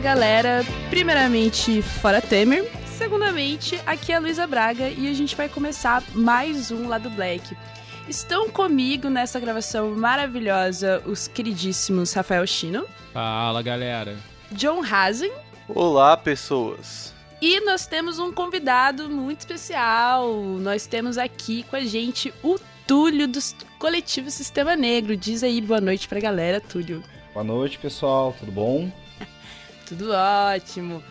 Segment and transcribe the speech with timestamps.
[0.00, 0.64] galera.
[0.88, 2.64] Primeiramente, fora Temer.
[2.86, 7.56] Segundamente, aqui é a Luísa Braga e a gente vai começar mais um Lado Black.
[8.08, 12.86] Estão comigo nessa gravação maravilhosa os queridíssimos Rafael Chino.
[13.12, 14.16] Fala, galera.
[14.52, 15.32] John Hazen.
[15.68, 17.14] Olá, pessoas.
[17.40, 20.32] E nós temos um convidado muito especial.
[20.34, 23.38] Nós temos aqui com a gente o Túlio do
[23.78, 25.16] Coletivo Sistema Negro.
[25.16, 27.04] Diz aí boa noite pra galera, Túlio.
[27.32, 28.34] Boa noite, pessoal.
[28.38, 28.90] Tudo bom?
[29.90, 31.02] Tudo ótimo.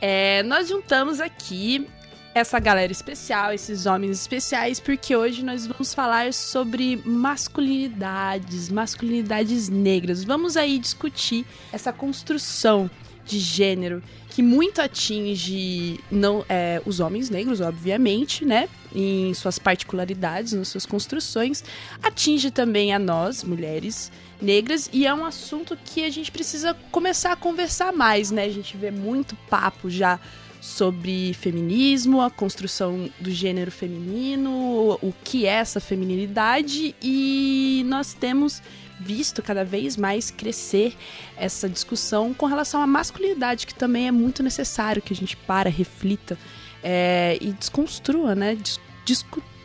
[0.00, 1.84] É, nós juntamos aqui
[2.32, 10.22] essa galera especial, esses homens especiais, porque hoje nós vamos falar sobre masculinidades, masculinidades negras.
[10.22, 12.88] Vamos aí discutir essa construção
[13.26, 18.68] de gênero que muito atinge não é, os homens negros, obviamente, né?
[18.94, 21.64] Em suas particularidades, nas suas construções,
[22.00, 27.32] atinge também a nós, mulheres negras, e é um assunto que a gente precisa começar
[27.32, 28.44] a conversar mais, né?
[28.44, 30.18] A gente vê muito papo já
[30.60, 38.62] sobre feminismo, a construção do gênero feminino, o que é essa feminilidade, e nós temos
[39.00, 40.94] visto cada vez mais crescer
[41.36, 45.70] essa discussão com relação à masculinidade, que também é muito necessário que a gente para,
[45.70, 46.38] reflita
[46.82, 48.58] é, e desconstrua, né?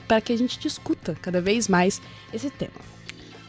[0.07, 2.01] para que a gente discuta cada vez mais
[2.33, 2.94] esse tema.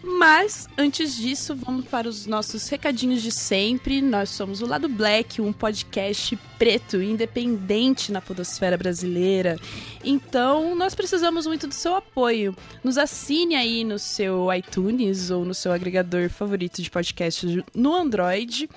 [0.09, 4.01] Mas, antes disso, vamos para os nossos recadinhos de sempre.
[4.01, 9.59] Nós somos o Lado Black, um podcast preto, independente na podosfera brasileira.
[10.05, 12.57] Então, nós precisamos muito do seu apoio.
[12.84, 18.71] Nos assine aí no seu iTunes ou no seu agregador favorito de podcast no Android.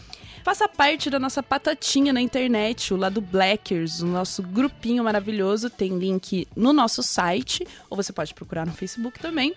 [0.44, 5.70] Faça parte da nossa patatinha na internet, o lado Blackers, o nosso grupinho maravilhoso.
[5.70, 9.54] Tem link no nosso site, ou você pode procurar no Facebook também.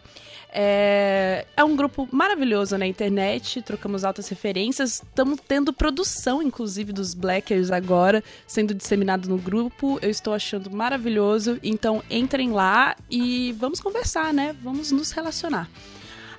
[0.55, 5.03] É, é um grupo maravilhoso na internet, trocamos altas referências.
[5.03, 9.99] Estamos tendo produção, inclusive, dos Blackers agora, sendo disseminado no grupo.
[10.03, 11.59] Eu estou achando maravilhoso.
[11.63, 14.55] Então entrem lá e vamos conversar, né?
[14.63, 15.71] Vamos nos relacionar.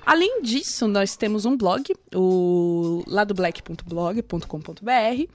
[0.06, 5.28] Além disso, nós temos um blog, o ladoblack.blog.com.br.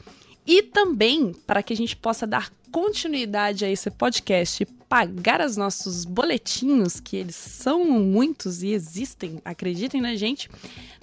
[0.47, 6.04] E também, para que a gente possa dar continuidade a esse podcast pagar os nossos
[6.04, 10.50] boletinhos, que eles são muitos e existem, acreditem na gente,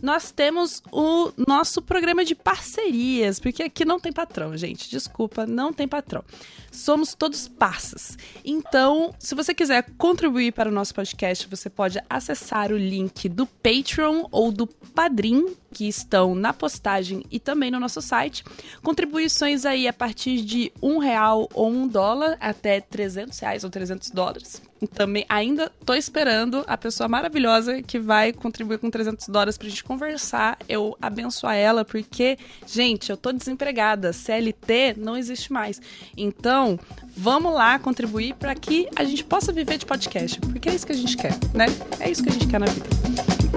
[0.03, 4.91] nós temos o nosso programa de parcerias, porque aqui não tem patrão, gente.
[4.91, 6.25] Desculpa, não tem patrão.
[6.71, 8.19] Somos todos passas.
[8.45, 13.47] Então, se você quiser contribuir para o nosso podcast, você pode acessar o link do
[13.47, 18.43] Patreon ou do Padrim, que estão na postagem e também no nosso site.
[18.83, 24.11] Contribuições aí a partir de um real ou um dólar até 300 reais ou 300
[24.11, 24.63] dólares.
[24.95, 29.85] Também ainda tô esperando a pessoa maravilhosa que vai contribuir com 300 dólares pra gente
[29.85, 35.79] conversar, eu abençoar ela, porque, gente, eu tô desempregada, CLT não existe mais.
[36.17, 36.81] Então,
[37.15, 40.93] vamos lá contribuir para que a gente possa viver de podcast, porque é isso que
[40.93, 41.67] a gente quer, né?
[42.01, 43.56] É isso que a gente quer na vida.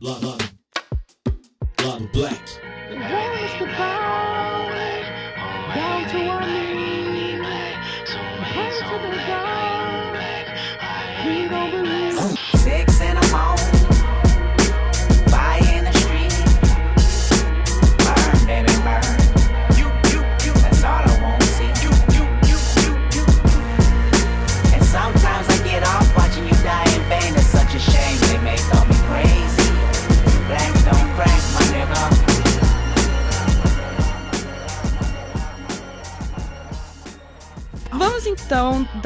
[0.00, 0.37] Lado, lado,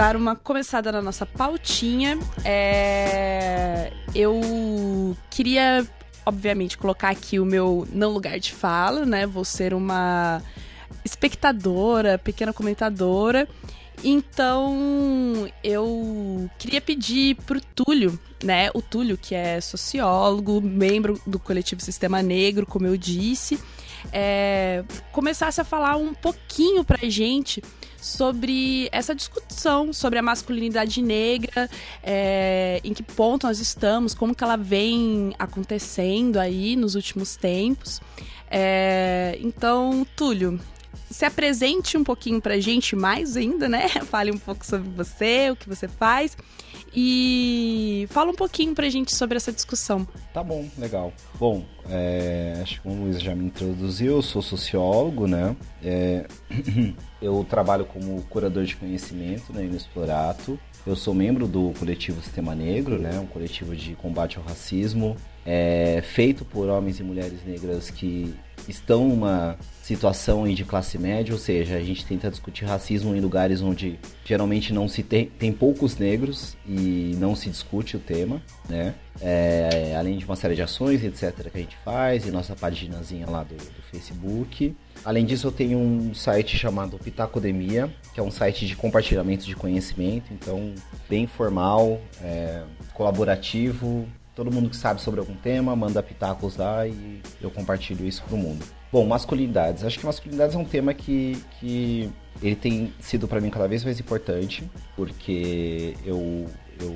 [0.02, 2.18] dar uma começada na nossa pautinha.
[2.44, 3.92] É...
[4.12, 5.86] Eu queria,
[6.26, 9.28] obviamente, colocar aqui o meu não lugar de fala, né?
[9.28, 10.42] Vou ser uma
[11.04, 13.48] espectadora, pequena comentadora.
[14.02, 18.70] Então, eu queria pedir pro Túlio, né?
[18.74, 23.56] O Túlio, que é sociólogo, membro do coletivo Sistema Negro, como eu disse,
[24.12, 27.62] é, começasse a falar um pouquinho pra gente
[28.02, 31.70] sobre essa discussão sobre a masculinidade negra,
[32.02, 38.00] é, em que ponto nós estamos, como que ela vem acontecendo aí nos últimos tempos.
[38.50, 40.60] É, então, Túlio,
[41.12, 43.88] se apresente um pouquinho pra gente mais ainda, né?
[44.06, 46.36] Fale um pouco sobre você, o que você faz.
[46.94, 50.06] E fala um pouquinho pra gente sobre essa discussão.
[50.34, 51.12] Tá bom, legal.
[51.38, 55.56] Bom, é, acho que o Luiz já me introduziu, eu sou sociólogo, né?
[55.82, 56.26] É,
[57.20, 60.58] eu trabalho como curador de conhecimento né, no Explorato.
[60.86, 63.18] Eu sou membro do coletivo Sistema Negro, né?
[63.18, 65.16] Um coletivo de combate ao racismo,
[65.46, 68.34] é, feito por homens e mulheres negras que
[68.68, 73.60] estão numa situação de classe média, ou seja, a gente tenta discutir racismo em lugares
[73.60, 78.94] onde geralmente não se tem, tem poucos negros e não se discute o tema, né?
[79.20, 83.28] É, além de uma série de ações, etc, que a gente faz, e nossa paginazinha
[83.28, 84.74] lá do, do Facebook.
[85.04, 89.56] Além disso, eu tenho um site chamado Pitacodemia, que é um site de compartilhamento de
[89.56, 90.72] conhecimento, então
[91.08, 92.62] bem formal, é,
[92.94, 98.22] colaborativo, Todo mundo que sabe sobre algum tema manda pitacos lá e eu compartilho isso
[98.22, 98.64] pro mundo.
[98.92, 99.84] Bom, masculinidades.
[99.84, 102.10] Acho que masculinidades é um tema que, que
[102.42, 106.46] ele tem sido para mim cada vez mais importante, porque eu,
[106.78, 106.94] eu,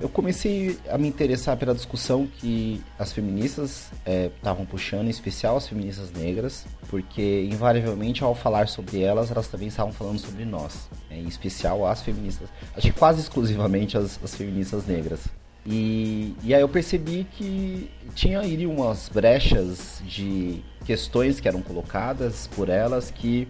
[0.00, 3.90] eu comecei a me interessar pela discussão que as feministas
[4.36, 9.46] estavam é, puxando, em especial as feministas negras, porque invariavelmente ao falar sobre elas, elas
[9.46, 14.18] também estavam falando sobre nós, é, em especial as feministas, acho que quase exclusivamente as,
[14.24, 15.20] as feministas negras.
[15.66, 22.46] E, e aí eu percebi que tinha aí umas brechas de questões que eram colocadas
[22.48, 23.48] por elas que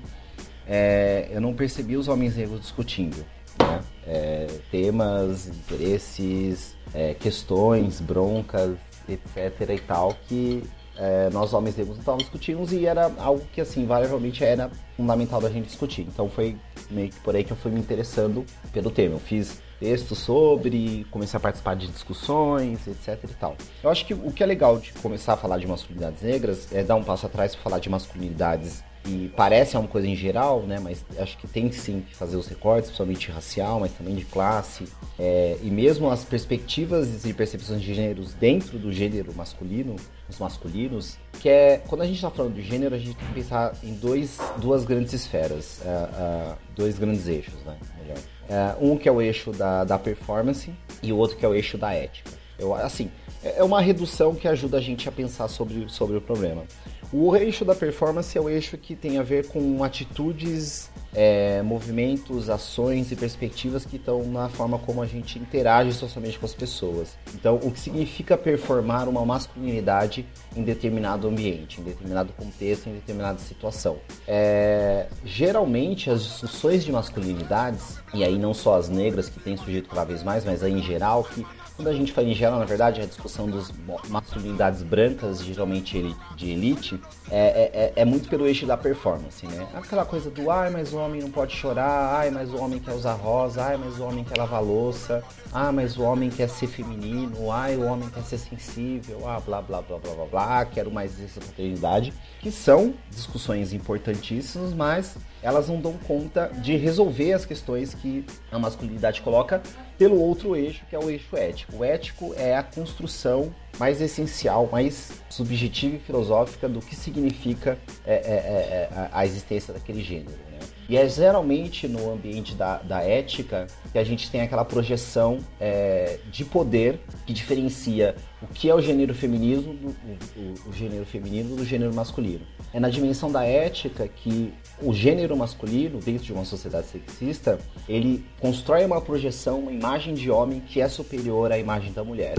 [0.66, 3.24] é, eu não percebi os homens negros discutindo.
[3.58, 3.80] Né?
[4.06, 8.76] É, temas, interesses, é, questões, broncas,
[9.08, 10.62] etc e tal, que
[10.96, 15.50] é, nós homens negros não discutimos e era algo que assim, variavelmente era fundamental da
[15.50, 16.02] gente discutir.
[16.02, 16.56] Então foi
[16.90, 19.16] meio que por aí que eu fui me interessando pelo tema.
[19.16, 23.56] Eu fiz texto sobre, comecei a participar de discussões, etc e tal.
[23.82, 26.82] Eu acho que o que é legal de começar a falar de masculinidades negras é
[26.82, 30.78] dar um passo atrás para falar de masculinidades e parece uma coisa em geral, né?
[30.80, 34.84] Mas acho que tem sim que fazer os recortes, principalmente racial, mas também de classe.
[35.18, 39.96] É, e mesmo as perspectivas e percepções de gêneros dentro do gênero masculino,
[40.28, 43.34] os masculinos, que é quando a gente está falando de gênero, a gente tem que
[43.34, 47.76] pensar em dois, duas grandes esferas, uh, uh, dois grandes eixos, né?
[48.00, 48.18] Melhor.
[48.48, 51.54] Uh, um que é o eixo da, da performance e o outro que é o
[51.54, 52.30] eixo da ética.
[52.58, 53.10] Eu, assim,
[53.42, 56.64] é, é uma redução que ajuda a gente a pensar sobre, sobre o problema.
[57.12, 62.50] O eixo da performance é o eixo que tem a ver com atitudes, é, movimentos,
[62.50, 67.16] ações e perspectivas que estão na forma como a gente interage socialmente com as pessoas.
[67.34, 73.38] Então, o que significa performar uma masculinidade em determinado ambiente, em determinado contexto, em determinada
[73.38, 73.98] situação.
[74.26, 79.88] É, geralmente, as discussões de masculinidades, e aí não só as negras que têm surgido
[79.88, 81.46] cada vez mais, mas aí em geral, que
[81.76, 83.72] quando a gente geral, na verdade, a discussão das
[84.08, 87.00] masculinidades brancas, geralmente de elite,
[87.30, 89.66] é, é, é, é, muito pelo eixo da performance, né?
[89.74, 92.92] Aquela coisa do, ai, mas o homem não pode chorar, ai, mas o homem quer
[92.92, 95.22] usar rosa, ai, mas o homem quer lavar louça,
[95.52, 99.60] ah, mas o homem quer ser feminino, ai, o homem quer ser sensível, ah, blá,
[99.60, 105.68] blá, blá, blá, blá, blá, quero mais essa paternidade, que são discussões importantíssimas, mas elas
[105.68, 109.60] não dão conta de resolver as questões que a masculinidade coloca
[109.98, 111.76] pelo outro eixo, que é o eixo ético.
[111.76, 118.14] O ético é a construção mais essencial, mais subjetiva e filosófica do que significa é,
[118.14, 120.30] é, é, é a existência daquele gênero.
[120.50, 120.58] Né?
[120.88, 126.18] E é geralmente no ambiente da, da ética que a gente tem aquela projeção é,
[126.30, 129.88] de poder que diferencia o que é o gênero feminino do,
[130.36, 132.46] o, o, gênero feminino do gênero masculino.
[132.72, 134.52] É na dimensão da ética que
[134.82, 140.30] o gênero masculino, dentro de uma sociedade sexista, ele constrói uma projeção, uma imagem de
[140.30, 142.36] homem que é superior à imagem da mulher.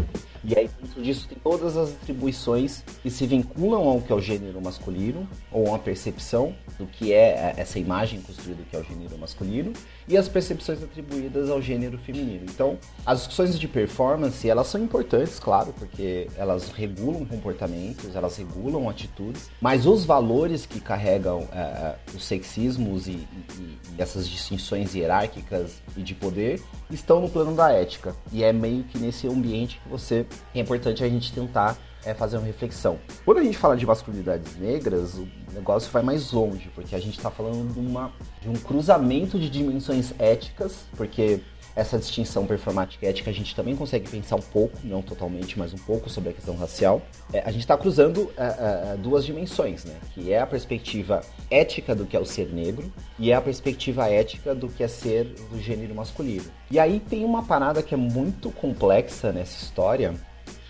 [0.47, 4.21] E aí, dentro disso, tem todas as atribuições que se vinculam ao que é o
[4.21, 9.17] gênero masculino, ou uma percepção do que é essa imagem construída que é o gênero
[9.17, 9.73] masculino,
[10.07, 12.45] e as percepções atribuídas ao gênero feminino.
[12.47, 18.87] Então, as discussões de performance, elas são importantes, claro, porque elas regulam comportamentos, elas regulam
[18.87, 24.93] atitudes, mas os valores que carregam é, é os sexismos e, e, e essas distinções
[24.93, 28.15] hierárquicas e de poder estão no plano da ética.
[28.31, 32.37] E é meio que nesse ambiente que você é importante a gente tentar é fazer
[32.37, 32.99] uma reflexão.
[33.25, 37.17] Quando a gente fala de masculinidades negras, o negócio vai mais longe, porque a gente
[37.17, 38.11] está falando de, uma,
[38.41, 41.41] de um cruzamento de dimensões éticas, porque
[41.75, 45.73] essa distinção performática e ética a gente também consegue pensar um pouco, não totalmente, mas
[45.73, 47.01] um pouco sobre a questão racial.
[47.33, 49.95] É, a gente está cruzando é, é, é, duas dimensões, né?
[50.13, 54.09] Que é a perspectiva ética do que é o ser negro e é a perspectiva
[54.09, 56.45] ética do que é ser do gênero masculino.
[56.71, 60.13] E aí tem uma parada que é muito complexa nessa história,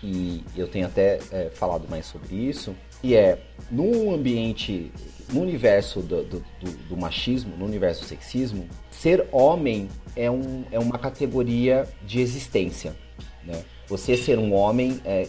[0.00, 3.38] que eu tenho até é, falado mais sobre isso, e é
[3.70, 4.92] num ambiente
[5.32, 10.64] no universo do, do, do, do machismo, no universo do sexismo, ser homem é, um,
[10.70, 12.96] é uma categoria de existência,
[13.44, 13.64] né?
[13.88, 15.28] Você ser um homem é,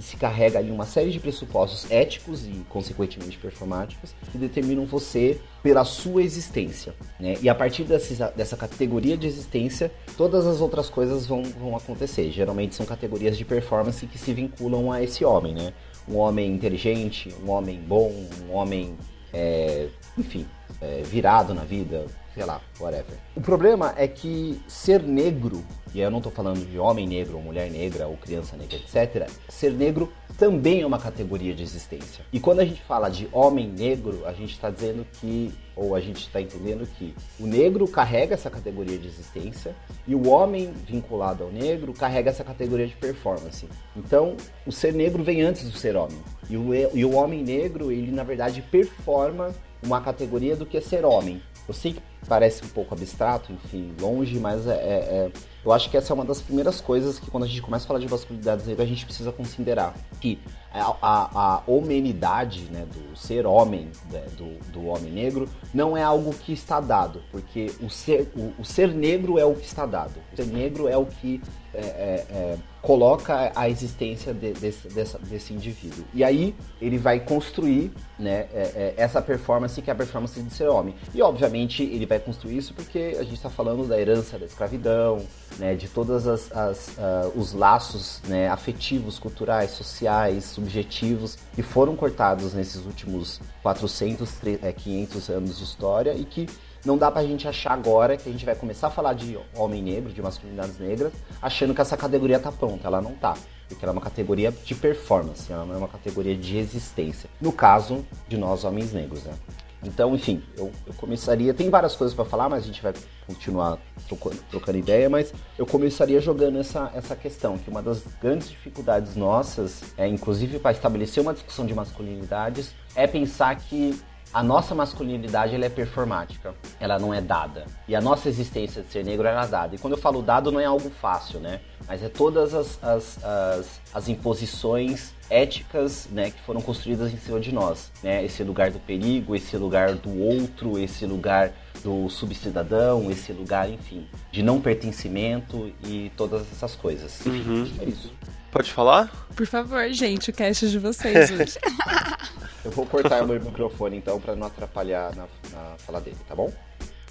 [0.00, 5.84] se carrega ali uma série de pressupostos éticos e, consequentemente, performáticos que determinam você pela
[5.84, 6.94] sua existência.
[7.20, 7.36] Né?
[7.42, 12.30] E a partir dessa, dessa categoria de existência, todas as outras coisas vão, vão acontecer.
[12.30, 15.52] Geralmente são categorias de performance que se vinculam a esse homem.
[15.52, 15.74] Né?
[16.08, 18.10] Um homem inteligente, um homem bom,
[18.48, 18.96] um homem,
[19.32, 20.46] é, enfim,
[20.80, 23.16] é, virado na vida, sei lá, whatever.
[23.36, 27.42] O problema é que ser negro, e eu não estou falando de homem negro, ou
[27.42, 29.28] mulher negra, ou criança negra, etc.
[29.48, 32.24] Ser negro também é uma categoria de existência.
[32.32, 36.00] E quando a gente fala de homem negro, a gente está dizendo que, ou a
[36.00, 39.74] gente está entendendo que o negro carrega essa categoria de existência
[40.06, 43.68] e o homem vinculado ao negro carrega essa categoria de performance.
[43.96, 46.18] Então, o ser negro vem antes do ser homem.
[46.48, 49.52] E o, e o homem negro, ele na verdade performa
[49.82, 51.42] uma categoria do que ser homem.
[51.66, 55.32] Eu sei que parece um pouco abstrato, enfim, longe, mas é, é, é,
[55.68, 57.88] eu acho que essa é uma das primeiras coisas que quando a gente começa a
[57.88, 60.38] falar de masculinidades a gente precisa considerar que
[60.72, 66.02] a, a, a homenidade, né, do ser homem, né, do, do homem negro, não é
[66.02, 69.84] algo que está dado, porque o ser, o, o ser negro é o que está
[69.84, 70.14] dado.
[70.32, 71.42] O ser negro é o que
[71.74, 76.04] é, é, é coloca a existência de, desse, dessa, desse indivíduo.
[76.14, 80.52] E aí ele vai construir né, é, é, essa performance que é a performance de
[80.52, 80.94] ser homem.
[81.14, 85.24] E obviamente ele vai construir isso porque a gente está falando da herança da escravidão,
[85.58, 91.96] né, de todos as, as uh, os laços né, afetivos, culturais, sociais, subjetivos que foram
[91.96, 94.38] cortados nesses últimos 400,
[94.76, 96.46] 500 anos de história e que
[96.84, 99.82] não dá pra gente achar agora que a gente vai começar a falar de homem
[99.82, 102.86] negro, de masculinidades negras, achando que essa categoria tá pronta.
[102.86, 103.34] Ela não tá.
[103.68, 107.28] Porque ela é uma categoria de performance, ela não é uma categoria de existência.
[107.40, 109.34] No caso de nós, homens negros, né?
[109.82, 111.54] Então, enfim, eu, eu começaria.
[111.54, 112.92] Tem várias coisas para falar, mas a gente vai
[113.26, 115.08] continuar trocando, trocando, ideia.
[115.08, 120.58] Mas eu começaria jogando essa, essa questão, que uma das grandes dificuldades nossas, é, inclusive
[120.58, 124.00] para estabelecer uma discussão de masculinidades, é pensar que
[124.32, 127.66] a nossa masculinidade ela é performática, ela não é dada.
[127.86, 129.74] E a nossa existência de ser negro ela é dada.
[129.74, 131.60] E quando eu falo dado, não é algo fácil, né?
[131.86, 137.40] Mas é todas as, as, as, as imposições éticas né, que foram construídas em cima
[137.40, 137.90] de nós.
[138.02, 138.24] Né?
[138.24, 144.06] Esse lugar do perigo, esse lugar do outro, esse lugar do subcidadão, esse lugar, enfim,
[144.32, 147.24] de não pertencimento e todas essas coisas.
[147.26, 147.72] Enfim, uhum.
[147.80, 148.12] é isso.
[148.50, 149.10] Pode falar?
[149.36, 151.58] Por favor, gente, o cast de vocês hoje.
[152.68, 156.52] Eu vou cortar meu microfone então para não atrapalhar na, na fala dele, tá bom?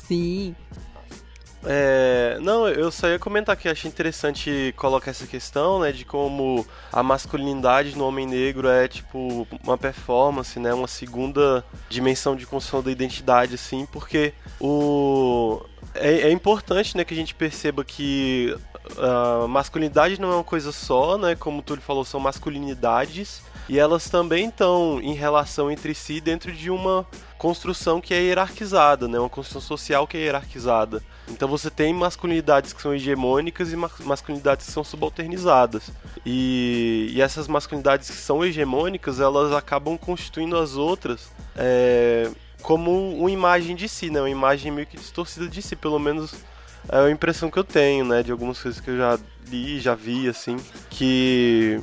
[0.07, 0.55] Sim.
[1.65, 6.65] É, não, eu só ia comentar que achei interessante colocar essa questão, né, de como
[6.93, 12.83] a masculinidade no homem negro é tipo uma performance, né, uma segunda dimensão de construção
[12.83, 15.59] da identidade, assim, porque o
[15.95, 18.55] é, é importante, né, que a gente perceba que
[18.97, 24.09] a masculinidade não é uma coisa só, né, como tu falou, são masculinidades e elas
[24.09, 27.05] também estão em relação entre si dentro de uma
[27.38, 29.19] construção que é hierarquizada, né?
[29.19, 31.03] Uma construção social que é hierarquizada.
[31.27, 35.91] Então você tem masculinidades que são hegemônicas e masculinidades que são subalternizadas.
[36.25, 42.29] E, e essas masculinidades que são hegemônicas, elas acabam constituindo as outras é,
[42.62, 44.19] como uma imagem de si, né?
[44.19, 46.33] Uma imagem meio que distorcida de si, pelo menos
[46.89, 48.24] é a impressão que eu tenho, né?
[48.24, 49.19] De algumas coisas que eu já
[49.50, 50.57] li, já vi, assim,
[50.89, 51.81] que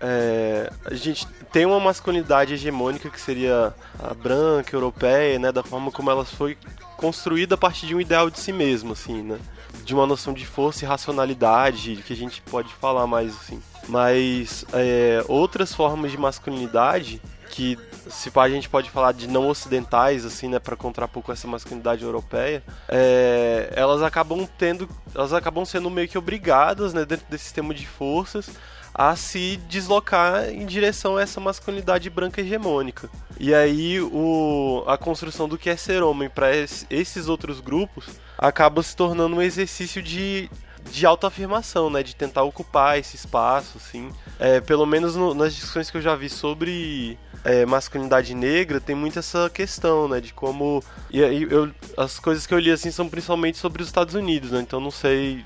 [0.00, 5.90] é, a gente tem uma masculinidade hegemônica que seria a branca, europeia, né, da forma
[5.90, 6.56] como ela foi
[6.96, 9.38] construída a partir de um ideal de si mesmo, assim, né,
[9.84, 13.62] de uma noção de força e racionalidade que a gente pode falar mais assim.
[13.88, 17.20] Mas é, outras formas de masculinidade
[17.50, 21.46] que se a gente pode falar de não ocidentais assim né para contrapor com essa
[21.46, 27.44] masculinidade europeia é, elas acabam tendo elas acabam sendo meio que obrigadas né dentro desse
[27.44, 28.50] sistema de forças
[28.94, 33.10] a se deslocar em direção a essa masculinidade branca hegemônica.
[33.38, 36.48] E aí o, a construção do que é ser homem para
[36.88, 38.06] esses outros grupos
[38.38, 40.48] acaba se tornando um exercício de,
[40.90, 42.04] de autoafirmação, né?
[42.04, 44.10] De tentar ocupar esse espaço, assim.
[44.38, 48.94] É, pelo menos no, nas discussões que eu já vi sobre é, masculinidade negra, tem
[48.94, 50.20] muito essa questão, né?
[50.20, 50.82] De como...
[51.10, 54.52] E aí eu, as coisas que eu li, assim, são principalmente sobre os Estados Unidos,
[54.52, 54.60] né?
[54.60, 55.44] Então não sei...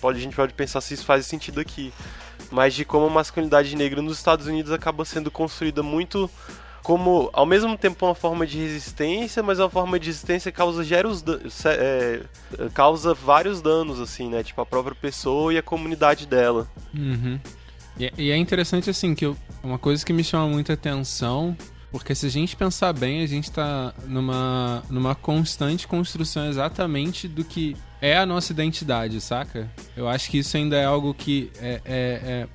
[0.00, 1.92] Pode, a gente pode pensar se isso faz sentido aqui
[2.54, 6.30] mas de como a masculinidade negra nos Estados Unidos acaba sendo construída muito
[6.84, 11.24] como ao mesmo tempo uma forma de resistência, mas uma forma de resistência causa geros,
[11.64, 12.20] é,
[12.72, 14.44] causa vários danos assim, né?
[14.44, 16.68] Tipo a própria pessoa e a comunidade dela.
[16.94, 17.40] Uhum.
[17.98, 21.56] E, é, interessante assim que uma coisa que me chama muita atenção
[21.90, 27.44] Porque se a gente pensar bem, a gente está numa, numa constante construção exatamente do
[27.44, 29.70] que é a nossa identidade, saca?
[29.96, 32.48] Eu acho que isso ainda é algo que é, é, é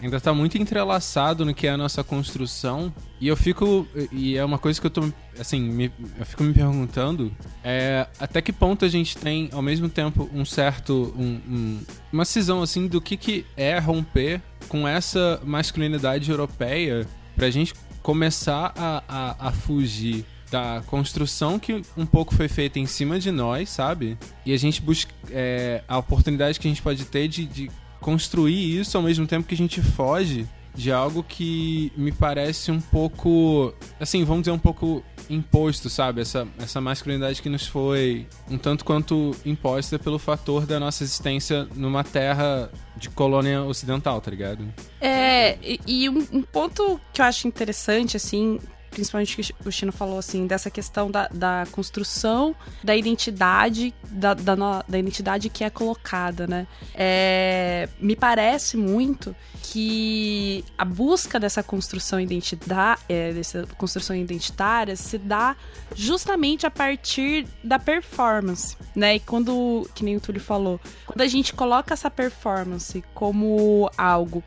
[0.00, 2.90] ainda está muito entrelaçado no que é a nossa construção.
[3.20, 3.86] E eu fico.
[4.10, 5.12] E é uma coisa que eu tô.
[5.38, 7.30] Assim, me, eu fico me perguntando.
[7.62, 11.14] É, até que ponto a gente tem, ao mesmo tempo, um certo.
[11.18, 11.80] Um, um,
[12.10, 17.06] uma cisão, assim, do que, que é romper com essa masculinidade europeia
[17.36, 22.86] pra gente começar a, a, a fugir da construção que um pouco foi feita em
[22.86, 24.16] cima de nós, sabe?
[24.46, 27.68] E a gente busca é, a oportunidade que a gente pode ter de, de
[28.00, 32.80] construir isso ao mesmo tempo que a gente foge de algo que me parece um
[32.80, 36.20] pouco, assim, vamos dizer, um pouco imposto, sabe?
[36.20, 41.66] Essa, essa masculinidade que nos foi um tanto quanto imposta pelo fator da nossa existência
[41.74, 44.64] numa terra de colônia ocidental, tá ligado?
[45.00, 48.60] É, e, e um, um, ponto que eu acho interessante, assim,
[48.94, 54.54] principalmente que o Chino falou, assim, dessa questão da, da construção da identidade, da, da,
[54.88, 56.66] da, identidade que é colocada, né?
[56.94, 65.18] É, me parece muito que a busca dessa construção identidade, é, dessa construção identitária se
[65.18, 65.56] dá
[65.94, 69.16] justamente a partir da performance, né?
[69.16, 74.42] E quando, que nem o Túlio falou, quando a gente coloca essa performance como algo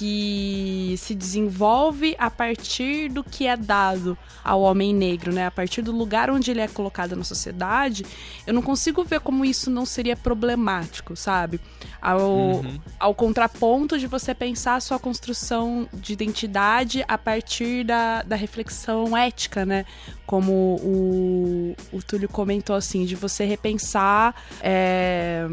[0.00, 5.44] que se desenvolve a partir do que é dado ao homem negro, né?
[5.44, 8.06] A partir do lugar onde ele é colocado na sociedade,
[8.46, 11.60] eu não consigo ver como isso não seria problemático, sabe?
[12.00, 12.80] Ao, uhum.
[12.98, 19.14] ao contraponto de você pensar a sua construção de identidade a partir da, da reflexão
[19.14, 19.84] ética, né?
[20.24, 24.34] Como o, o Túlio comentou, assim, de você repensar.
[24.62, 25.46] É,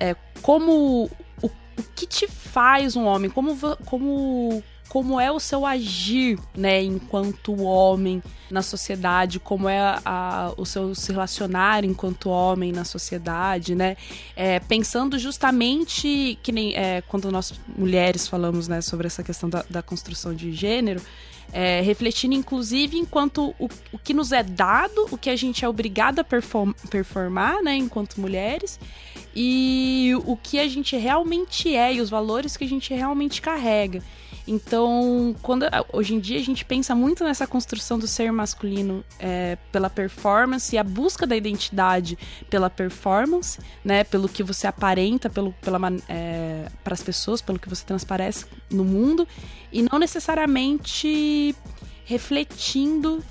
[0.00, 1.10] é, como
[1.78, 7.62] o que te faz um homem, como, como, como é o seu agir, né, enquanto
[7.62, 13.96] homem na sociedade, como é a, o seu se relacionar enquanto homem na sociedade, né,
[14.36, 19.64] é, pensando justamente que nem é, quando nós mulheres falamos, né, sobre essa questão da,
[19.70, 21.00] da construção de gênero,
[21.52, 25.68] é, refletindo inclusive enquanto o, o que nos é dado, o que a gente é
[25.68, 28.80] obrigada a perform, performar, né, enquanto mulheres,
[29.34, 34.02] e o que a gente realmente é e os valores que a gente realmente carrega.
[34.46, 39.56] Então, quando hoje em dia a gente pensa muito nessa construção do ser masculino é,
[39.70, 42.18] pela performance e a busca da identidade
[42.50, 45.78] pela performance, né, pelo que você aparenta, pelo, pela
[46.08, 49.26] é, para as pessoas, pelo que você transparece no mundo
[49.70, 51.54] e não necessariamente
[52.04, 53.22] refletindo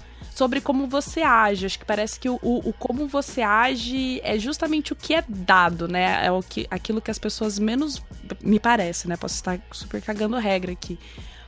[0.42, 1.68] sobre como você age.
[1.68, 5.88] Acho que parece que o, o, como você age é justamente o que é dado,
[5.88, 6.26] né?
[6.26, 8.02] É o que, aquilo que as pessoas menos.
[8.44, 9.16] Me parece, né?
[9.16, 10.98] Posso estar super cagando regra aqui.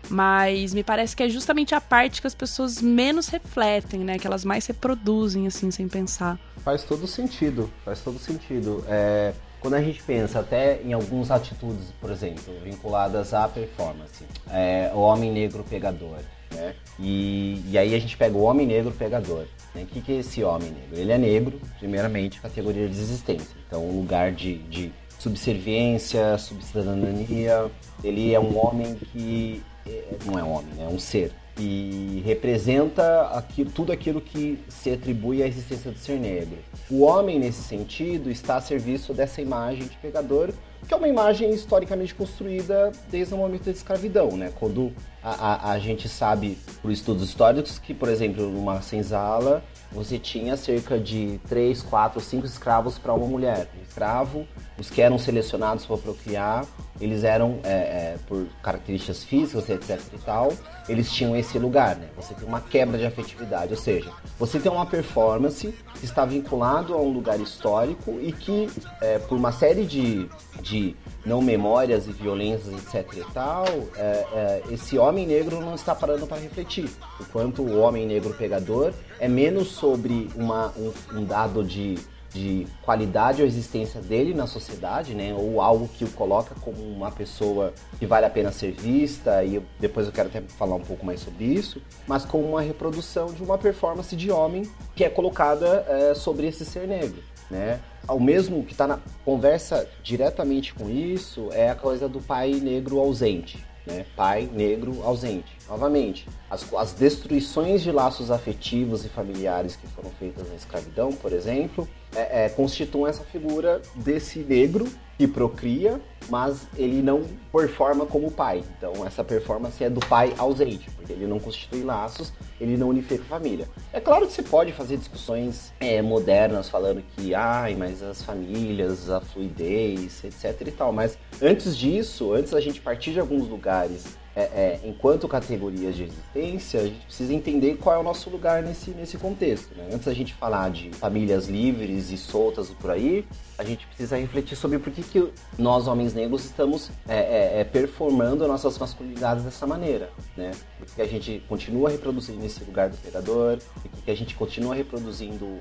[0.10, 4.20] Mas me parece que é justamente a parte que as pessoas menos refletem, né?
[4.20, 6.38] Que elas mais reproduzem, assim, sem pensar.
[6.58, 8.86] Faz todo sentido, faz todo sentido.
[8.88, 14.92] É, quando a gente pensa até em algumas atitudes, por exemplo, vinculadas à performance, é,
[14.94, 16.20] o homem negro pegador,
[16.54, 16.76] né?
[17.00, 19.46] E, e aí a gente pega o homem negro pegador.
[19.74, 19.84] Né?
[19.84, 20.98] O que, que é esse homem negro?
[20.98, 23.56] Ele é negro, primeiramente, categoria de existência.
[23.68, 27.72] Então, um lugar de, de subserviência, subcidadania.
[28.04, 33.64] Ele é um homem que é, não é homem, é um ser e representa aqui,
[33.64, 36.58] tudo aquilo que se atribui à existência do ser negro.
[36.90, 40.52] O homem, nesse sentido, está a serviço dessa imagem de pegador,
[40.88, 44.52] que é uma imagem historicamente construída desde o momento da escravidão, né?
[44.60, 44.92] Quando
[45.22, 50.58] a, a, a gente sabe, por estudos históricos, que, por exemplo, numa senzala, você tinha
[50.58, 53.70] cerca de 3, 4, 5 escravos para uma mulher.
[53.80, 56.66] Um escravo, os que eram selecionados para procriar,
[57.02, 60.54] eles eram, é, é, por características físicas, etc e tal,
[60.88, 62.08] eles tinham esse lugar, né?
[62.16, 66.94] Você tem uma quebra de afetividade, ou seja, você tem uma performance que está vinculado
[66.94, 68.70] a um lugar histórico e que,
[69.02, 70.30] é, por uma série de,
[70.62, 75.96] de não memórias e violências, etc e tal, é, é, esse homem negro não está
[75.96, 76.90] parando para refletir.
[77.20, 81.98] Enquanto o homem negro pegador é menos sobre uma, um, um dado de
[82.34, 85.34] de qualidade ou existência dele na sociedade, né?
[85.34, 89.62] Ou algo que o coloca como uma pessoa que vale a pena ser vista, e
[89.80, 93.44] depois eu quero até falar um pouco mais sobre isso, mas como uma reprodução de
[93.44, 94.64] uma performance de homem
[94.96, 97.80] que é colocada é, sobre esse ser negro, né?
[98.08, 103.00] O mesmo que está na conversa diretamente com isso é a coisa do pai negro
[103.00, 104.06] ausente, né?
[104.16, 105.58] Pai negro ausente.
[105.68, 111.34] Novamente, as, as destruições de laços afetivos e familiares que foram feitas na escravidão, por
[111.34, 118.32] exemplo, é, é, constituem essa figura desse negro que procria, mas ele não performa como
[118.32, 118.64] pai.
[118.78, 123.24] Então essa performance é do pai ausente, porque ele não constitui laços, ele não unifica
[123.24, 123.68] a família.
[123.92, 129.10] É claro que você pode fazer discussões é, modernas falando que, ai, mas as famílias,
[129.10, 134.18] a fluidez, etc e tal, mas antes disso, antes da gente partir de alguns lugares
[134.36, 138.64] é, é, enquanto categorias de existência, a gente precisa entender qual é o nosso lugar
[138.64, 139.76] nesse, nesse contexto.
[139.76, 139.90] Né?
[139.92, 143.26] Antes da gente falar de famílias livres e soltas por aí,
[143.58, 147.64] a gente precisa refletir sobre por que, que nós, homens negros, estamos é, é, é
[147.64, 150.10] performando nossas masculinidades dessa maneira.
[150.36, 150.52] Né?
[150.80, 154.76] Por que a gente continua reproduzindo esse lugar do predador, por que a gente continua
[154.76, 155.60] reproduzindo o,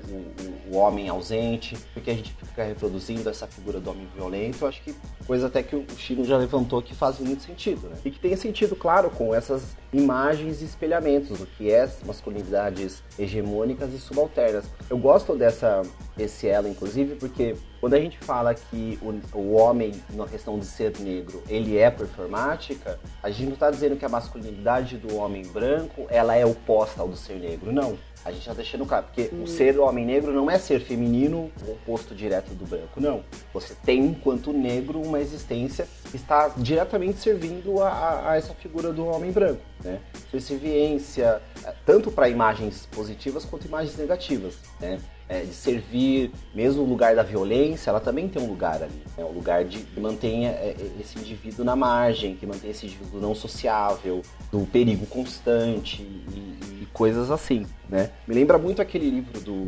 [0.71, 4.63] o, o, homem ausente, por que a gente fica reproduzindo essa figura do homem violento.
[4.63, 7.87] Eu acho que coisa até que o Chino já levantou que faz muito sentido.
[7.87, 7.97] Né?
[8.05, 13.93] E que tem sentido, claro, com essas imagens e espelhamentos do que é masculinidades hegemônicas
[13.93, 14.65] e subalternas.
[14.89, 15.83] Eu gosto dessa,
[16.15, 20.65] desse elo, inclusive, porque quando a gente fala que o, o homem, na questão de
[20.65, 25.43] ser negro, ele é performática, a gente não está dizendo que a masculinidade do homem
[25.45, 27.97] branco ela é oposta ao do ser negro, não.
[28.25, 29.43] A gente está deixando claro, porque hum.
[29.43, 33.23] o ser homem negro não é ser feminino, o oposto direto do branco, não.
[33.53, 38.93] Você tem, enquanto negro, uma existência que está diretamente servindo a, a, a essa figura
[38.93, 39.99] do homem branco, né?
[40.31, 41.41] Subserviência,
[41.85, 44.99] tanto para imagens positivas quanto imagens negativas, né?
[45.27, 49.01] É, de servir, mesmo o lugar da violência, ela também tem um lugar ali.
[49.17, 49.23] Né?
[49.23, 53.19] Um lugar de que mantenha é, é, esse indivíduo na margem, que mantenha esse indivíduo
[53.19, 58.11] não sociável, do perigo constante e, e coisas assim, né?
[58.27, 59.67] Me lembra muito aquele livro do,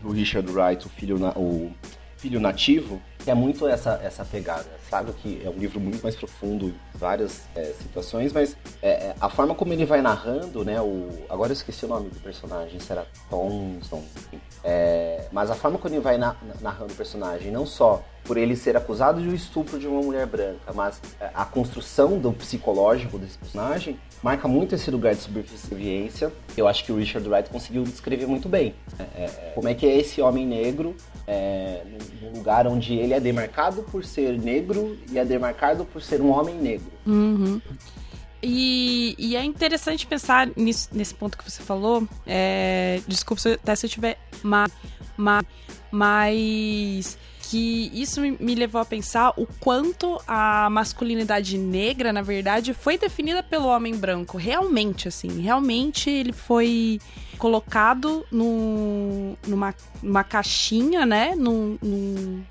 [0.00, 1.72] do Richard Wright, o filho, na, o
[2.16, 4.68] filho nativo, que é muito essa, essa pegada.
[4.88, 9.14] Sabe que é um livro muito mais profundo em várias é, situações, mas é, é,
[9.20, 10.80] a forma como ele vai narrando, né?
[10.80, 14.02] O, agora eu esqueci o nome do personagem, será Thompson.
[14.62, 18.56] É, mas a forma como ele vai na, narrando o personagem, não só por ele
[18.56, 23.18] ser acusado de um estupro de uma mulher branca, mas é, a construção do psicológico
[23.18, 26.32] desse personagem marca muito esse lugar de subserviência.
[26.56, 28.74] Eu acho que o Richard Wright conseguiu descrever muito bem.
[28.98, 31.82] É, é, como é que é esse homem negro é,
[32.22, 34.73] num lugar onde ele é demarcado por ser negro
[35.10, 36.92] e é demarcado por ser um homem negro.
[37.06, 37.60] Uhum.
[38.42, 42.06] E, e, é interessante pensar nisso, nesse ponto que você falou.
[42.26, 44.66] É, desculpa até se eu tiver ma,
[45.16, 45.42] ma,
[45.90, 47.16] mas
[47.48, 53.42] que isso me levou a pensar o quanto a masculinidade negra, na verdade, foi definida
[53.42, 54.36] pelo homem branco.
[54.36, 57.00] Realmente, assim, realmente ele foi
[57.38, 61.34] colocado no, numa, numa caixinha, né?
[61.34, 62.42] Num, num,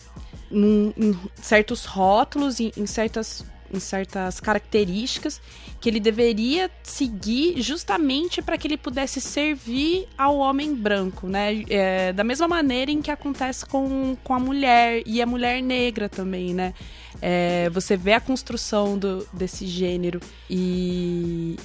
[0.53, 5.41] num, em certos rótulos, em, em certas em certas características
[5.81, 11.63] que ele deveria seguir justamente para que ele pudesse servir ao homem branco, né?
[11.69, 16.07] É, da mesma maneira em que acontece com, com a mulher e a mulher negra
[16.07, 16.73] também, né?
[17.21, 21.57] É, você vê a construção do, desse gênero e,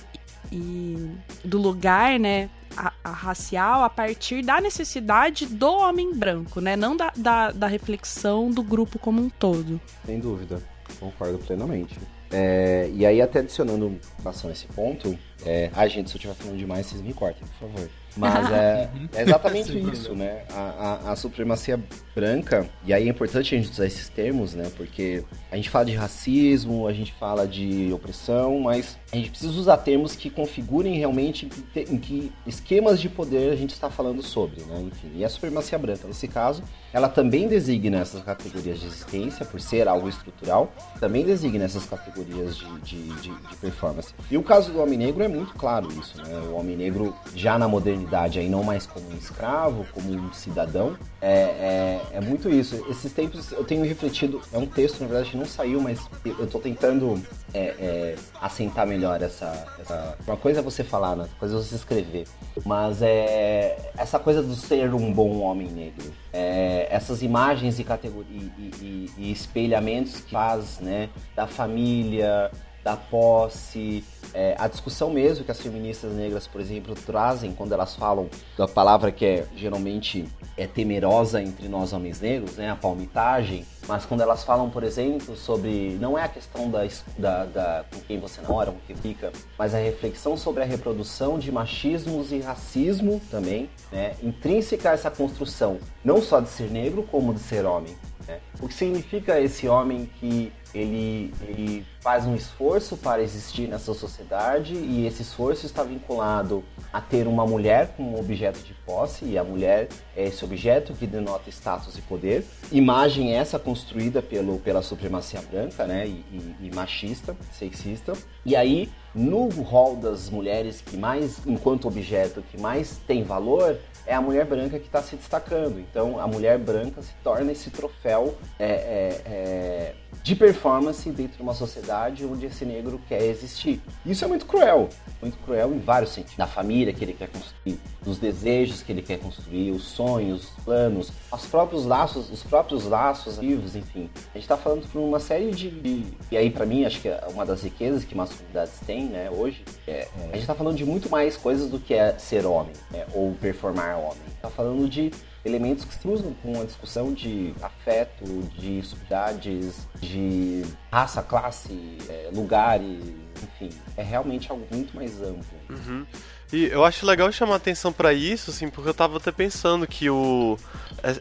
[0.53, 1.11] e
[1.45, 2.49] do lugar, né?
[2.77, 6.77] A, a, racial a partir da necessidade do homem branco, né?
[6.77, 9.81] Não da, da, da reflexão do grupo como um todo.
[10.05, 10.63] Sem dúvida.
[11.01, 11.99] Concordo plenamente.
[12.31, 16.19] É, e aí, até adicionando em relação a esse ponto, é, a gente, se eu
[16.19, 17.91] estiver falando demais, vocês me cortem, por favor.
[18.17, 20.43] Mas é, é exatamente isso, né?
[20.51, 21.79] A, a, a, supremacia
[22.15, 24.71] branca, e aí é importante a gente usar esses termos, né?
[24.77, 29.53] Porque a gente fala de racismo, a gente fala de opressão, mas a gente precisa
[29.53, 33.89] usar termos que configurem realmente em que, em que esquemas de poder a gente está
[33.89, 34.81] falando sobre, né?
[34.81, 39.61] Enfim, e a supremacia branca, nesse caso, ela também designa essas categorias de existência, por
[39.61, 44.15] ser algo estrutural, também designa essas categorias de, de, de, de performance.
[44.31, 46.35] E o caso do homem negro é muito claro isso, né?
[46.51, 50.97] O homem negro já na modernidade aí, não mais como um escravo, como um cidadão,
[51.21, 52.85] é, é, é, muito isso.
[52.89, 56.45] Esses tempos eu tenho refletido, é um texto, na verdade, que não saiu, mas eu
[56.45, 57.21] estou tentando
[57.53, 61.23] é, é, assentar melhor essa, essa, Uma coisa é você falar, né?
[61.23, 62.27] Outra coisa é você escrever.
[62.65, 66.13] Mas é essa coisa do ser um bom homem negro.
[66.33, 71.09] É, essas imagens e, categorias e, e, e espelhamentos que faz, né?
[71.35, 72.51] Da família,
[72.85, 74.05] da posse,
[74.35, 78.69] é, a discussão mesmo que as feministas negras, por exemplo, trazem quando elas falam da
[78.69, 84.23] palavra que é geralmente é temerosa entre nós homens negros, né, a palmitagem, mas quando
[84.23, 86.87] elas falam, por exemplo, sobre não é a questão da,
[87.17, 91.39] da, da com quem você namora, com quem fica, mas a reflexão sobre a reprodução
[91.39, 97.03] de machismos e racismo também, né, intrínseca a essa construção, não só de ser negro
[97.05, 97.97] como de ser homem.
[98.27, 98.41] Né?
[98.61, 104.73] O que significa esse homem que ele, ele faz um esforço para existir nessa sociedade
[104.73, 109.45] e esse esforço está vinculado a ter uma mulher como objeto de posse e a
[109.45, 112.47] mulher é esse objeto que denota status e poder.
[112.73, 118.15] Imagem essa construída pelo, pela supremacia branca, né, e, e, e machista, sexista.
[118.43, 124.15] E aí, no rol das mulheres que mais, enquanto objeto, que mais tem valor, é
[124.15, 125.79] a mulher branca que está se destacando.
[125.79, 131.43] Então, a mulher branca se torna esse troféu é, é, é, de performance dentro de
[131.43, 133.81] uma sociedade onde esse negro quer existir.
[134.05, 134.89] Isso é muito cruel,
[135.21, 136.37] muito cruel em vários sentidos.
[136.37, 140.65] Da família que ele quer construir, dos desejos que ele quer construir, os sonhos, os
[140.65, 144.09] planos, os próprios laços, os próprios laços vivos, enfim.
[144.15, 147.09] A gente está falando por uma série de, de e aí para mim acho que
[147.09, 149.31] é uma das riquezas que masculinidades têm, né?
[149.31, 152.47] Hoje, é, é, a gente está falando de muito mais coisas do que é ser
[152.47, 154.19] homem né, ou performar homem.
[154.37, 155.11] Está falando de
[155.49, 158.25] elementos que se cruzam com uma discussão de afeto,
[158.57, 163.03] de subidades, de raça, classe, é, lugares,
[163.43, 163.71] enfim.
[163.97, 165.45] É realmente algo muito mais amplo.
[165.71, 166.07] Uhum.
[166.53, 170.09] E eu acho legal chamar atenção para isso, assim, porque eu tava até pensando que
[170.09, 170.59] o,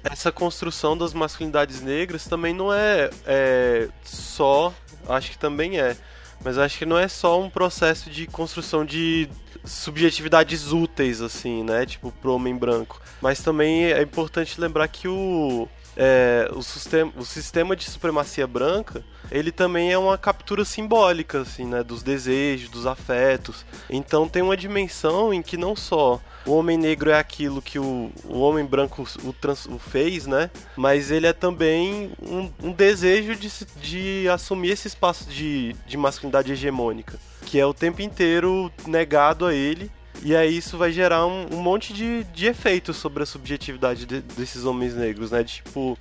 [0.04, 4.74] essa construção das masculinidades negras também não é, é só,
[5.10, 5.98] acho que também é,
[6.44, 9.30] mas acho que não é só um processo de construção de
[9.64, 11.86] subjetividades úteis, assim, né?
[11.86, 13.02] Tipo, pro homem branco.
[13.22, 19.04] Mas também é importante lembrar que o, é, o, sistema, o sistema de supremacia branca,
[19.32, 21.84] ele também é uma captura simbólica, assim, né?
[21.84, 23.66] Dos desejos, dos afetos.
[23.90, 28.10] Então tem uma dimensão em que não só o homem negro é aquilo que o,
[28.24, 30.50] o homem branco o, trans, o fez, né?
[30.78, 36.54] Mas ele é também um, um desejo de, de assumir esse espaço de, de masculinidade
[36.54, 39.92] hegemônica, que é o tempo inteiro negado a ele.
[40.24, 44.22] E aí isso vai gerar um, um monte de, de efeitos sobre a subjetividade de,
[44.22, 45.44] desses homens negros, né?
[45.44, 45.98] Tipo,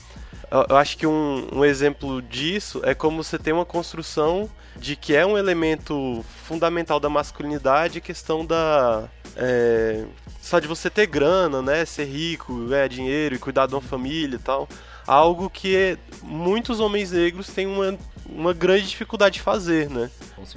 [0.50, 5.14] eu acho que um, um, exemplo disso é como você tem uma construção de que
[5.14, 9.09] é um elemento fundamental da masculinidade questão da.
[9.37, 10.04] É,
[10.40, 11.85] só de você ter grana, né?
[11.85, 14.68] Ser rico, ganhar dinheiro e cuidar de uma família e tal.
[15.06, 17.98] Algo que muitos homens negros têm uma,
[18.29, 20.11] uma grande dificuldade de fazer, né?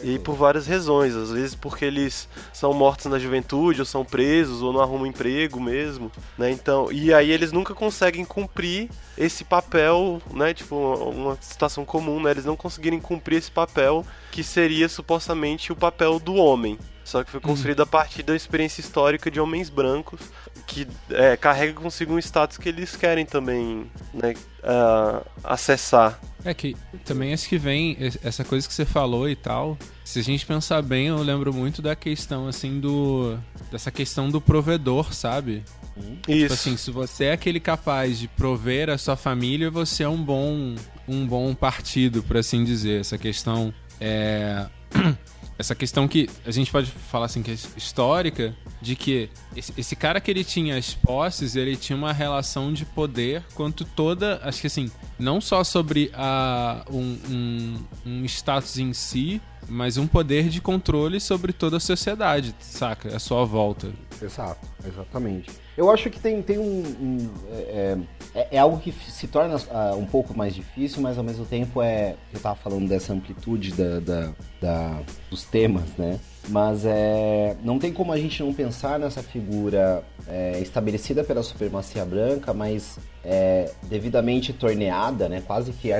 [0.03, 1.15] E por várias razões.
[1.15, 5.59] Às vezes porque eles são mortos na juventude, ou são presos, ou não arrumam emprego
[5.59, 6.51] mesmo, né?
[6.51, 10.53] Então, e aí eles nunca conseguem cumprir esse papel, né?
[10.53, 12.31] Tipo, uma situação comum, né?
[12.31, 16.77] Eles não conseguirem cumprir esse papel que seria supostamente o papel do homem.
[17.03, 20.19] Só que foi construído a partir da experiência histórica de homens brancos
[20.67, 26.19] que é, carrega consigo um status que eles querem também né, uh, acessar.
[26.43, 29.77] É que também acho que vem essa coisa que você falou e tal.
[30.05, 33.37] Se a gente pensar bem, eu lembro muito da questão assim do
[33.71, 35.63] dessa questão do provedor, sabe?
[35.95, 36.41] Tipo Isso.
[36.41, 40.23] Tipo assim, se você é aquele capaz de prover a sua família, você é um
[40.23, 40.75] bom
[41.07, 43.01] um bom partido, por assim dizer.
[43.01, 44.65] Essa questão é
[45.59, 49.93] essa questão que a gente pode falar assim que é histórica de que esse, esse,
[49.93, 54.61] cara que ele tinha as posses ele tinha uma relação de poder quanto toda acho
[54.61, 60.47] que assim não só sobre a um, um, um status em si mas um poder
[60.47, 63.13] de controle sobre toda a sociedade saca?
[63.13, 63.91] A sua volta.
[64.21, 66.83] Exato exatamente eu acho que tem, tem um.
[66.99, 67.97] um é,
[68.35, 71.81] é, é, algo que se torna uh, um pouco mais difícil, mas ao mesmo tempo
[71.81, 72.17] é.
[72.33, 76.19] Eu estava falando dessa amplitude da, da, da, dos temas, né?
[76.47, 82.03] Mas é, não tem como a gente não pensar nessa figura é, estabelecida pela supremacia
[82.05, 85.91] branca, mas é, devidamente torneada, né, quase que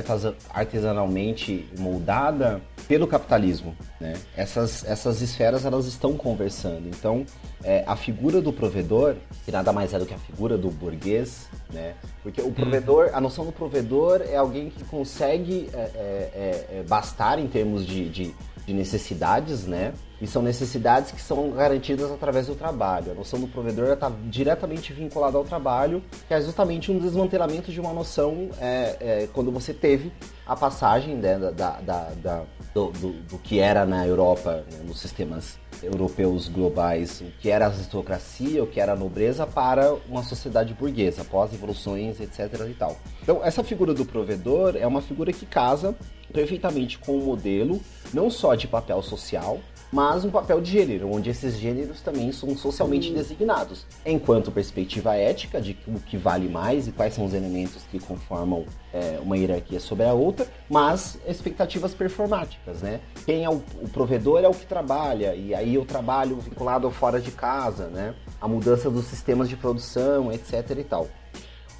[0.52, 3.76] artesanalmente moldada pelo capitalismo.
[4.00, 4.14] Né?
[4.36, 6.88] Essas, essas esferas elas estão conversando.
[6.88, 7.24] Então,
[7.62, 11.48] é, a figura do provedor, que nada mais é do que a figura do burguês,
[11.72, 11.94] né?
[12.22, 17.38] porque o provedor, a noção do provedor é alguém que consegue é, é, é, bastar
[17.38, 18.34] em termos de, de,
[18.66, 19.92] de necessidades, né?
[20.20, 23.12] E são necessidades que são garantidas através do trabalho.
[23.12, 27.80] A noção do provedor está diretamente vinculada ao trabalho, que é justamente um desmantelamento de
[27.80, 30.12] uma noção é, é, quando você teve
[30.46, 32.42] a passagem né, da, da, da
[32.74, 37.66] do, do, do, que era na Europa, né, nos sistemas europeus globais, o que era
[37.66, 42.66] a aristocracia, o que era a nobreza, para uma sociedade burguesa, após evoluções, etc.
[42.68, 42.96] e tal.
[43.22, 45.96] Então, essa figura do provedor é uma figura que casa
[46.32, 47.80] perfeitamente com o modelo,
[48.12, 49.58] não só de papel social,
[49.92, 55.60] mas um papel de gênero, onde esses gêneros também são socialmente designados, enquanto perspectiva ética
[55.60, 59.80] de o que vale mais e quais são os elementos que conformam é, uma hierarquia
[59.80, 63.00] sobre a outra, mas expectativas performáticas, né?
[63.26, 66.92] Quem é o, o, provedor é o que trabalha, e aí o trabalho vinculado ao
[66.92, 68.14] fora de casa, né?
[68.40, 71.08] A mudança dos sistemas de produção, etc e tal.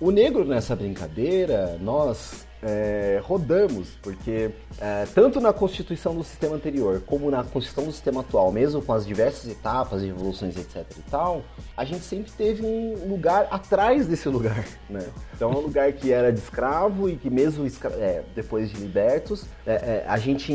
[0.00, 7.02] O negro nessa brincadeira, nós é, rodamos, porque é, tanto na constituição do sistema anterior
[7.06, 11.42] como na constituição do sistema atual, mesmo com as diversas etapas, evoluções, etc e tal,
[11.76, 15.06] a gente sempre teve um lugar atrás desse lugar, né?
[15.34, 17.66] Então é um lugar que era de escravo e que mesmo
[17.98, 20.52] é, depois de libertos, é, é, a gente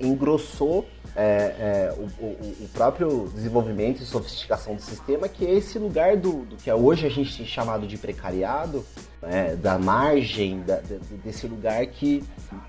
[0.00, 5.78] engrossou é, é, o, o, o, próprio desenvolvimento e sofisticação do sistema, que é esse
[5.78, 8.84] lugar do, do que hoje a gente tem chamado de precariado,
[9.20, 10.80] né, da margem, da,
[11.24, 12.22] desse lugar que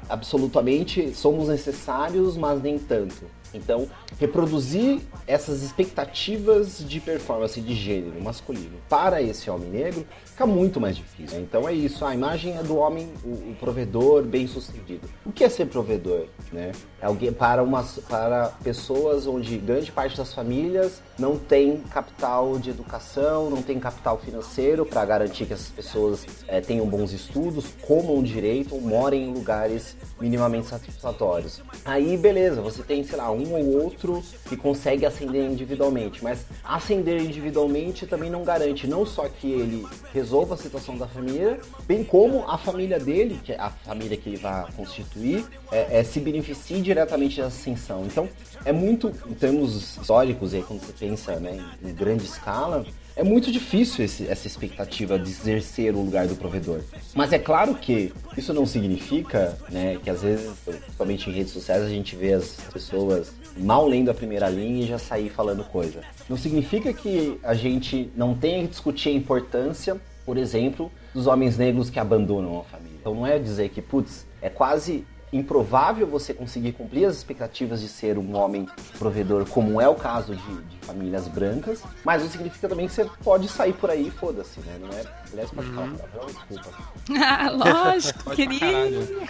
[0.09, 3.25] absolutamente somos necessários, mas nem tanto.
[3.53, 3.87] Então,
[4.19, 10.95] reproduzir essas expectativas de performance de gênero masculino para esse homem negro fica muito mais
[10.95, 11.39] difícil.
[11.41, 15.07] Então é isso, a imagem é do homem, o, o provedor bem sucedido.
[15.25, 16.27] O que é ser provedor?
[16.51, 16.71] Né?
[17.01, 22.69] É alguém para, umas, para pessoas onde grande parte das famílias não tem capital de
[22.69, 28.21] educação, não tem capital financeiro para garantir que essas pessoas é, tenham bons estudos, comam
[28.21, 31.61] direito ou morem em lugares minimamente satisfatórios.
[31.83, 37.21] Aí, beleza, você tem, sei lá, um ou outro que consegue ascender individualmente, mas ascender
[37.21, 42.47] individualmente também não garante não só que ele resolva a situação da família, bem como
[42.47, 46.81] a família dele, que é a família que ele vai constituir, é, é, se beneficie
[46.93, 48.05] diretamente da ascensão.
[48.05, 48.27] Então,
[48.65, 53.51] é muito, em termos históricos, aí, quando você pensa né, em grande escala, é muito
[53.51, 56.81] difícil esse, essa expectativa de exercer o lugar do provedor.
[57.13, 61.83] Mas é claro que isso não significa né, que às vezes, principalmente em redes sociais,
[61.83, 66.01] a gente vê as pessoas mal lendo a primeira linha e já sair falando coisa.
[66.29, 71.57] Não significa que a gente não tenha que discutir a importância, por exemplo, dos homens
[71.57, 72.97] negros que abandonam a família.
[72.99, 77.87] Então não é dizer que, putz, é quase improvável você conseguir cumprir as expectativas de
[77.87, 78.67] ser um homem
[78.97, 83.05] provedor, como é o caso de, de famílias brancas, mas não significa também que você
[83.23, 84.77] pode sair por aí foda-se, né?
[84.79, 85.03] Não é.
[85.31, 85.75] Aliás, pode uhum.
[85.75, 86.69] falar palavrão, desculpa.
[87.17, 89.21] Ah, lógico, querido.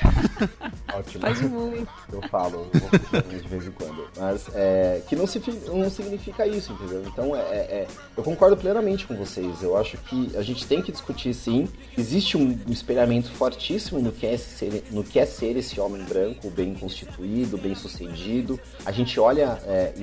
[0.94, 1.22] Ótimo.
[1.22, 1.90] Faz muito.
[2.12, 4.08] Eu falo, eu vou de vez em quando.
[4.18, 7.04] Mas é, que não, se, não significa isso, entendeu?
[7.06, 7.88] Então, é, é, é,
[8.18, 9.62] eu concordo plenamente com vocês.
[9.62, 11.68] Eu acho que a gente tem que discutir sim.
[11.98, 15.91] Existe um, um espelhamento fortíssimo no que, é ser, no que é ser esse homem
[16.00, 18.60] branco, bem constituído, bem sucedido.
[18.86, 19.94] A gente olha é,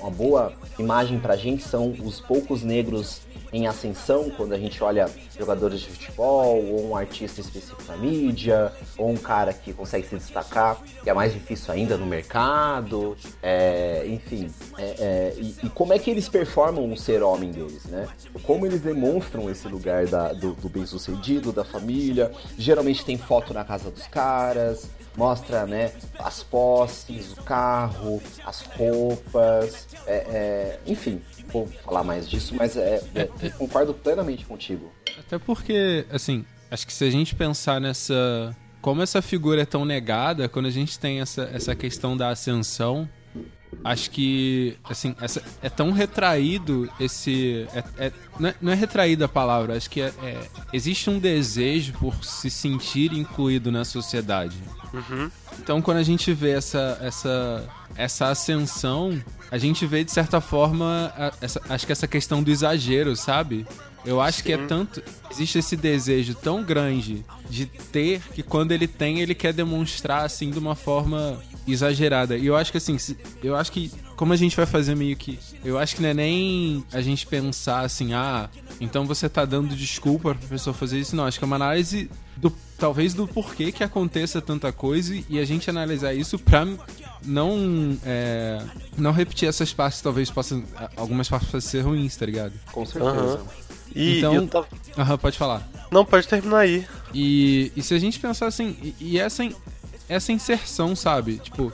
[0.00, 3.20] uma boa imagem pra gente são os poucos negros
[3.52, 8.72] em ascensão, quando a gente olha jogadores de futebol, ou um artista específico na mídia,
[8.98, 14.04] ou um cara que consegue se destacar, que é mais difícil ainda no mercado, é,
[14.06, 14.50] enfim.
[14.78, 18.06] É, é, e, e, como é que eles performam o ser homem deles, né?
[18.42, 22.32] Como eles demonstram esse lugar da, do, do bem-sucedido, da família.
[22.58, 29.88] Geralmente tem foto na casa dos caras, mostra né, as posses, o carro, as roupas,
[30.06, 34.92] é, é, enfim, vou falar mais disso, mas é, é, concordo plenamente contigo.
[35.18, 38.54] Até porque, assim, acho que se a gente pensar nessa.
[38.82, 43.08] Como essa figura é tão negada, quando a gente tem essa, essa questão da ascensão,
[43.84, 49.26] acho que assim essa, é tão retraído esse é, é, não, é, não, é, retraída
[49.26, 54.56] a palavra acho que é, é, existe um desejo por se sentir incluído na sociedade
[54.92, 55.30] uhum.
[55.58, 61.12] então quando a gente vê essa essa essa ascensão a gente vê de certa forma
[61.40, 63.66] essa, acho que essa questão do exagero sabe
[64.06, 64.44] eu acho Sim.
[64.44, 65.02] que é tanto.
[65.28, 70.48] Existe esse desejo tão grande de ter que quando ele tem, ele quer demonstrar assim
[70.48, 72.36] de uma forma exagerada.
[72.36, 72.96] E eu acho que assim,
[73.42, 75.38] eu acho que como a gente vai fazer meio que.
[75.64, 78.48] Eu acho que não é nem a gente pensar assim, ah,
[78.80, 81.14] então você tá dando desculpa pra pessoa fazer isso.
[81.14, 82.52] Não, acho que é uma análise do.
[82.78, 86.66] Talvez do porquê que aconteça tanta coisa e a gente analisar isso pra
[87.24, 87.96] não.
[88.04, 88.62] É,
[88.98, 90.62] não repetir essas partes, talvez possam.
[90.96, 92.52] Algumas partes possam ser ruins, tá ligado?
[92.72, 93.38] Com certeza.
[93.38, 93.66] Uhum.
[93.94, 94.68] E então, tava...
[94.98, 95.66] Aham, pode falar.
[95.90, 96.86] Não, pode terminar aí.
[97.14, 99.42] E, e se a gente pensar assim, e, e essa,
[100.08, 101.38] essa inserção, sabe?
[101.38, 101.72] Tipo,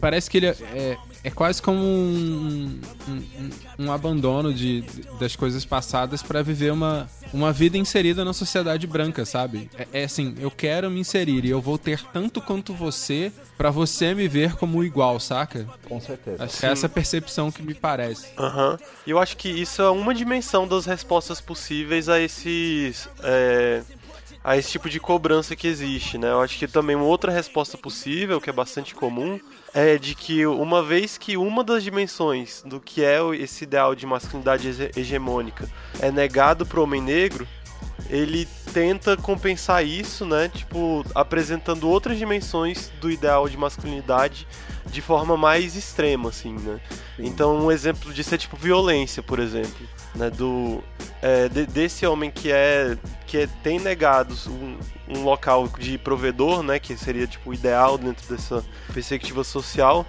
[0.00, 3.50] parece que ele é, é, é quase como um, um,
[3.86, 4.82] um abandono de,
[5.18, 9.70] das coisas passadas para viver uma, uma vida inserida na sociedade branca, sabe?
[9.76, 13.70] É, é, assim, eu quero me inserir e eu vou ter tanto quanto você para
[13.70, 15.66] você me ver como igual, saca?
[15.86, 16.44] Com certeza.
[16.44, 18.28] Acho que é essa percepção que me parece.
[18.38, 18.72] Aham.
[18.72, 18.78] Uhum.
[19.06, 23.08] E eu acho que isso é uma dimensão das respostas possíveis a esses.
[23.22, 23.82] É
[24.42, 26.30] a esse tipo de cobrança que existe, né?
[26.30, 29.38] Eu acho que também uma outra resposta possível, que é bastante comum,
[29.74, 34.06] é de que uma vez que uma das dimensões do que é esse ideal de
[34.06, 35.68] masculinidade hegemônica
[36.00, 37.46] é negado para o homem negro,
[38.08, 40.48] ele tenta compensar isso, né?
[40.48, 44.46] Tipo, apresentando outras dimensões do ideal de masculinidade
[44.86, 46.80] de forma mais extrema, assim, né?
[47.18, 49.86] Então, um exemplo disso é tipo violência, por exemplo.
[50.14, 50.30] Né?
[50.30, 50.82] Do
[51.22, 52.96] é, de, desse homem que é
[53.26, 56.78] que é, tem negados um, um local de provedor, né?
[56.78, 60.06] Que seria tipo ideal dentro dessa perspectiva social.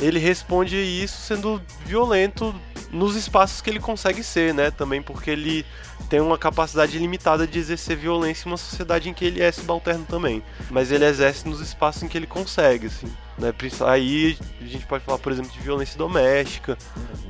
[0.00, 2.54] Ele responde isso sendo violento
[2.90, 4.70] nos espaços que ele consegue ser, né?
[4.70, 5.66] Também porque ele
[6.08, 10.06] tem uma capacidade limitada de exercer violência em uma sociedade em que ele é subalterno
[10.06, 10.42] também.
[10.70, 13.08] Mas ele exerce nos espaços em que ele consegue, assim.
[13.38, 13.52] Né?
[13.86, 16.76] Aí a gente pode falar, por exemplo, de violência doméstica,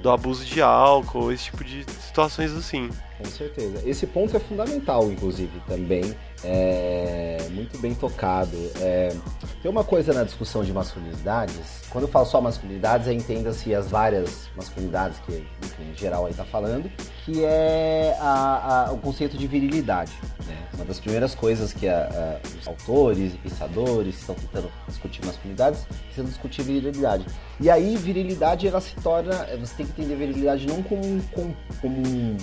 [0.02, 2.88] do abuso de álcool, esse tipo de situações assim.
[3.18, 3.82] Com certeza.
[3.88, 6.14] Esse ponto é fundamental, inclusive, também.
[6.44, 8.56] É muito bem tocado.
[8.80, 9.14] É...
[9.60, 11.82] Tem uma coisa na discussão de masculinidades.
[11.90, 16.44] Quando eu falo só masculinidades, entenda-se as várias masculinidades que, enfim, em geral aí tá
[16.44, 16.90] falando,
[17.24, 20.12] que é a, a, o conceito de virilidade.
[20.46, 20.56] Né?
[20.74, 25.86] Uma das primeiras coisas que a, os autores e pensadores estão tentando discutir masculinidades,
[26.16, 27.26] é discutir virilidade.
[27.60, 29.46] E aí, virilidade, ela se torna.
[29.58, 32.36] Você tem que entender virilidade não como, como, como um,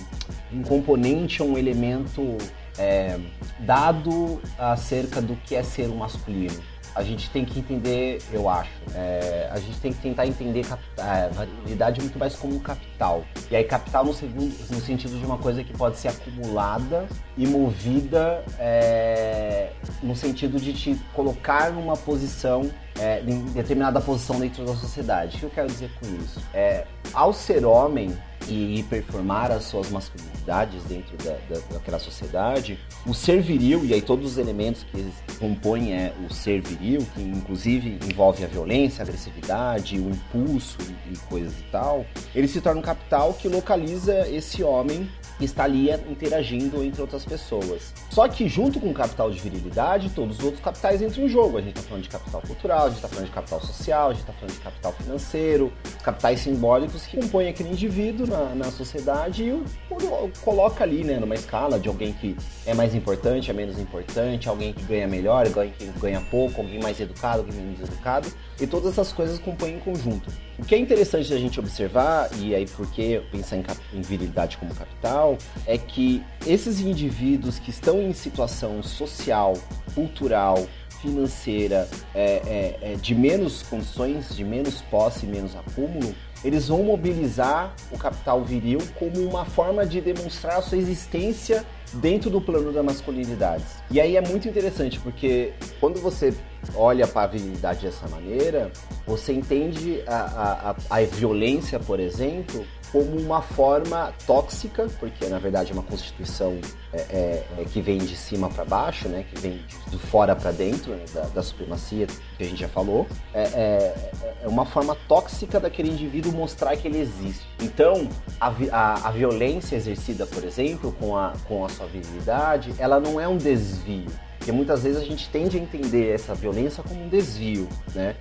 [0.52, 2.38] um componente, um elemento
[2.78, 3.20] é,
[3.60, 6.62] dado acerca do que é ser um masculino.
[6.94, 10.66] A gente tem que entender, eu acho, é, a gente tem que tentar entender
[10.98, 13.26] a variedade muito mais como capital.
[13.52, 17.06] E aí capital no, segundo, no sentido de uma coisa que pode ser acumulada
[17.38, 19.72] e movida é,
[20.02, 25.38] no sentido de te colocar numa posição é, em determinada posição dentro da sociedade.
[25.38, 26.42] O que eu quero dizer com isso?
[26.54, 28.16] É, ao ser homem,
[28.48, 34.02] e performar as suas masculinidades dentro da, da, daquela sociedade, o ser viril, e aí
[34.02, 39.04] todos os elementos que compõem é, o ser viril, que inclusive envolve a violência, a
[39.04, 44.28] agressividade, o impulso e, e coisas e tal, ele se torna um capital que localiza
[44.30, 47.94] esse homem que está ali interagindo entre outras pessoas.
[48.10, 51.58] Só que junto com o capital de virilidade, todos os outros capitais entram em jogo.
[51.58, 54.14] A gente está falando de capital cultural, a gente está falando de capital social, a
[54.14, 55.74] gente está falando de capital financeiro,
[56.04, 61.20] capitais simbólicos que compõem aquele indivíduo na, na sociedade e o, o, coloca ali, né,
[61.20, 65.46] numa escala de alguém que é mais importante, é menos importante, alguém que ganha melhor,
[65.46, 68.28] alguém que ganha pouco, alguém mais educado, alguém menos educado.
[68.60, 70.32] E todas essas coisas compõem em conjunto.
[70.58, 74.74] O que é interessante a gente observar, e aí porque pensar em, em virilidade como
[74.74, 75.38] capital,
[75.68, 79.54] é que esses indivíduos que estão em situação social,
[79.94, 80.66] cultural,
[81.02, 87.74] financeira, é, é, é, de menos condições, de menos posse, menos acúmulo, eles vão mobilizar
[87.92, 91.66] o capital viril como uma forma de demonstrar a sua existência
[91.96, 93.64] dentro do plano da masculinidade.
[93.90, 96.34] E aí é muito interessante, porque quando você
[96.74, 98.72] olha para a virilidade dessa maneira,
[99.06, 102.66] você entende a, a, a violência, por exemplo,
[102.96, 106.58] como uma forma tóxica, porque na verdade é uma constituição
[106.94, 110.54] é, é, é que vem de cima para baixo, né, que vem de, fora para
[110.54, 114.12] dentro, né, da, da, supremacia que a gente já falou, é, é,
[114.44, 117.46] é, uma forma tóxica daquele indivíduo mostrar que ele existe.
[117.62, 118.08] Então,
[118.40, 123.20] a, a, a violência exercida, por exemplo, com a, com a sua virilidade, ela não
[123.20, 124.08] é um desvio,
[124.46, 128.16] porque muitas vezes a gente tende a entender essa violência como um desvio, né?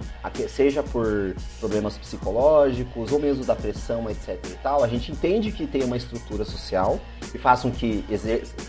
[0.48, 4.82] Seja por problemas psicológicos ou mesmo da pressão, etc e tal.
[4.82, 6.98] A gente entende que tem uma estrutura social
[7.30, 8.02] que faz com que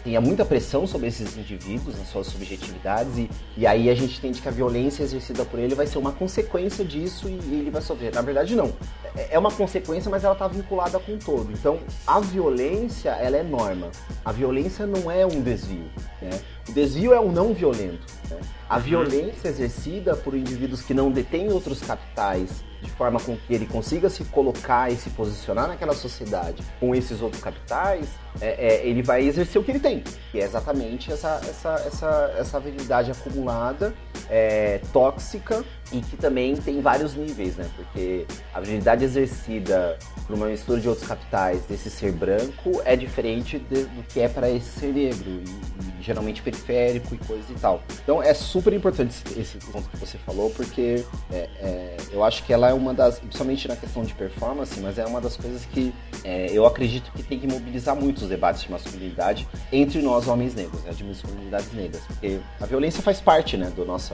[0.04, 4.42] tenha muita pressão sobre esses indivíduos, nas suas subjetividades, e, e aí a gente entende
[4.42, 7.82] que a violência exercida por ele vai ser uma consequência disso e, e ele vai
[7.82, 8.14] sofrer.
[8.14, 8.74] Na verdade, não.
[9.16, 11.54] É, é uma consequência, mas ela está vinculada com o todo.
[11.54, 13.92] Então, a violência, ela é norma.
[14.26, 15.86] A violência não é um desvio,
[16.22, 16.32] né?
[16.68, 18.06] O desvio é o não violento.
[18.30, 18.40] Né?
[18.68, 18.82] A uhum.
[18.82, 24.10] violência exercida por indivíduos que não detêm outros capitais de forma com que ele consiga
[24.10, 28.08] se colocar e se posicionar naquela sociedade com esses outros capitais,
[28.40, 32.36] é, é, ele vai exercer o que ele tem, que é exatamente essa, essa, essa,
[32.38, 33.94] essa habilidade acumulada,
[34.30, 37.70] é, tóxica e que também tem vários níveis, né?
[37.76, 43.60] Porque a habilidade exercida por uma mistura de outros capitais desse ser branco é diferente
[43.60, 47.54] de, do que é para esse ser negro e, e, geralmente periférico e coisas e
[47.54, 47.84] tal.
[48.04, 52.44] Então é super importante esse, esse ponto que você falou porque é, é, eu acho
[52.44, 55.66] que ela é uma das, principalmente na questão de performance, mas é uma das coisas
[55.66, 60.28] que é, eu acredito que tem que mobilizar muito os debates de masculinidade entre nós
[60.28, 64.14] homens negros, né, de masculinidades negras, porque a violência faz parte, né, do nosso,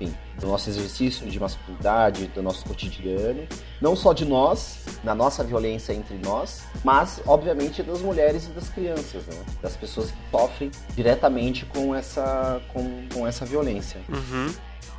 [0.00, 3.46] enfim, do nosso exercício de masculinidade, do nosso cotidiano,
[3.80, 8.68] não só de nós, na nossa violência entre nós, mas obviamente das mulheres e das
[8.68, 9.44] crianças, né?
[9.60, 14.00] das pessoas que sofrem diretamente com essa, com, com essa violência.
[14.08, 14.52] Uhum.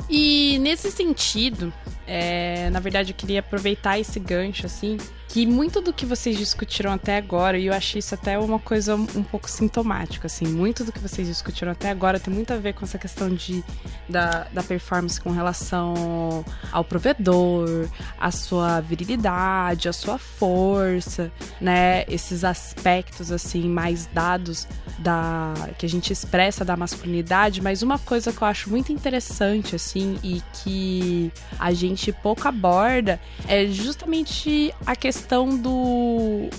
[0.10, 1.74] E nesse sentido,
[2.08, 4.98] é, na verdade, eu queria aproveitar esse gancho, assim,
[5.32, 8.96] que muito do que vocês discutiram até agora, e eu achei isso até uma coisa
[8.96, 12.74] um pouco sintomática, assim, muito do que vocês discutiram até agora tem muito a ver
[12.74, 13.64] com essa questão de,
[14.10, 17.88] da, da performance com relação ao provedor,
[18.20, 24.68] a sua virilidade, a sua força, né, esses aspectos, assim, mais dados
[25.00, 29.78] da que a gente expressa da masculinidade, mas uma coisa que eu acho muito interessante,
[29.78, 33.18] assim, e que a gente pouco aborda
[33.48, 36.50] é justamente a questão questão do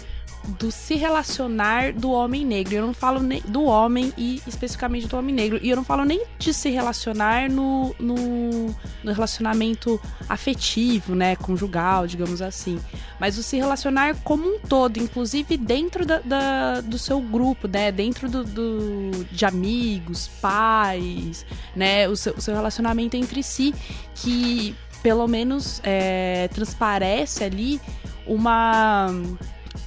[0.58, 2.74] do se relacionar do homem negro.
[2.74, 5.60] Eu não falo nem do homem e especificamente do homem negro.
[5.62, 11.36] E eu não falo nem de se relacionar no, no, no, relacionamento afetivo, né?
[11.36, 12.80] Conjugal, digamos assim.
[13.20, 17.92] Mas o se relacionar como um todo, inclusive dentro da, da do seu grupo, né?
[17.92, 21.46] Dentro do, do, de amigos, pais,
[21.76, 22.08] né?
[22.08, 23.72] O seu, o seu relacionamento entre si,
[24.12, 27.80] que pelo menos é, transparece ali
[28.26, 29.08] uma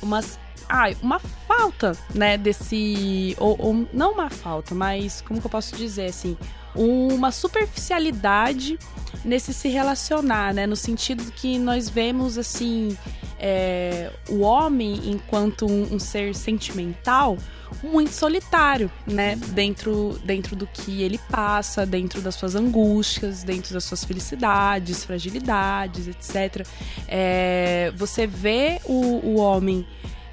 [0.02, 0.22] uma
[0.70, 5.76] ah, uma falta, né, desse ou, ou, não uma falta, mas como que eu posso
[5.76, 6.38] dizer assim,
[6.76, 8.78] uma superficialidade
[9.24, 12.98] nesse se relacionar, né, no sentido que nós vemos assim
[13.40, 17.38] é, o homem enquanto um, um ser sentimental
[17.84, 19.36] muito solitário, né?
[19.36, 26.08] Dentro, dentro do que ele passa, dentro das suas angústias, dentro das suas felicidades, fragilidades,
[26.08, 26.66] etc.
[27.08, 29.86] É, você vê o, o homem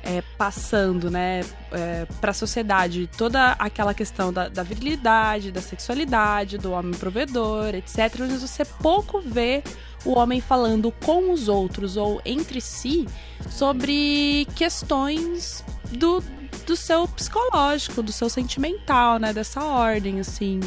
[0.02, 6.58] é, passando, né, é, para a sociedade toda aquela questão da, da, virilidade, da sexualidade,
[6.58, 8.18] do homem provedor, etc.
[8.18, 9.62] Mas você pouco vê
[10.04, 13.06] o homem falando com os outros ou entre si
[13.48, 16.22] sobre questões do,
[16.66, 19.32] do seu psicológico, do seu sentimental, né?
[19.32, 20.60] Dessa ordem, assim.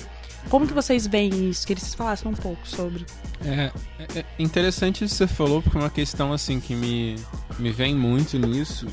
[0.50, 1.66] Como que vocês veem isso?
[1.66, 3.06] Que eles falassem um pouco sobre.
[3.44, 7.16] É, é, é interessante isso que você falou, porque é uma questão assim que me,
[7.58, 8.88] me vem muito nisso.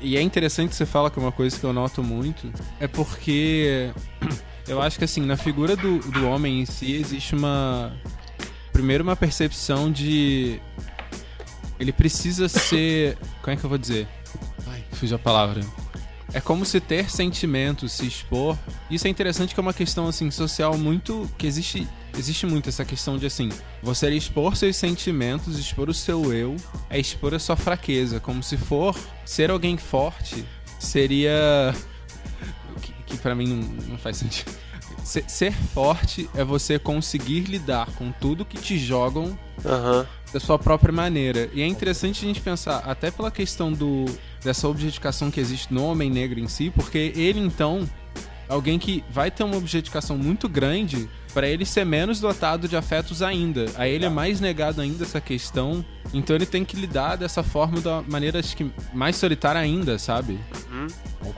[0.00, 2.52] E é interessante que você fala que é uma coisa que eu noto muito.
[2.80, 3.92] É porque
[4.66, 7.92] eu acho que assim, na figura do, do homem em si existe uma.
[8.72, 10.60] Primeiro uma percepção de.
[11.78, 13.16] Ele precisa ser.
[13.42, 14.08] Como é que eu vou dizer?
[14.66, 15.60] Ai, fugiu a palavra
[16.36, 18.58] é como se ter sentimentos, se expor.
[18.90, 22.84] Isso é interessante que é uma questão assim social muito que existe existe muito essa
[22.84, 23.48] questão de assim,
[23.82, 26.56] você expor seus sentimentos, expor o seu eu,
[26.90, 30.44] é expor a sua fraqueza, como se for ser alguém forte
[30.78, 31.74] seria
[32.82, 34.52] que, que para mim não, não faz sentido.
[35.04, 40.06] Ser forte é você conseguir lidar com tudo que te jogam uhum.
[40.36, 41.48] Da sua própria maneira.
[41.54, 44.04] E é interessante a gente pensar, até pela questão do
[44.44, 47.88] dessa objetificação que existe no homem negro em si, porque ele então
[48.46, 53.22] alguém que vai ter uma objetificação muito grande para ele ser menos dotado de afetos
[53.22, 53.66] ainda.
[53.76, 55.84] A ele é mais negado ainda essa questão.
[56.12, 60.38] Então ele tem que lidar dessa forma da maneira acho que mais solitária ainda, sabe?
[60.70, 60.86] Uhum.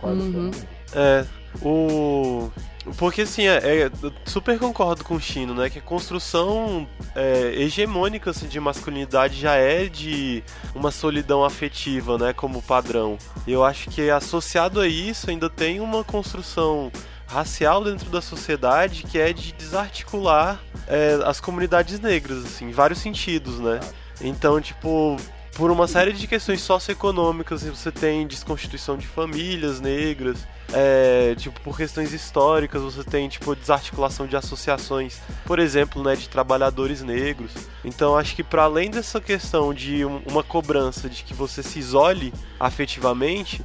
[0.02, 0.50] Uhum.
[0.92, 1.24] É,
[1.62, 2.50] o
[2.96, 3.90] porque assim, é, é,
[4.24, 5.68] super concordo com o Chino, né?
[5.68, 10.42] Que a construção é, hegemônica assim, de masculinidade já é de
[10.74, 12.32] uma solidão afetiva, né?
[12.32, 13.18] Como padrão.
[13.46, 16.90] Eu acho que associado a isso ainda tem uma construção
[17.26, 23.00] racial dentro da sociedade que é de desarticular é, as comunidades negras, assim, em vários
[23.00, 23.80] sentidos, né?
[24.20, 25.16] Então, tipo,
[25.58, 31.76] por uma série de questões socioeconômicas, você tem desconstituição de famílias negras, é, tipo, por
[31.76, 37.50] questões históricas, você tem, tipo, desarticulação de associações, por exemplo, né, de trabalhadores negros.
[37.84, 41.80] Então, acho que para além dessa questão de um, uma cobrança de que você se
[41.80, 43.60] isole afetivamente,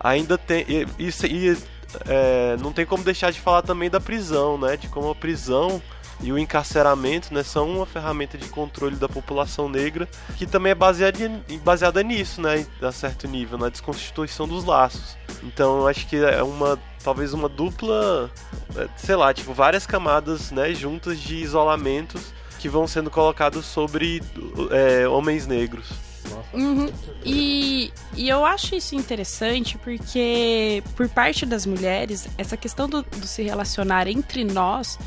[0.00, 0.66] ainda tem.
[0.98, 1.56] Isso e,
[2.06, 4.76] é, não tem como deixar de falar também da prisão, né?
[4.76, 5.80] De como a prisão
[6.20, 10.74] e o encarceramento né, são uma ferramenta de controle da população negra que também é
[10.74, 11.18] baseada,
[11.62, 15.16] baseada nisso, né, a certo nível, na desconstituição dos laços.
[15.42, 18.30] Então acho que é uma talvez uma dupla,
[18.76, 24.20] é, sei lá, tipo várias camadas né, juntas de isolamentos que vão sendo colocados sobre
[24.70, 25.86] é, homens negros.
[26.52, 26.90] Uhum.
[27.24, 33.26] E, e eu acho isso interessante porque, por parte das mulheres, essa questão do, do
[33.26, 34.98] se relacionar entre nós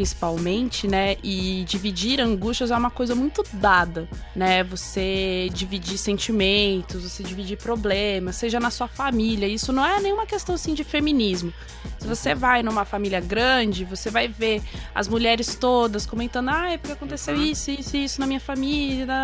[0.00, 1.16] principalmente, né?
[1.22, 4.64] E dividir angústias é uma coisa muito dada, né?
[4.64, 9.46] Você dividir sentimentos, você dividir problemas, seja na sua família.
[9.46, 11.52] Isso não é nenhuma questão assim de feminismo.
[11.98, 14.62] Se você vai numa família grande, você vai ver
[14.94, 17.42] as mulheres todas comentando: ah, é porque aconteceu uhum.
[17.42, 19.14] isso, isso, isso na minha família,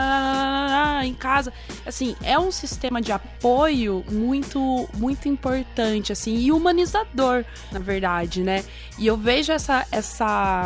[1.03, 1.55] em casa.
[1.87, 8.63] Assim, é um sistema de apoio muito, muito importante, assim, e humanizador, na verdade, né?
[8.99, 10.66] E eu vejo essa, essa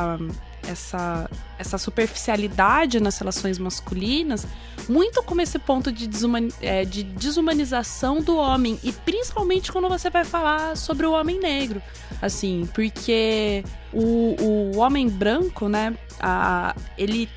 [0.66, 1.28] essa,
[1.58, 4.46] essa superficialidade nas relações masculinas,
[4.88, 10.10] muito como esse ponto de, desuman, é, de desumanização do homem, e principalmente quando você
[10.10, 11.82] vai falar sobre o homem negro,
[12.20, 17.28] assim, porque o, o homem branco, né, a, ele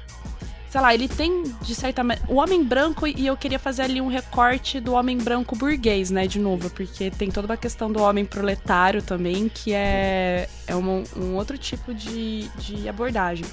[0.74, 2.28] sei lá, ele tem, de certa maneira.
[2.28, 6.26] O homem branco, e eu queria fazer ali um recorte do homem branco burguês, né,
[6.26, 11.04] de novo, porque tem toda uma questão do homem proletário também, que é, é um,
[11.16, 13.46] um outro tipo de, de abordagem.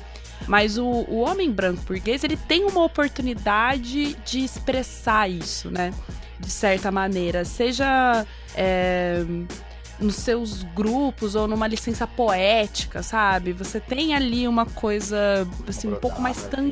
[0.49, 5.93] Mas o, o homem branco burguês, ele tem uma oportunidade de expressar isso, né?
[6.39, 7.45] De certa maneira.
[7.45, 8.27] Seja.
[8.55, 9.23] É,
[10.01, 13.53] nos seus grupos ou numa licença poética, sabe?
[13.53, 16.71] Você tem ali uma coisa assim um pouco mais tan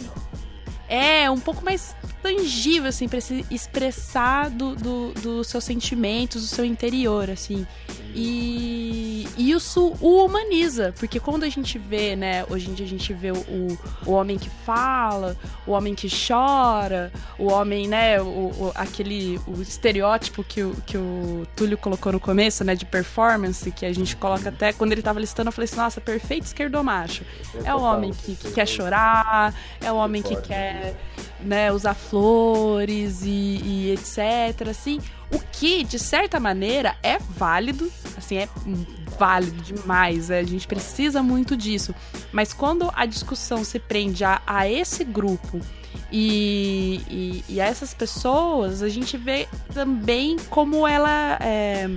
[0.88, 6.48] é um pouco mais tangível, assim, pra se expressar dos do, do seus sentimentos, do
[6.48, 7.66] seu interior, assim.
[8.20, 13.12] E, isso o humaniza, porque quando a gente vê, né, hoje em dia a gente
[13.14, 18.72] vê o, o homem que fala, o homem que chora, o homem, né, o, o,
[18.74, 23.86] aquele o estereótipo que o, que o Túlio colocou no começo, né, de performance, que
[23.86, 27.24] a gente coloca até, quando ele tava listando, eu falei assim, nossa, perfeito esquerdomacho.
[27.64, 30.96] É o homem que, que quer chorar, é o homem que quer,
[31.40, 38.38] né, usar flores e, e etc, assim o que, de certa maneira, é válido, assim,
[38.38, 38.48] é
[39.18, 41.94] válido demais, é, a gente precisa muito disso.
[42.32, 45.60] Mas quando a discussão se prende a, a esse grupo
[46.10, 51.38] e, e, e, a essas pessoas, a gente vê também como ela.
[51.40, 51.90] É,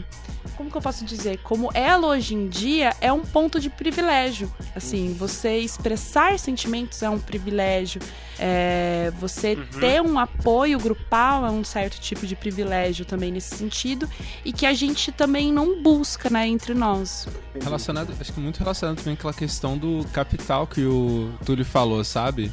[0.58, 1.39] como que eu posso dizer?
[1.39, 4.52] Como ela hoje em dia é um ponto de privilégio.
[4.76, 8.02] Assim, você expressar sentimentos é um privilégio.
[8.44, 9.80] É, você uhum.
[9.80, 14.10] ter um apoio grupal é um certo tipo de privilégio também nesse sentido.
[14.44, 17.28] E que a gente também não busca, né, entre nós.
[17.62, 22.04] Relacionado, acho que muito relacionado também com aquela questão do capital que o Túlio falou,
[22.04, 22.52] sabe?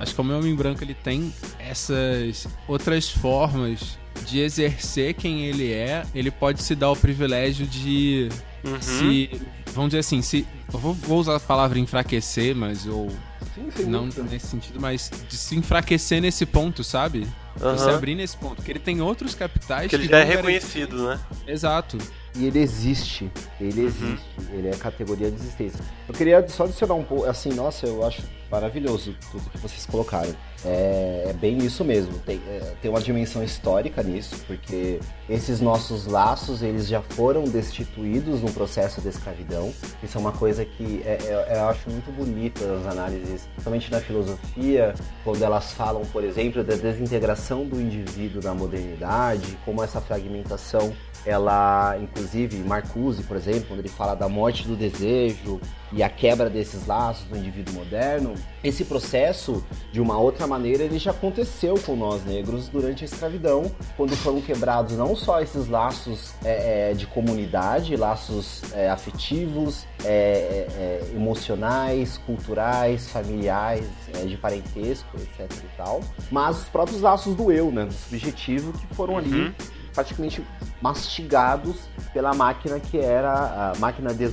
[0.00, 5.70] Acho que como o homem branco ele tem essas outras formas de exercer quem ele
[5.70, 8.30] é, ele pode se dar o privilégio de
[8.64, 8.80] uhum.
[8.80, 9.30] se.
[9.76, 10.46] Vamos dizer assim, se.
[10.72, 13.08] Eu vou, vou usar a palavra enfraquecer, mas eu.
[13.54, 14.22] Sim, sim, não muito.
[14.24, 17.26] nesse sentido, mas de se enfraquecer nesse ponto, sabe?
[17.60, 17.74] Uhum.
[17.74, 18.56] De se abrir nesse ponto.
[18.56, 19.88] Porque ele tem outros capitais.
[19.88, 21.24] Que ele já é reconhecido, garantir.
[21.46, 21.52] né?
[21.52, 21.98] Exato.
[22.34, 23.30] E ele existe.
[23.60, 23.86] Ele uhum.
[23.86, 24.26] existe.
[24.50, 25.84] Ele é categoria de existência.
[26.08, 30.34] Eu queria só adicionar um pouco, assim, nossa, eu acho maravilhoso tudo que vocês colocaram.
[30.64, 32.18] É, é bem isso mesmo.
[32.20, 38.42] Tem, é, tem uma dimensão histórica nisso, porque esses nossos laços eles já foram destituídos
[38.42, 39.72] no processo da escravidão.
[40.02, 41.18] Isso é uma coisa que é,
[41.48, 46.64] é, eu acho muito bonita as análises, principalmente na filosofia, quando elas falam, por exemplo,
[46.64, 50.92] da desintegração do indivíduo da modernidade, como essa fragmentação
[51.26, 55.60] ela, inclusive, Marcuse, por exemplo, quando ele fala da morte do desejo
[55.92, 60.98] e a quebra desses laços do indivíduo moderno, esse processo, de uma outra maneira, ele
[60.98, 66.32] já aconteceu com nós negros durante a escravidão, quando foram quebrados não só esses laços
[66.44, 73.86] é, é, de comunidade, laços é, afetivos, é, é, é, emocionais, culturais, familiares,
[74.26, 76.00] de parentesco, etc e tal,
[76.30, 79.52] mas os próprios laços do eu, né, do subjetivo, que foram uhum.
[79.96, 80.44] Praticamente
[80.80, 84.28] mastigados pela máquina que era a máquina de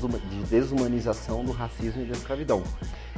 [0.50, 2.62] desumanização do racismo e da escravidão.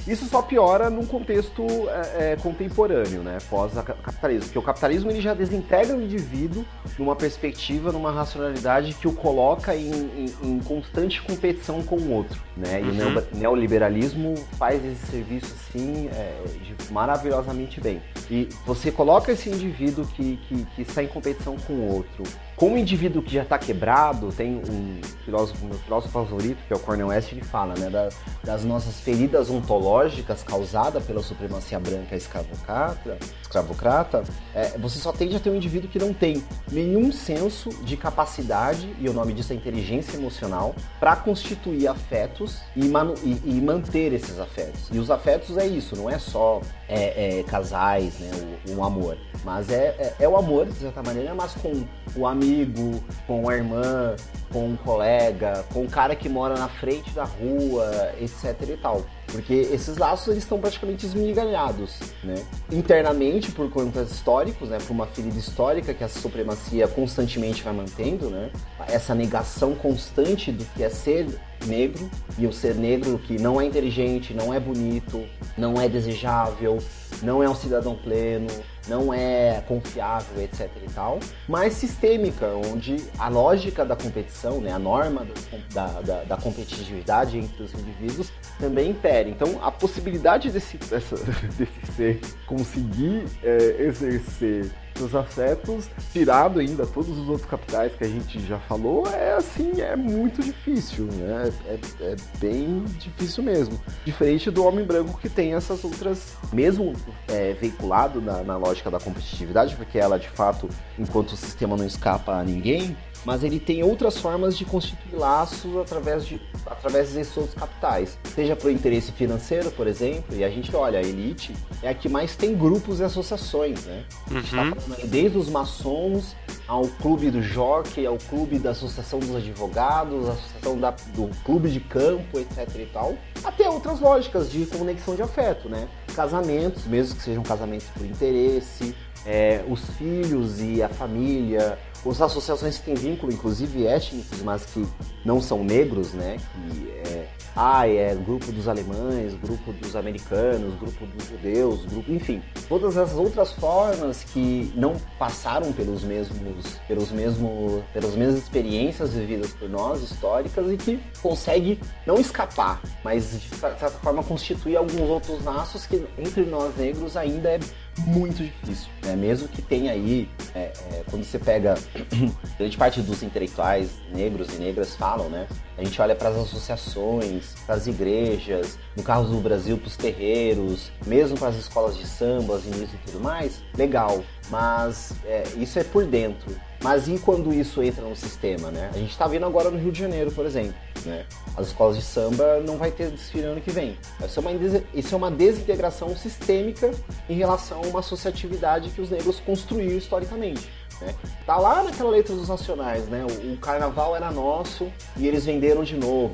[0.08, 5.34] Isso só piora num contexto é, é, contemporâneo, né, pós-capitalismo, porque o capitalismo ele já
[5.34, 6.64] desintegra o indivíduo
[7.00, 12.40] numa perspectiva, numa racionalidade que o coloca em, em, em constante competição com o outro,
[12.56, 12.94] né, uhum.
[12.94, 16.44] e o neoliberalismo faz esse serviço assim é,
[16.92, 18.02] maravilhosamente bem.
[18.30, 22.24] E você coloca esse indivíduo que, que, que está em competição com o outro
[22.56, 26.80] como indivíduo que já está quebrado, tem um filósofo, meu filósofo favorito, que é o
[26.80, 33.18] Cornel West, ele fala, né, das, das nossas feridas ontológicas causadas pela supremacia branca escravocrata,
[33.42, 34.24] escravocrata
[34.54, 38.90] é, você só tende a ter um indivíduo que não tem nenhum senso de capacidade,
[39.00, 44.40] e o nome disso é inteligência emocional, para constituir afetos e, e, e, manter esses
[44.40, 44.90] afetos.
[44.94, 48.32] E os afetos é isso, não é só é, é, casais, né,
[48.68, 52.28] o, o amor, mas é, é, é o amor, de certa maneira, mas com o
[52.28, 54.16] amigo com a irmã,
[54.56, 59.06] com um colega, com um cara que mora na frente da rua, etc e tal.
[59.28, 62.36] Porque esses laços eles estão praticamente esmigalhados, né?
[62.72, 64.78] Internamente por contas históricos, né?
[64.78, 68.50] Por uma ferida histórica que essa supremacia constantemente vai mantendo, né?
[68.88, 71.28] Essa negação constante do que é ser
[71.66, 75.22] negro e o ser negro que não é inteligente, não é bonito,
[75.58, 76.78] não é desejável,
[77.22, 78.48] não é um cidadão pleno,
[78.88, 84.80] não é confiável, etc e tal, mas sistêmica, onde a lógica da competição, né, a
[84.80, 85.26] norma
[85.74, 89.30] da, da, da competitividade entre os indivíduos também impere.
[89.30, 91.16] Então, a possibilidade desse, dessa,
[91.58, 98.08] desse ser conseguir é, exercer seus afetos, tirado ainda todos os outros capitais que a
[98.08, 101.52] gente já falou, é assim, é muito difícil, né?
[101.68, 103.80] É, é bem difícil mesmo.
[104.06, 106.94] Diferente do homem branco que tem essas outras, mesmo
[107.28, 111.86] é, veiculado na, na lógica da competitividade, porque ela de fato, enquanto o sistema não
[111.86, 112.96] escapa a ninguém,
[113.26, 118.18] mas ele tem outras formas de constituir laços através, de, através desses outros capitais.
[118.34, 121.94] Seja para o interesse financeiro, por exemplo, e a gente olha, a elite é a
[121.94, 124.04] que mais tem grupos e associações, né?
[124.30, 124.72] Tá uhum.
[124.72, 126.36] Tá desde os maçons
[126.68, 131.80] ao clube do jockey, ao clube da associação dos advogados, associação da, do clube de
[131.80, 135.88] campo, etc e tal, até outras lógicas de conexão de afeto, né?
[136.16, 138.96] Casamentos, mesmo que sejam casamentos por interesse,
[139.26, 144.86] é, os filhos e a família, as associações que têm vínculo, inclusive étnicos, mas que
[145.24, 146.38] não são negros, né?
[146.38, 152.42] Que é, ah, é grupo dos alemães, grupo dos americanos, grupo dos judeus, grupo, enfim,
[152.68, 156.38] todas essas outras formas que não passaram pelos mesmos,
[156.88, 163.32] pelos mesmos, pelas mesmas experiências vividas por nós históricas e que consegue não escapar, mas
[163.32, 167.60] de certa forma constituir alguns outros laços que entre nós negros ainda é
[168.00, 169.16] muito difícil, né?
[169.16, 171.76] Mesmo que tenha aí, é, é, quando você pega
[172.58, 175.48] grande parte dos intelectuais negros e negras falam, né?
[175.78, 179.98] A gente olha para as associações, para as igrejas, no caso do Brasil, para os
[179.98, 184.24] terreiros, mesmo para as escolas de samba, as e tudo mais, legal.
[184.50, 186.56] Mas é, isso é por dentro.
[186.84, 188.92] Mas e quando isso entra no sistema, né?
[188.94, 190.74] A gente está vendo agora no Rio de Janeiro, por exemplo,
[191.06, 191.26] né?
[191.58, 193.98] As escolas de samba não vai ter desfile ano que vem.
[194.24, 194.52] Isso é uma,
[194.94, 196.92] isso é uma desintegração sistêmica
[197.30, 200.70] em relação a uma associatividade que os negros construíram historicamente.
[201.02, 201.14] Né?
[201.46, 203.26] Tá lá naquela letra dos nacionais, né?
[203.26, 206.34] O, o, carnaval era nosso e eles venderam de novo.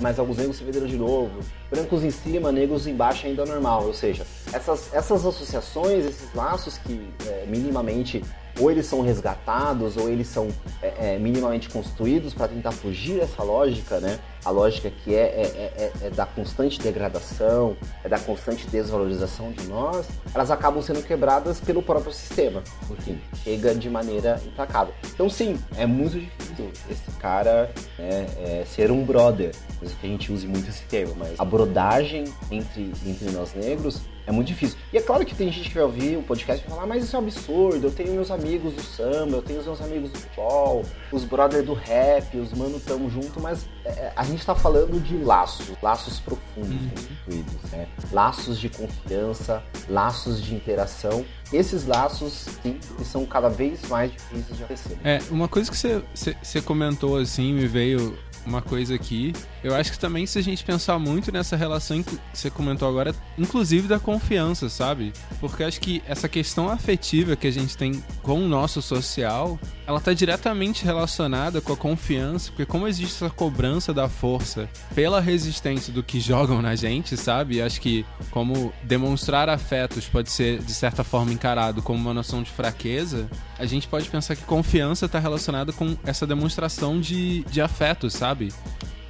[0.00, 1.40] Mas alguns negros se venderam de novo.
[1.70, 3.86] Brancos em cima, negros embaixo ainda é normal.
[3.86, 8.22] Ou seja, essas, essas associações, esses laços que é, minimamente
[8.58, 10.48] ou eles são resgatados ou eles são
[10.82, 14.18] é, é, minimamente construídos para tentar fugir dessa lógica, né?
[14.44, 19.66] A lógica que é, é, é, é, da constante degradação, é da constante desvalorização de
[19.66, 22.62] nós, elas acabam sendo quebradas pelo próprio sistema.
[22.90, 24.94] Enfim, chega de maneira implacável.
[25.12, 30.10] Então, sim, é muito difícil esse cara né, é, ser um brother, mesmo que a
[30.10, 34.00] gente use muito esse termo, mas a brodagem entre, entre nós negros
[34.30, 34.78] é muito difícil.
[34.92, 37.14] E é claro que tem gente que vai ouvir o podcast e falar, mas isso
[37.14, 40.18] é um absurdo, eu tenho meus amigos do samba, eu tenho os meus amigos do
[40.18, 45.00] futebol, os brothers do rap, os mano tamo junto, mas é, a gente tá falando
[45.02, 46.90] de laços, laços profundos uhum.
[46.90, 47.88] constituídos, né?
[48.12, 51.24] Laços de confiança, laços de interação.
[51.52, 54.98] Esses laços, sim, são cada vez mais difíceis de acontecer.
[55.02, 58.16] É, uma coisa que você comentou assim, me veio
[58.46, 59.32] uma coisa aqui.
[59.62, 63.14] Eu acho que também se a gente pensar muito nessa relação que você comentou agora,
[63.38, 65.12] inclusive da confiança, sabe?
[65.40, 70.00] Porque acho que essa questão afetiva que a gente tem com o nosso social, ela
[70.00, 75.92] tá diretamente relacionada com a confiança, porque como existe essa cobrança da força pela resistência
[75.92, 77.60] do que jogam na gente, sabe?
[77.60, 82.50] Acho que como demonstrar afetos pode ser de certa forma encarado como uma noção de
[82.50, 83.28] fraqueza,
[83.58, 88.29] a gente pode pensar que confiança está relacionada com essa demonstração de, de afeto, sabe?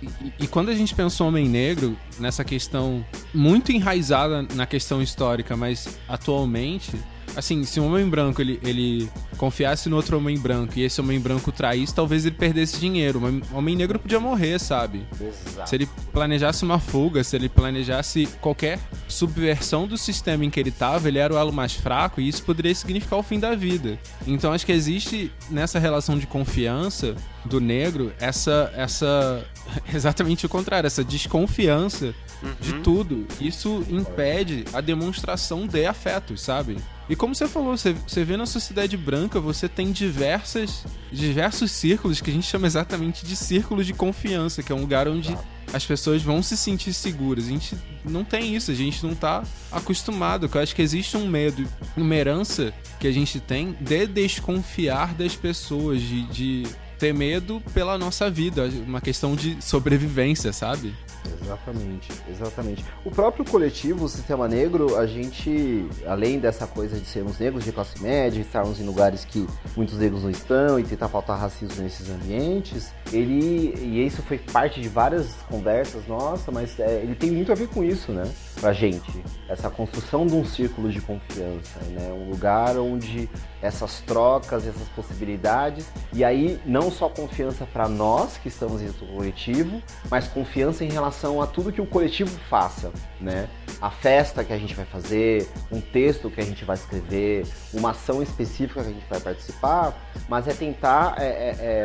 [0.02, 0.08] E,
[0.40, 3.04] e, quando a gente pensa homem negro, nessa questão
[3.34, 6.92] muito enraizada na questão histórica, mas atualmente,
[7.36, 11.20] assim, se um homem branco ele, ele confiasse no outro homem branco e esse homem
[11.20, 13.20] branco traísse, talvez ele perdesse dinheiro.
[13.52, 15.06] O homem negro podia morrer, sabe?
[15.20, 15.68] Exato.
[15.68, 18.78] Se ele planejasse uma fuga, se ele planejasse qualquer
[19.08, 22.42] subversão do sistema em que ele estava, ele era o elo mais fraco e isso
[22.42, 23.98] poderia significar o fim da vida.
[24.26, 27.14] Então acho que existe nessa relação de confiança
[27.44, 29.44] do negro essa essa
[29.92, 32.54] exatamente o contrário, essa desconfiança uhum.
[32.60, 33.26] de tudo.
[33.40, 36.76] Isso impede a demonstração de afetos, sabe?
[37.10, 42.20] E como você falou, você, você vê na sociedade branca, você tem diversas, diversos círculos
[42.20, 45.36] que a gente chama exatamente de círculos de confiança, que é um lugar onde
[45.72, 47.46] as pessoas vão se sentir seguras.
[47.46, 49.42] A gente não tem isso, a gente não tá
[49.72, 50.48] acostumado.
[50.54, 55.34] Eu acho que existe um medo, uma herança que a gente tem de desconfiar das
[55.34, 56.62] pessoas, de, de
[56.96, 60.94] ter medo pela nossa vida, uma questão de sobrevivência, sabe?
[61.42, 62.84] Exatamente, exatamente.
[63.04, 67.72] O próprio coletivo, o Sistema Negro, a gente, além dessa coisa de sermos negros de
[67.72, 69.46] classe média, estarmos em lugares que
[69.76, 74.80] muitos negros não estão e tentar faltar racismo nesses ambientes, ele, e isso foi parte
[74.80, 78.24] de várias conversas nossa, mas é, ele tem muito a ver com isso, né?
[78.60, 79.24] pra gente.
[79.48, 82.12] Essa construção de um círculo de confiança, né?
[82.12, 83.28] Um lugar onde
[83.62, 89.82] essas trocas, essas possibilidades, e aí não só confiança para nós que estamos do coletivo,
[90.10, 91.09] mas confiança em relação
[91.42, 93.48] a tudo que o coletivo faça, né?
[93.80, 97.90] A festa que a gente vai fazer, um texto que a gente vai escrever, uma
[97.90, 99.94] ação específica que a gente vai participar,
[100.28, 101.84] mas é tentar é, é, é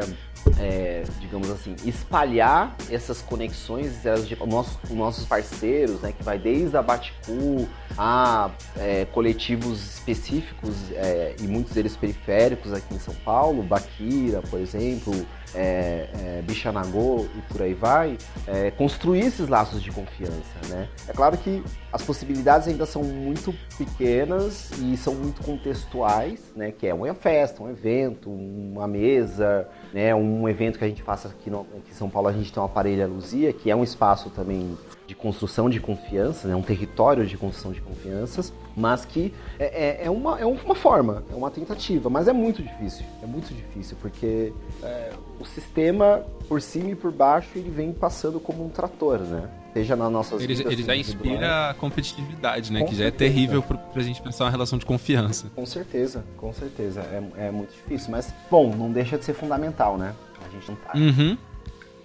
[0.59, 6.81] é, digamos assim, espalhar essas conexões, de, nossos, nossos parceiros, né, que vai desde a
[6.81, 7.67] Baticu
[7.97, 14.59] a é, coletivos específicos é, e muitos deles periféricos aqui em São Paulo, Baquira, por
[14.59, 15.13] exemplo,
[15.55, 20.33] é, é, Bichanagô e por aí vai, é, construir esses laços de confiança,
[20.69, 20.89] né?
[21.07, 26.71] É claro que as possibilidades ainda são muito pequenas e são muito contextuais, né?
[26.71, 30.13] Que é uma festa, um evento, uma mesa, né?
[30.13, 32.61] Um evento que a gente faça aqui, no, aqui em São Paulo, a gente tem
[32.61, 34.77] uma parelha Luzia, que é um espaço também
[35.07, 36.55] de construção de confiança, né?
[36.55, 41.23] um território de construção de confianças, mas que é, é, é, uma, é uma forma,
[41.31, 44.51] é uma tentativa, mas é muito difícil, é muito difícil, porque
[44.81, 49.49] é, o sistema, por cima e por baixo, ele vem passando como um trator, né?
[49.73, 52.79] Seja nas nossas Ele, ele já inspira a competitividade, né?
[52.79, 53.09] Com que certeza.
[53.11, 55.51] já é terrível pra, pra gente pensar uma relação de confiança.
[55.53, 57.01] Com certeza, com certeza.
[57.01, 60.15] É, é muito difícil, mas, bom, não deixa de ser fundamental, né?
[60.47, 60.93] A gente não tá.
[60.95, 61.37] Uhum.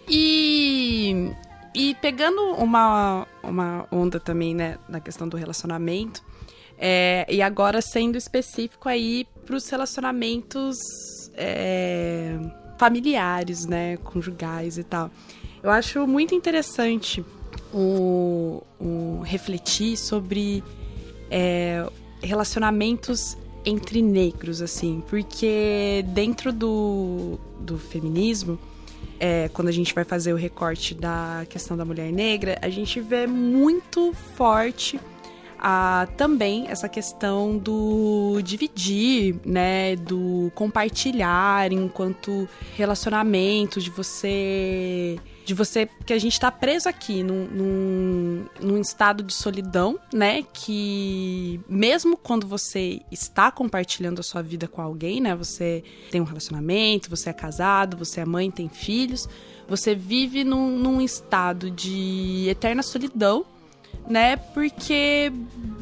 [0.08, 1.30] E
[1.74, 6.22] e pegando uma, uma onda também, né, na questão do relacionamento,
[6.78, 10.78] é, e agora sendo específico aí para os relacionamentos
[11.34, 12.38] é,
[12.78, 15.10] familiares, né, conjugais e tal.
[15.62, 17.24] Eu acho muito interessante
[17.72, 20.64] o, o refletir sobre
[21.30, 21.86] é,
[22.22, 28.58] relacionamentos entre negros, assim, porque dentro do, do feminismo
[29.20, 33.00] é, quando a gente vai fazer o recorte da questão da mulher negra, a gente
[33.00, 34.98] vê muito forte
[35.58, 45.18] a, também essa questão do dividir, né, do compartilhar enquanto relacionamento, de você
[45.50, 50.44] de você que a gente está preso aqui num, num, num, estado de solidão, né?
[50.52, 55.34] Que mesmo quando você está compartilhando a sua vida com alguém, né?
[55.34, 59.28] Você tem um relacionamento, você é casado, você é mãe, tem filhos,
[59.68, 63.44] você vive num, num estado de eterna solidão,
[64.08, 64.36] né?
[64.36, 65.32] Porque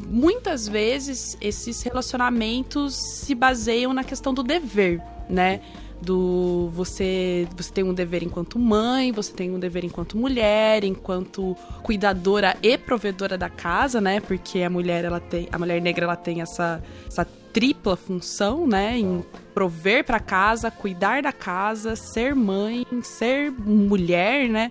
[0.07, 5.61] muitas vezes esses relacionamentos se baseiam na questão do dever, né?
[6.01, 11.57] Do você você tem um dever enquanto mãe, você tem um dever enquanto mulher, enquanto
[11.83, 14.21] cuidadora e provedora da casa, né?
[14.21, 18.99] Porque a mulher ela tem a mulher negra ela tem essa essa tripla função, né,
[18.99, 19.25] em
[19.55, 24.71] prover para casa, cuidar da casa, ser mãe, ser mulher, né,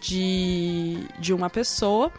[0.00, 2.12] de de uma pessoa.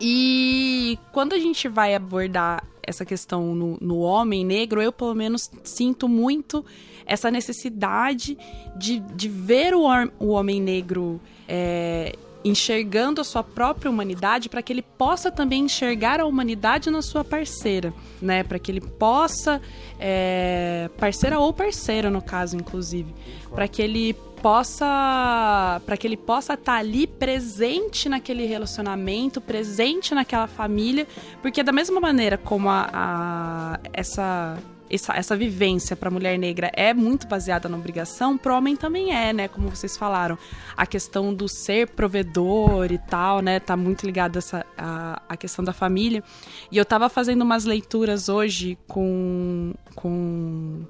[0.00, 5.50] E quando a gente vai abordar essa questão no, no homem negro, eu pelo menos
[5.62, 6.64] sinto muito
[7.06, 8.36] essa necessidade
[8.76, 9.84] de, de ver o,
[10.18, 16.20] o homem negro é, enxergando a sua própria humanidade para que ele possa também enxergar
[16.20, 18.42] a humanidade na sua parceira, né?
[18.42, 19.60] Para que ele possa
[19.98, 23.14] é, parceira ou parceira no caso, inclusive,
[23.54, 30.14] para que ele possa para que ele possa estar tá ali presente naquele relacionamento, presente
[30.14, 31.06] naquela família,
[31.40, 34.58] porque da mesma maneira como a, a essa
[34.92, 39.14] essa, essa vivência para a mulher negra é muito baseada na obrigação, para homem também
[39.14, 39.48] é, né?
[39.48, 40.36] Como vocês falaram,
[40.76, 43.58] a questão do ser provedor e tal, né?
[43.58, 44.38] Tá muito ligada
[44.76, 46.22] a, a questão da família.
[46.70, 50.84] E eu tava fazendo umas leituras hoje com com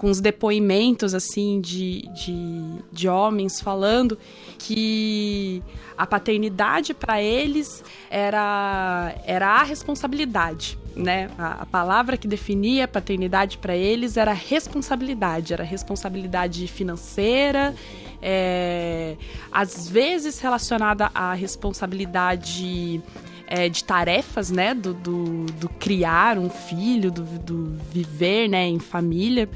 [0.00, 4.16] com os depoimentos assim de, de, de homens falando
[4.58, 5.62] que
[5.96, 10.78] a paternidade para eles era, era a responsabilidade.
[10.96, 11.30] Né?
[11.38, 17.74] A, a palavra que definia paternidade para eles era responsabilidade, era responsabilidade financeira,
[18.22, 19.16] é,
[19.52, 23.02] às vezes relacionada à responsabilidade
[23.50, 24.72] é, de tarefas, né?
[24.72, 28.66] Do, do, do, criar um filho, do, do viver, né?
[28.66, 29.48] Em família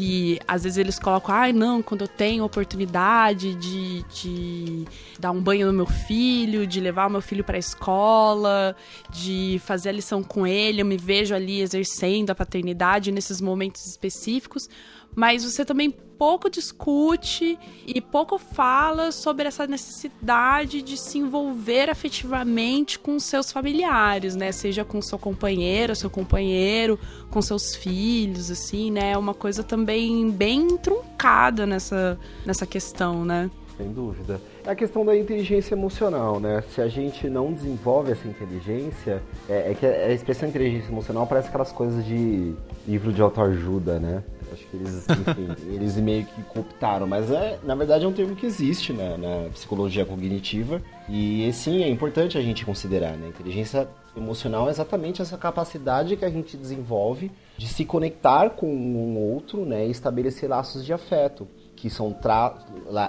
[0.00, 4.84] que às vezes eles colocam, ai ah, não, quando eu tenho oportunidade de, de
[5.18, 8.74] dar um banho no meu filho, de levar o meu filho para a escola,
[9.10, 13.84] de fazer a lição com ele, eu me vejo ali exercendo a paternidade nesses momentos
[13.84, 14.70] específicos
[15.14, 22.98] mas você também pouco discute e pouco fala sobre essa necessidade de se envolver afetivamente
[22.98, 24.52] com seus familiares, né?
[24.52, 26.98] Seja com seu companheiro, seu companheiro,
[27.30, 29.12] com seus filhos, assim, né?
[29.12, 33.50] É uma coisa também bem truncada nessa, nessa questão, né?
[33.80, 34.38] sem dúvida.
[34.66, 36.62] É a questão da inteligência emocional, né?
[36.74, 41.48] Se a gente não desenvolve essa inteligência, é, é que a expressão inteligência emocional parece
[41.48, 42.54] aquelas coisas de
[42.86, 44.22] livro de autoajuda, né?
[44.52, 48.34] Acho que eles, enfim, eles meio que cooptaram, mas é, na verdade é um termo
[48.34, 53.28] que existe na, na psicologia cognitiva e sim, é importante a gente considerar, né?
[53.28, 59.18] Inteligência emocional é exatamente essa capacidade que a gente desenvolve de se conectar com um
[59.18, 61.46] outro, né, e estabelecer laços de afeto,
[61.76, 62.16] que são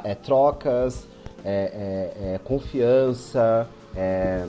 [0.03, 1.07] é, trocas,
[1.43, 4.45] é, é, é, confiança, é,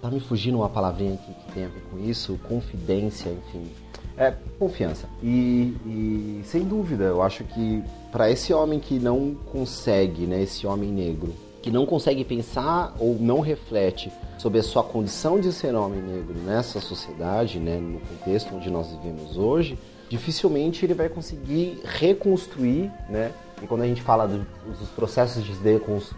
[0.00, 3.70] tá me fugindo uma palavrinha que tem a ver com isso, confidência, enfim,
[4.16, 5.08] é confiança.
[5.22, 10.66] E, e sem dúvida, eu acho que para esse homem que não consegue, né, esse
[10.66, 11.32] homem negro,
[11.62, 16.34] que não consegue pensar ou não reflete sobre a sua condição de ser homem negro
[16.44, 19.78] nessa sociedade, né, no contexto onde nós vivemos hoje,
[20.10, 23.32] dificilmente ele vai conseguir reconstruir, né?
[23.62, 24.44] E quando a gente fala do,
[24.78, 25.52] dos processos de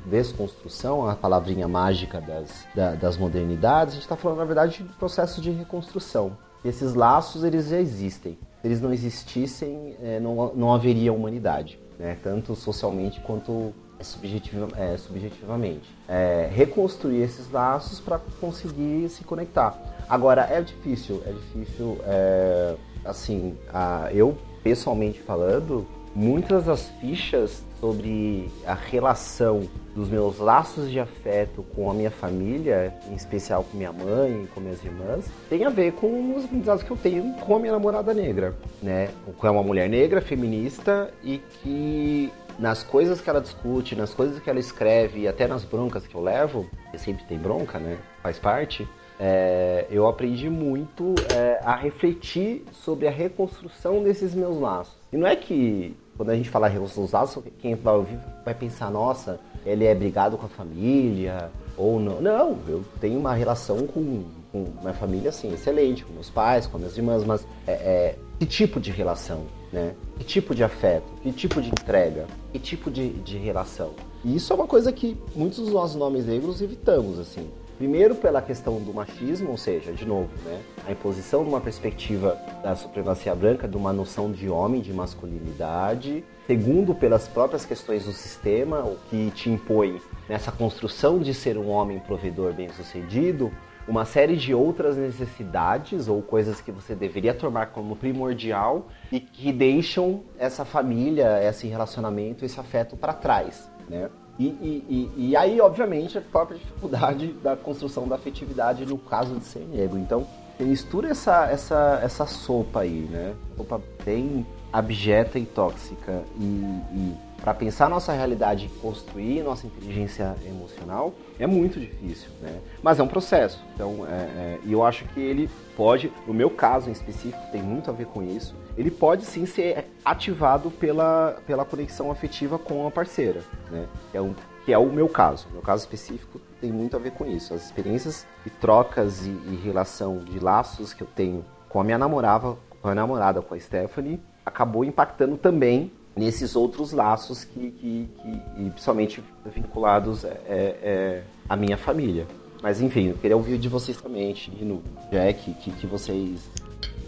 [0.06, 4.92] desconstrução, a palavrinha mágica das, da, das modernidades, a gente está falando, na verdade, de
[4.94, 6.36] processos de reconstrução.
[6.64, 8.38] Esses laços, eles já existem.
[8.60, 12.16] Se eles não existissem, é, não, não haveria humanidade, né?
[12.22, 15.88] tanto socialmente quanto subjetiva, é, subjetivamente.
[16.08, 19.78] É, reconstruir esses laços para conseguir se conectar.
[20.08, 28.48] Agora, é difícil, é difícil, é, assim, a, eu pessoalmente falando, muitas das fichas sobre
[28.66, 33.92] a relação dos meus laços de afeto com a minha família, em especial com minha
[33.92, 37.58] mãe, com minhas irmãs, tem a ver com os aprendizados que eu tenho com a
[37.58, 39.10] minha namorada negra, né?
[39.36, 44.48] Com uma mulher negra, feminista e que nas coisas que ela discute, nas coisas que
[44.48, 47.98] ela escreve e até nas broncas que eu levo, e sempre tem bronca, né?
[48.22, 48.88] Faz parte.
[49.18, 54.96] É, eu aprendi muito é, a refletir sobre a reconstrução desses meus laços.
[55.12, 58.54] E não é que quando a gente fala reconstrução dos laços, quem vai ouvir vai
[58.54, 62.20] pensar, nossa, ele é brigado com a família, ou não.
[62.20, 66.78] Não, eu tenho uma relação com, com minha família, assim, excelente, com meus pais, com
[66.78, 69.42] minhas irmãs, mas é, é, que tipo de relação?
[69.72, 69.94] Né?
[70.18, 73.90] Que tipo de afeto, que tipo de entrega, que tipo de, de relação.
[74.24, 77.48] E isso é uma coisa que muitos dos nossos nomes negros evitamos, assim.
[77.76, 82.38] Primeiro pela questão do machismo, ou seja, de novo, né, a imposição de uma perspectiva
[82.62, 86.24] da supremacia branca, de uma noção de homem, de masculinidade.
[86.46, 91.68] Segundo, pelas próprias questões do sistema, o que te impõe nessa construção de ser um
[91.68, 93.50] homem provedor bem-sucedido,
[93.88, 99.52] uma série de outras necessidades ou coisas que você deveria tomar como primordial e que
[99.52, 104.08] deixam essa família, esse relacionamento, esse afeto para trás, né?
[104.38, 104.84] E, e,
[105.16, 109.60] e, e, aí, obviamente, a própria dificuldade da construção da afetividade no caso de ser
[109.60, 109.98] negro.
[109.98, 110.26] Então,
[110.58, 113.34] mistura essa, essa, essa sopa aí, né?
[113.56, 121.12] Sopa bem abjeta e tóxica e, para pensar nossa realidade e construir nossa inteligência emocional
[121.38, 122.58] é muito difícil, né?
[122.82, 123.62] Mas é um processo.
[123.74, 127.62] Então, é, é, e eu acho que ele pode, no meu caso em específico, tem
[127.62, 128.54] muito a ver com isso.
[128.76, 133.86] Ele pode sim ser ativado pela, pela conexão afetiva com a parceira, né?
[134.10, 135.46] Que é, um, que é o meu caso.
[135.52, 137.54] Meu caso específico tem muito a ver com isso.
[137.54, 141.98] As experiências e trocas e, e relação de laços que eu tenho com a minha
[141.98, 148.08] namorada, com a namorada, com a Stephanie, acabou impactando também nesses outros laços que, que,
[148.22, 152.26] que principalmente vinculados é, é, é, à minha família.
[152.62, 156.48] Mas enfim, eu queria ouvir de vocês também, Tino, Jack, que, que vocês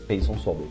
[0.07, 0.67] pensam sobre.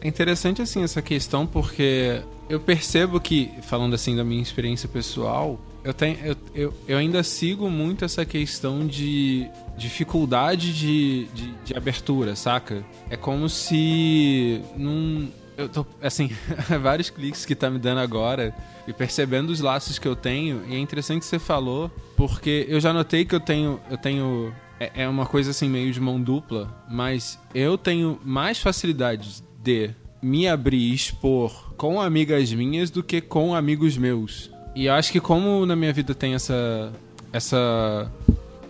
[0.00, 5.60] É interessante assim essa questão porque eu percebo que, falando assim da minha experiência pessoal,
[5.84, 11.76] eu, tenho, eu, eu, eu ainda sigo muito essa questão de dificuldade de, de, de
[11.76, 12.84] abertura, saca?
[13.10, 16.30] É como se num, eu tô, assim,
[16.80, 18.54] vários cliques que tá me dando agora
[18.86, 20.62] e percebendo os laços que eu tenho.
[20.68, 23.80] E é interessante que você falou, porque eu já notei que eu tenho.
[23.90, 24.54] Eu tenho.
[24.78, 29.90] É, é uma coisa assim meio de mão dupla, mas eu tenho mais facilidade de
[30.22, 34.50] me abrir e expor com amigas minhas do que com amigos meus.
[34.74, 36.90] E eu acho que como na minha vida tem essa.
[37.32, 38.10] essa.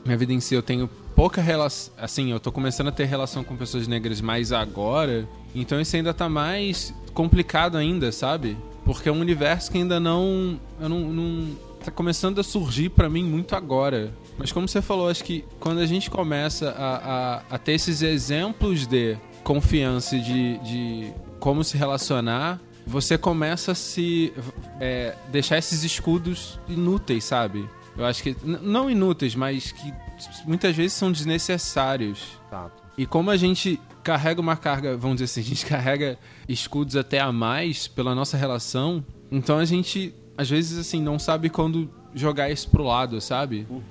[0.04, 1.92] Minha vida em si eu tenho pouca relação.
[1.96, 5.28] Assim, eu tô começando a ter relação com pessoas negras mais agora.
[5.54, 8.56] Então isso ainda tá mais complicado ainda, sabe?
[8.84, 10.58] Porque é um universo que ainda não.
[10.80, 14.12] Eu não, não tá começando a surgir para mim muito agora.
[14.36, 18.02] Mas como você falou, acho que quando a gente começa a, a, a ter esses
[18.02, 19.16] exemplos de
[19.48, 24.30] confiança de, de como se relacionar, você começa a se
[24.78, 27.66] é, deixar esses escudos inúteis, sabe?
[27.96, 29.94] Eu acho que não inúteis, mas que
[30.44, 32.38] muitas vezes são desnecessários.
[32.98, 37.18] E como a gente carrega uma carga, vamos dizer assim, a gente carrega escudos até
[37.18, 42.48] a mais pela nossa relação, então a gente às vezes, assim, não sabe quando jogar
[42.48, 43.66] isso pro lado, sabe?
[43.68, 43.82] Uhum.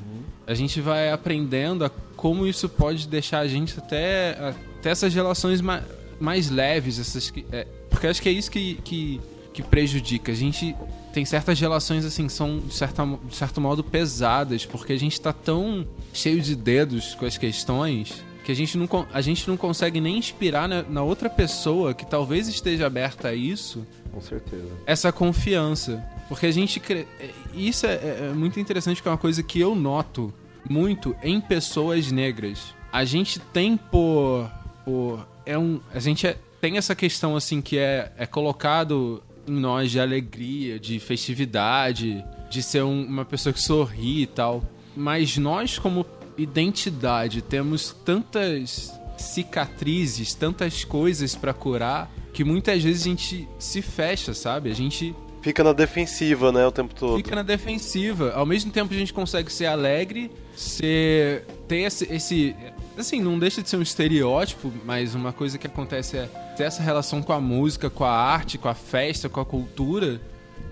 [0.48, 5.62] A gente vai aprendendo a como isso pode deixar a gente até, até essas relações
[5.62, 5.84] mais,
[6.20, 9.22] mais leves, essas, é, porque acho que é isso que, que,
[9.54, 10.32] que prejudica.
[10.32, 10.76] A gente
[11.14, 15.14] tem certas relações assim que são de, certa, de certo modo pesadas, porque a gente
[15.14, 19.58] está tão cheio de dedos com as questões que a gente não, a gente não
[19.58, 23.86] consegue nem inspirar na, na outra pessoa que talvez esteja aberta a isso.
[24.10, 24.70] Com certeza.
[24.86, 26.02] Essa confiança.
[26.30, 26.80] Porque a gente.
[26.80, 27.06] Cre...
[27.20, 30.34] É, isso é, é, é muito interessante, que é uma coisa que eu noto
[30.70, 32.74] muito em pessoas negras.
[32.90, 34.50] A gente tem por.
[34.88, 39.52] Por é um, a gente é, tem essa questão assim que é, é colocado em
[39.52, 44.64] nós de alegria, de festividade, de ser um, uma pessoa que sorri e tal.
[44.96, 46.06] Mas nós, como
[46.38, 54.34] identidade, temos tantas cicatrizes, tantas coisas para curar, que muitas vezes a gente se fecha,
[54.34, 54.72] sabe?
[54.72, 57.18] A gente Fica na defensiva, né, o tempo todo.
[57.18, 58.34] Fica na defensiva.
[58.34, 62.56] Ao mesmo tempo a gente consegue ser alegre, ser ter esse, esse
[63.02, 66.26] assim, não deixa de ser um estereótipo, mas uma coisa que acontece é
[66.56, 70.22] ter essa relação com a música, com a arte, com a festa, com a cultura.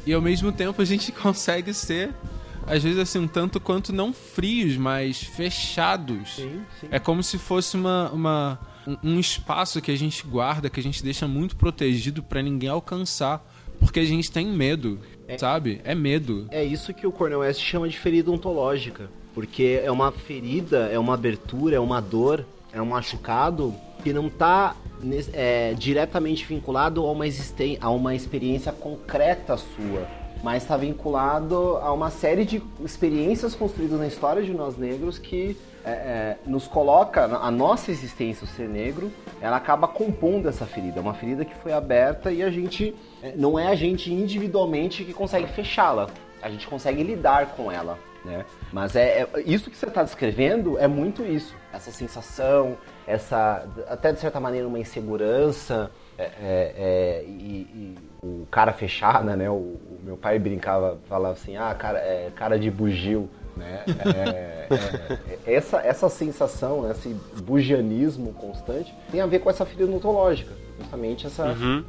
[0.05, 2.13] E ao mesmo tempo a gente consegue ser
[2.67, 6.35] às vezes assim um tanto quanto não frios, mas fechados.
[6.35, 6.87] Sim, sim.
[6.89, 8.59] É como se fosse uma, uma
[9.03, 13.45] um espaço que a gente guarda, que a gente deixa muito protegido para ninguém alcançar,
[13.79, 15.81] porque a gente tem medo, é, sabe?
[15.83, 16.47] É medo.
[16.51, 20.97] É isso que o Cornel West chama de ferida ontológica, porque é uma ferida, é
[20.97, 24.75] uma abertura, é uma dor, é um machucado que não está
[25.33, 27.25] é, diretamente vinculado a uma,
[27.81, 34.05] a uma experiência concreta sua mas está vinculado a uma série de experiências construídas na
[34.05, 39.11] história de nós negros que é, é, nos coloca, a nossa existência, o ser negro,
[39.41, 40.99] ela acaba compondo essa ferida.
[40.99, 45.03] É uma ferida que foi aberta e a gente, é, não é a gente individualmente
[45.03, 46.09] que consegue fechá-la,
[46.43, 47.97] a gente consegue lidar com ela.
[48.25, 48.43] Né?
[48.73, 54.11] Mas é, é isso que você está descrevendo é muito isso, essa sensação, essa até
[54.11, 59.49] de certa maneira uma insegurança, é, é, é, e, e, o cara fechada, né?
[59.49, 63.83] O, o, meu pai brincava, falava assim, ah, cara, é, cara de bugio, né?
[63.87, 64.67] É,
[65.45, 70.51] é, essa, essa sensação, né, esse bugianismo constante, tem a ver com essa ferida ontológica.
[70.79, 71.85] Justamente essa, uhum.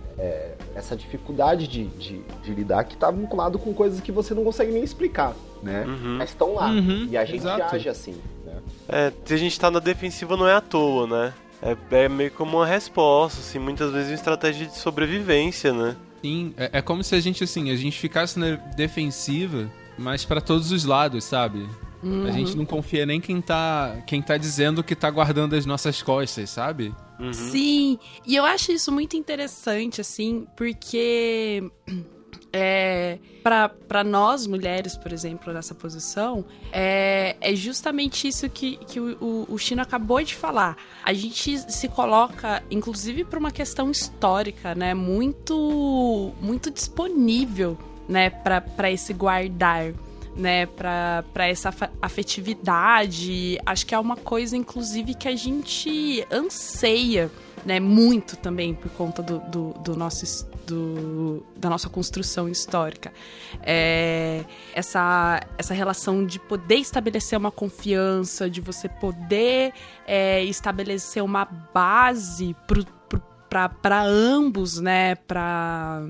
[0.75, 4.71] essa dificuldade de, de, de lidar que está vinculado com coisas que você não consegue
[4.71, 5.85] nem explicar, né?
[5.87, 6.17] Uhum.
[6.19, 6.71] Mas estão lá.
[6.71, 7.09] Uhum.
[7.11, 7.75] E a gente Exato.
[7.75, 8.17] age assim.
[8.45, 8.55] Né?
[8.89, 11.35] É, se a gente está na defensiva não é à toa, né?
[11.63, 15.97] É, é meio como uma resposta, assim, muitas vezes uma estratégia de sobrevivência, né?
[16.23, 20.41] Sim, é, é como se a gente, assim, a gente ficasse na defensiva, mas para
[20.41, 21.67] todos os lados, sabe?
[22.03, 22.27] Uhum.
[22.27, 22.59] A gente uhum.
[22.59, 26.95] não confia nem quem tá, quem tá dizendo que tá guardando as nossas costas, sabe?
[27.19, 27.33] Uhum.
[27.33, 31.65] Sim, e eu acho isso muito interessante, assim, porque
[32.57, 39.47] é, para nós mulheres, por exemplo, nessa posição, é, é justamente isso que, que o,
[39.49, 40.77] o Chino acabou de falar.
[41.05, 44.95] A gente se coloca, inclusive, para uma questão histórica, né?
[44.95, 47.79] Muito, muito disponível,
[48.09, 48.31] né?
[48.31, 49.93] Para esse guardar
[50.35, 53.59] né, para essa afetividade.
[53.65, 57.31] Acho que é uma coisa, inclusive, que a gente anseia,
[57.67, 63.13] né, muito também por conta do, do, do nosso do, da nossa construção histórica.
[63.61, 69.73] É, essa, essa relação de poder estabelecer uma confiança, de você poder
[70.07, 72.55] é, estabelecer uma base
[73.51, 75.17] para ambos, né?
[75.17, 76.07] Para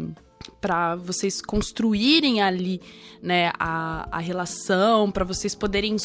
[0.60, 2.80] para vocês construírem ali
[3.20, 5.98] né, a, a relação, para vocês poderem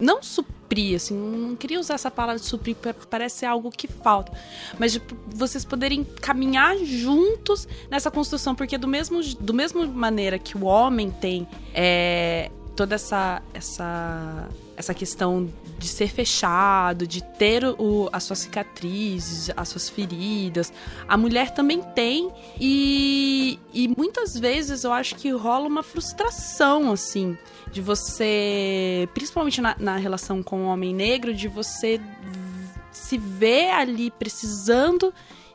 [0.00, 2.76] não suprir, assim, não queria usar essa palavra de suprir,
[3.08, 4.32] parece algo que falta,
[4.78, 10.56] mas de vocês poderem caminhar juntos nessa construção, porque do mesmo, do mesmo maneira que
[10.56, 18.08] o homem tem é, toda essa, essa, essa questão de ser fechado, de ter o,
[18.12, 20.72] as suas cicatrizes, as suas feridas.
[21.06, 27.36] A mulher também tem e, e muitas vezes eu acho que rola uma frustração, assim,
[27.70, 32.00] de você, principalmente na, na relação com o homem negro, de você
[32.90, 35.12] se ver ali precisando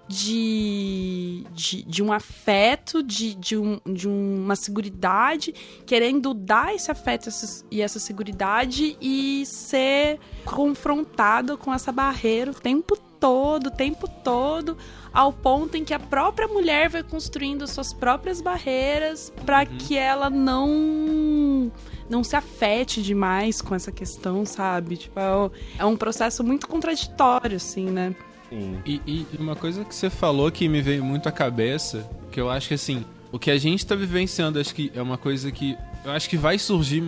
[0.07, 5.53] de, de, de, um afeto, de, de, um, de uma seguridade,
[5.85, 7.29] querendo dar esse afeto
[7.71, 14.77] e essa seguridade e ser confrontado com essa barreira o tempo todo, o tempo todo,
[15.11, 19.77] ao ponto em que a própria mulher vai construindo suas próprias barreiras para uhum.
[19.79, 21.71] que ela não
[22.09, 24.97] não se afete demais com essa questão, sabe?
[24.97, 28.15] Tipo, é, é um processo muito contraditório, assim, né?
[28.49, 28.77] Sim.
[28.85, 32.49] E, e, uma coisa que você falou que me veio muito à cabeça, que eu
[32.49, 35.75] acho que assim, o que a gente está vivenciando, acho que é uma coisa que
[36.03, 37.03] eu acho que vai surgir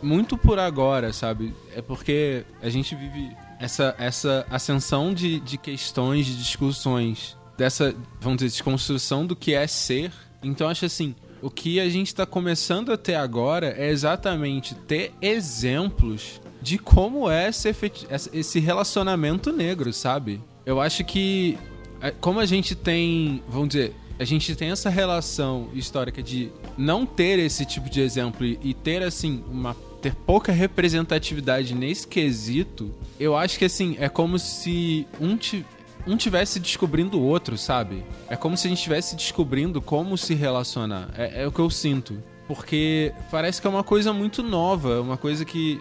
[0.00, 1.54] muito por agora, sabe?
[1.74, 8.38] É porque a gente vive essa, essa ascensão de, de questões, de discussões, dessa, vamos
[8.38, 10.12] dizer, desconstrução do que é ser.
[10.42, 15.12] Então, acho assim, o que a gente está começando a ter agora é exatamente ter
[15.20, 17.50] exemplos de como é
[18.32, 20.40] esse relacionamento negro, sabe?
[20.64, 21.58] Eu acho que,
[22.00, 27.04] é, como a gente tem, vamos dizer, a gente tem essa relação histórica de não
[27.04, 33.36] ter esse tipo de exemplo e, ter assim uma ter pouca representatividade nesse quesito, eu
[33.36, 35.36] acho que assim é como se um
[36.06, 38.04] um tivesse descobrindo o outro, sabe?
[38.28, 41.10] É como se a gente estivesse descobrindo como se relacionar.
[41.16, 42.22] É, é, o que eu sinto.
[42.46, 45.80] Porque parece que é uma coisa muito nova, uma coisa que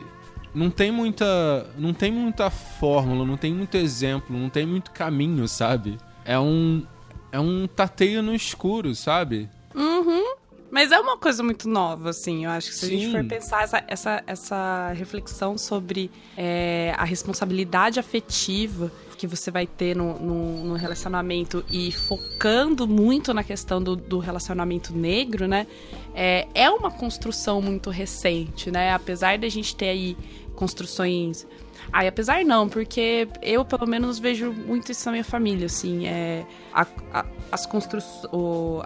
[0.53, 1.69] não tem muita.
[1.77, 5.97] não tem muita fórmula, não tem muito exemplo, não tem muito caminho, sabe?
[6.23, 6.85] É um
[7.31, 9.49] é um tateio no escuro, sabe?
[9.73, 10.35] Uhum.
[10.69, 12.45] Mas é uma coisa muito nova, assim.
[12.45, 12.95] Eu acho que se Sim.
[12.95, 18.91] a gente for pensar essa, essa, essa reflexão sobre é, a responsabilidade afetiva
[19.21, 24.17] que você vai ter no, no, no, relacionamento e focando muito na questão do, do
[24.17, 25.67] relacionamento negro, né?
[26.15, 28.91] É, é uma construção muito recente, né?
[28.91, 30.17] Apesar da gente ter aí
[30.61, 31.47] construções
[31.91, 36.45] Ai, apesar não, porque eu pelo menos vejo muito isso na minha família, assim, é
[36.73, 38.31] a, a as construções,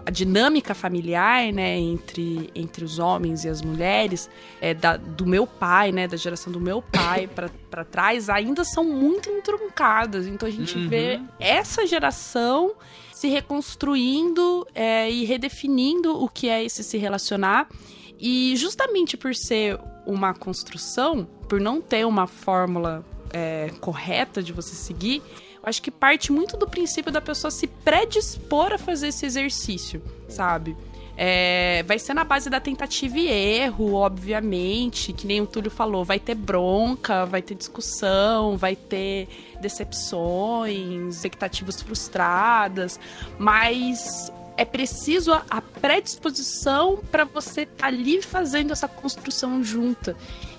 [0.04, 4.28] a dinâmica familiar, né, entre, entre os homens e as mulheres,
[4.60, 7.28] é, da, do meu pai, né, da geração do meu pai
[7.70, 10.26] para trás, ainda são muito entruncadas.
[10.26, 10.88] Então a gente uhum.
[10.88, 12.74] vê essa geração
[13.12, 17.68] se reconstruindo é, e redefinindo o que é esse se relacionar.
[18.18, 24.74] E justamente por ser uma construção, por não ter uma fórmula é, correta de você
[24.74, 25.22] seguir,
[25.62, 30.76] acho que parte muito do princípio da pessoa se predispor a fazer esse exercício, sabe?
[31.18, 36.04] É, vai ser na base da tentativa e erro, obviamente, que nem o Túlio falou,
[36.04, 39.26] vai ter bronca, vai ter discussão, vai ter
[39.58, 43.00] decepções, expectativas frustradas,
[43.38, 50.16] mas é preciso a, a predisposição para você estar tá ali fazendo essa construção junta.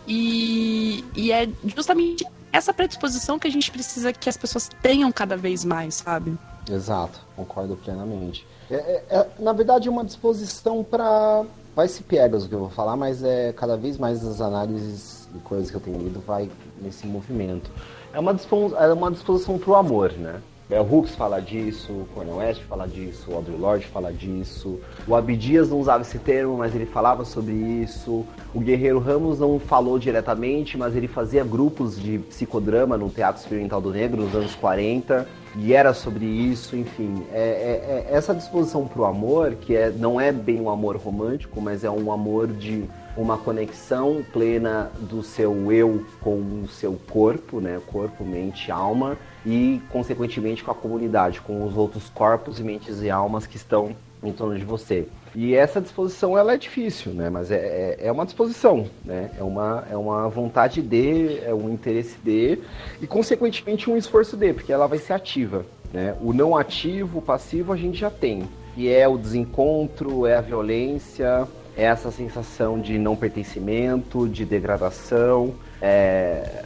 [0.08, 5.36] E, e é justamente essa predisposição que a gente precisa que as pessoas tenham cada
[5.36, 6.38] vez mais, sabe?
[6.70, 8.46] Exato, concordo plenamente.
[8.70, 11.46] É, é, é na verdade, uma disposição para.
[11.76, 15.30] Vai se piegas o que eu vou falar, mas é cada vez mais as análises
[15.36, 16.50] e coisas que eu tenho lido vai
[16.82, 17.70] nesse movimento.
[18.12, 18.36] É uma,
[18.80, 20.42] é uma disposição para o amor, né?
[20.70, 25.16] Bell Hooks fala disso, o Cornel West fala disso, o Audre Lorde fala disso, o
[25.16, 29.98] Abdias não usava esse termo, mas ele falava sobre isso, o Guerreiro Ramos não falou
[29.98, 35.26] diretamente, mas ele fazia grupos de psicodrama no Teatro Experimental do Negro nos anos 40,
[35.58, 37.26] e era sobre isso, enfim.
[37.32, 40.96] É, é, é essa disposição para o amor, que é, não é bem um amor
[40.98, 42.86] romântico, mas é um amor de
[43.18, 47.82] uma conexão plena do seu eu com o seu corpo, né?
[47.88, 53.10] Corpo, mente, alma e, consequentemente, com a comunidade, com os outros corpos e mentes e
[53.10, 55.08] almas que estão em torno de você.
[55.36, 57.30] E essa disposição ela é difícil, né?
[57.30, 57.58] Mas é,
[58.00, 59.30] é, é uma disposição, né?
[59.38, 62.60] É uma, é uma vontade de, é um interesse de
[63.02, 65.66] e, consequentemente, um esforço de, porque ela vai ser ativa.
[65.94, 66.16] Né?
[66.22, 68.44] O não ativo, o passivo, a gente já tem.
[68.76, 75.54] E é o desencontro, é a violência, é essa sensação de não pertencimento, de degradação,
[75.82, 76.64] é,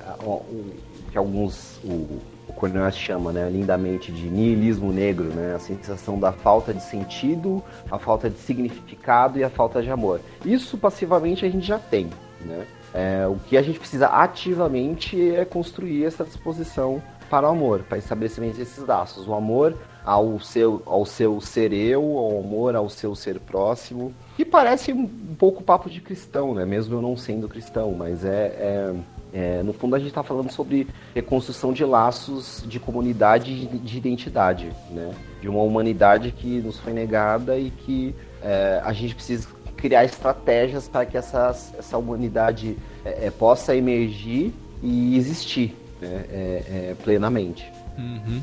[1.11, 2.19] que alguns, o,
[2.51, 7.97] Cornelius chama né, lindamente de niilismo negro, né, a sensação da falta de sentido, a
[7.97, 10.21] falta de significado e a falta de amor.
[10.45, 12.09] Isso passivamente a gente já tem.
[12.41, 12.65] Né?
[12.93, 17.97] É, o que a gente precisa ativamente é construir essa disposição para o amor, para
[17.97, 19.27] estabelecimento desses laços.
[19.27, 24.13] O amor ao seu, ao seu ser eu, ao amor ao seu ser próximo.
[24.35, 25.07] Que parece um
[25.37, 26.65] pouco papo de cristão, né?
[26.65, 28.95] Mesmo eu não sendo cristão, mas é, é
[29.33, 33.97] é, no fundo, a gente está falando sobre reconstrução de laços de comunidade e de
[33.97, 35.13] identidade, né?
[35.41, 39.47] de uma humanidade que nos foi negada e que é, a gente precisa
[39.77, 44.53] criar estratégias para que essas, essa humanidade é, é possa emergir
[44.83, 46.25] e existir né?
[46.29, 47.71] É, é, plenamente.
[47.97, 48.41] Uhum.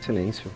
[0.00, 0.50] Silêncio.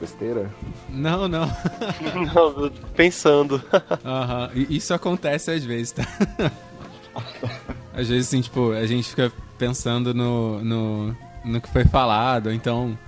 [0.00, 0.50] Besteira?
[0.88, 1.46] Não, não.
[2.34, 3.62] não, pensando.
[4.02, 4.66] Uhum.
[4.68, 6.02] Isso acontece às vezes, tá?
[7.94, 12.98] Às vezes, assim, tipo, a gente fica pensando no, no, no que foi falado, então.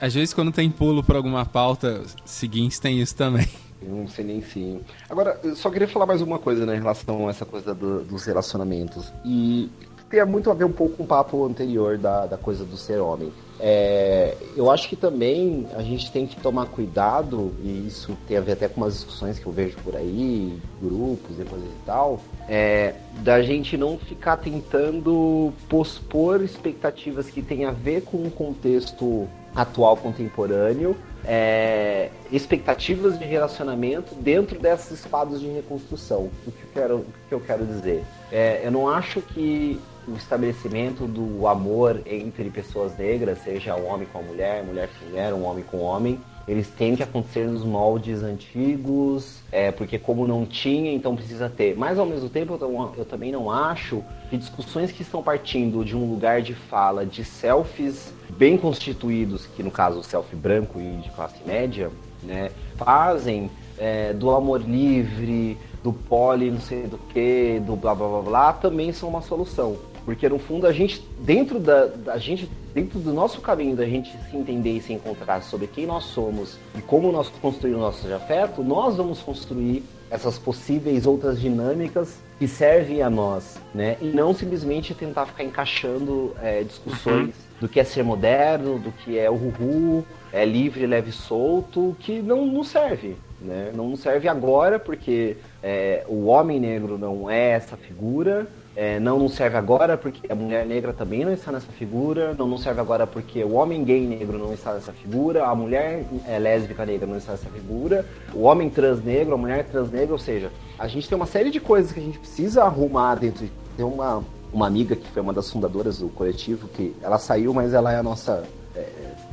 [0.00, 3.46] Às vezes, quando tem pulo por alguma pauta seguinte, tem isso também.
[3.82, 4.80] Eu não sei nem sim.
[5.08, 8.02] Agora, eu só queria falar mais uma coisa, né, em relação a essa coisa do,
[8.02, 9.12] dos relacionamentos.
[9.24, 9.70] E
[10.08, 12.98] tem muito a ver um pouco com o papo anterior da, da coisa do ser
[12.98, 13.30] homem.
[13.58, 18.40] É, eu acho que também a gente tem que tomar cuidado, e isso tem a
[18.40, 22.94] ver até com umas discussões que eu vejo por aí, grupos, depois e tal, é,
[23.20, 29.96] da gente não ficar tentando pospor expectativas que tem a ver com o contexto atual
[29.96, 36.30] contemporâneo, é, expectativas de relacionamento dentro desses espadas de reconstrução.
[36.46, 38.04] O que eu quero, o que eu quero dizer?
[38.30, 44.18] É, eu não acho que o estabelecimento do amor entre pessoas negras, seja homem com
[44.18, 48.22] a mulher, mulher com mulher, um homem com homem, eles têm que acontecer nos moldes
[48.22, 51.76] antigos, é, porque como não tinha, então precisa ter.
[51.76, 55.96] Mas ao mesmo tempo eu, eu, também não acho que discussões que estão partindo de
[55.96, 60.98] um lugar de fala de selfies bem constituídos, que no caso o selfie branco e
[60.98, 61.90] de classe média,
[62.22, 68.08] né, fazem é, do amor livre, do poli, não sei do que, do blá blá
[68.08, 69.76] blá blá, também são uma solução.
[70.06, 74.16] Porque no fundo a gente, dentro da, da gente, dentro do nosso caminho da gente
[74.30, 78.14] se entender e se encontrar sobre quem nós somos e como nós construímos o nosso
[78.14, 83.96] afeto, nós vamos construir essas possíveis outras dinâmicas que servem a nós, né?
[84.00, 87.32] E não simplesmente tentar ficar encaixando é, discussões uhum.
[87.62, 91.96] do que é ser moderno, do que é o ruhu, é livre, leve e solto,
[91.98, 93.72] que não, não serve, né?
[93.74, 98.46] Não serve agora porque é, o homem negro não é essa figura,
[98.76, 102.46] é, não nos serve agora porque a mulher negra também não está nessa figura, não
[102.46, 106.38] nos serve agora porque o homem gay negro não está nessa figura, a mulher é,
[106.38, 108.04] lésbica negra não está nessa figura,
[108.34, 111.50] o homem trans negro, a mulher trans negra, ou seja, a gente tem uma série
[111.50, 113.52] de coisas que a gente precisa arrumar dentro de.
[113.78, 114.22] Tem uma,
[114.52, 117.96] uma amiga que foi uma das fundadoras do coletivo, que ela saiu, mas ela é
[117.96, 118.44] a nossa
[118.74, 118.86] é,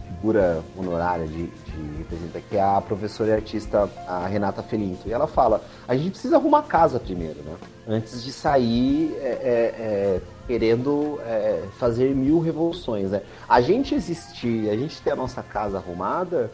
[0.07, 1.49] figura honorária de
[1.97, 5.07] representa, que é a professora e artista a Renata Felinto.
[5.07, 7.55] E ela fala: a gente precisa arrumar casa primeiro, né?
[7.87, 13.11] Antes de sair é, é, é, querendo é, fazer mil revoluções.
[13.11, 13.21] Né?
[13.47, 16.51] A gente existir, a gente ter a nossa casa arrumada,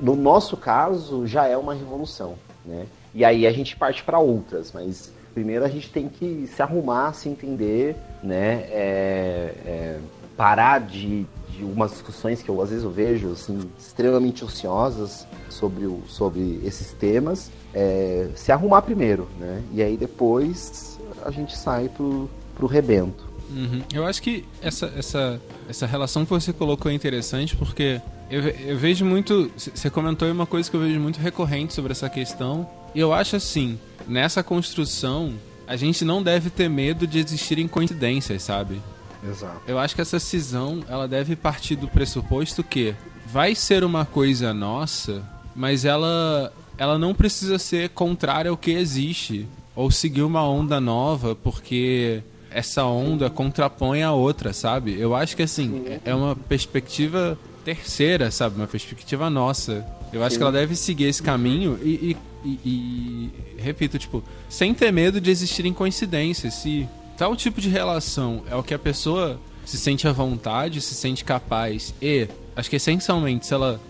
[0.00, 2.34] no nosso caso, já é uma revolução.
[2.64, 2.86] Né?
[3.14, 7.12] E aí a gente parte para outras, mas primeiro a gente tem que se arrumar,
[7.12, 8.66] se entender, né?
[8.70, 9.98] É, é,
[10.36, 11.26] parar de
[11.62, 16.60] de umas discussões que eu às vezes eu vejo assim, extremamente ociosas sobre, o, sobre
[16.64, 19.62] esses temas, é, se arrumar primeiro, né?
[19.72, 23.30] E aí depois a gente sai pro, pro rebento.
[23.50, 23.82] Uhum.
[23.92, 28.78] Eu acho que essa, essa, essa relação que você colocou é interessante porque eu, eu
[28.78, 29.50] vejo muito.
[29.56, 32.66] Você comentou uma coisa que eu vejo muito recorrente sobre essa questão.
[32.94, 33.78] E eu acho assim:
[34.08, 35.34] nessa construção,
[35.66, 38.80] a gente não deve ter medo de existirem coincidências, sabe?
[39.26, 39.60] Exato.
[39.66, 42.94] Eu acho que essa cisão ela deve partir do pressuposto que
[43.26, 45.22] vai ser uma coisa nossa,
[45.54, 49.46] mas ela ela não precisa ser contrária ao que existe
[49.76, 54.98] ou seguir uma onda nova porque essa onda contrapõe a outra, sabe?
[54.98, 58.56] Eu acho que assim, é uma perspectiva terceira, sabe?
[58.56, 59.86] Uma perspectiva nossa.
[60.12, 60.38] Eu acho Sim.
[60.38, 65.20] que ela deve seguir esse caminho e, e, e, e, repito, tipo, sem ter medo
[65.20, 66.54] de existirem coincidências.
[66.54, 66.86] Se
[67.16, 71.24] tal tipo de relação é o que a pessoa se sente à vontade, se sente
[71.24, 73.80] capaz e acho que essencialmente se ela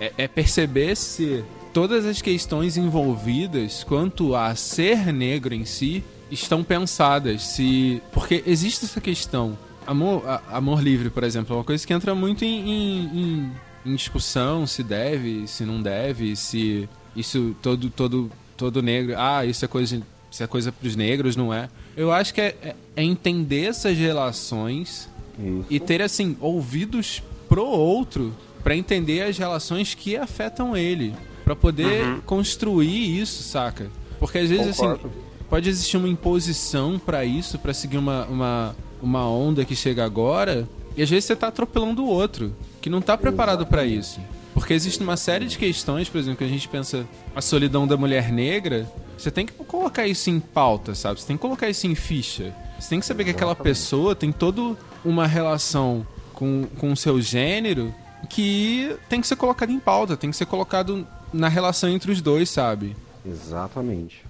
[0.00, 6.62] é, é perceber se todas as questões envolvidas quanto a ser negro em si estão
[6.62, 9.58] pensadas se porque existe essa questão.
[9.86, 13.52] Amor amor livre por exemplo é uma coisa que entra muito em, em,
[13.84, 19.62] em discussão se deve se não deve se isso todo todo todo negro ah isso
[19.62, 20.00] é coisa
[20.34, 23.66] isso é coisa para os negros não é eu acho que é, é, é entender
[23.66, 25.08] essas relações
[25.38, 25.64] Isso.
[25.70, 31.14] e ter, assim, ouvidos pro outro para entender as relações que afetam ele.
[31.44, 32.20] para poder uhum.
[32.22, 33.90] construir isso, saca?
[34.18, 35.08] Porque às vezes, assim, Concordo.
[35.08, 40.02] assim, pode existir uma imposição para isso, para seguir uma, uma, uma onda que chega
[40.04, 40.66] agora,
[40.96, 44.20] e às vezes você tá atropelando o outro, que não tá preparado para isso.
[44.54, 47.96] Porque existe uma série de questões, por exemplo, que a gente pensa a solidão da
[47.96, 51.20] mulher negra, você tem que colocar isso em pauta, sabe?
[51.20, 52.54] Você tem que colocar isso em ficha.
[52.78, 57.20] Você tem que saber que aquela pessoa tem toda uma relação com, com o seu
[57.20, 57.92] gênero
[58.30, 62.22] que tem que ser colocado em pauta, tem que ser colocado na relação entre os
[62.22, 62.96] dois, sabe?
[63.26, 64.24] Exatamente.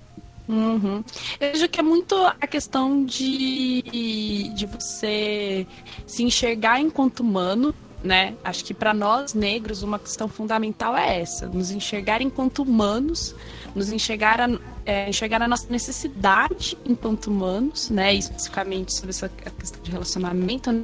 [0.49, 1.03] Uhum.
[1.41, 5.67] Eu vejo que é muito a questão de, de você
[6.07, 8.35] se enxergar enquanto humano, né?
[8.45, 13.35] Acho que para nós negros uma questão fundamental é essa, nos enxergar enquanto humanos,
[13.75, 14.49] nos enxergar a,
[14.85, 18.15] é, enxergar a nossa necessidade enquanto humanos, né?
[18.15, 20.83] Especificamente sobre essa questão de relacionamento, né?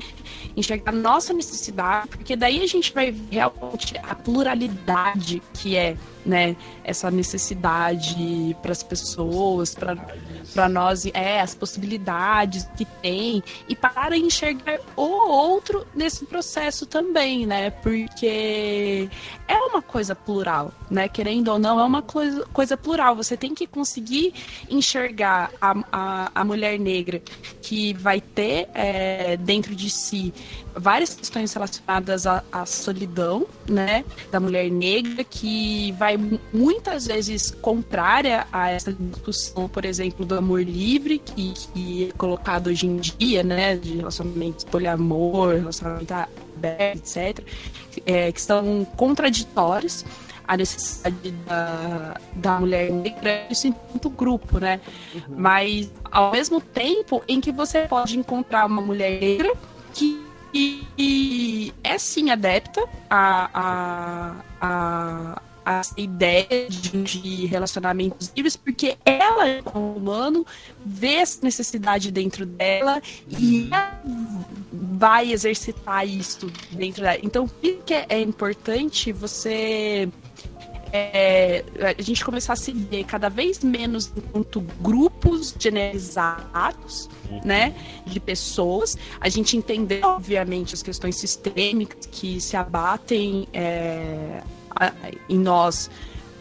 [0.56, 5.96] enxergar a nossa necessidade, porque daí a gente vai ver realmente a pluralidade que é
[6.24, 6.54] né,
[6.84, 14.80] essa necessidade para as pessoas, para nós, é, as possibilidades que tem e para enxergar
[14.96, 17.70] o outro nesse processo também, né?
[17.70, 19.08] Porque
[19.48, 21.08] é uma coisa plural, né?
[21.08, 23.16] Querendo ou não, é uma coisa, coisa plural.
[23.16, 23.89] Você tem que conseguir
[24.68, 27.20] enxergar a, a, a mulher negra
[27.62, 30.32] que vai ter é, dentro de si
[30.74, 36.18] várias questões relacionadas à, à, solidão, né, da mulher negra, que vai
[36.52, 42.68] muitas vezes contrária a essa discussão, por exemplo, do amor livre, que, que é colocado
[42.68, 47.44] hoje em dia, né, de relacionamentos poliamor, relacionamento aberto, etc.,
[48.06, 50.04] é, que são contraditórios
[50.50, 54.80] a necessidade da, da mulher negra isso enquanto grupo, né?
[55.14, 55.36] Uhum.
[55.36, 59.52] Mas ao mesmo tempo em que você pode encontrar uma mulher negra
[59.94, 60.20] que
[60.52, 69.62] e, é sim adepta a, a, a, a ideia de, de, relacionamentos livres, porque ela,
[69.62, 70.44] como humano,
[70.84, 74.02] vê essa necessidade dentro dela e ela
[74.72, 77.20] vai exercitar isso dentro dela.
[77.22, 80.08] Então, por que é importante você
[80.92, 81.64] é,
[81.98, 87.40] a gente começar a se ver cada vez menos enquanto grupos generalizados, uhum.
[87.44, 87.74] né,
[88.06, 88.96] de pessoas.
[89.20, 94.42] A gente entender, obviamente, as questões sistêmicas que se abatem é,
[95.28, 95.90] em nós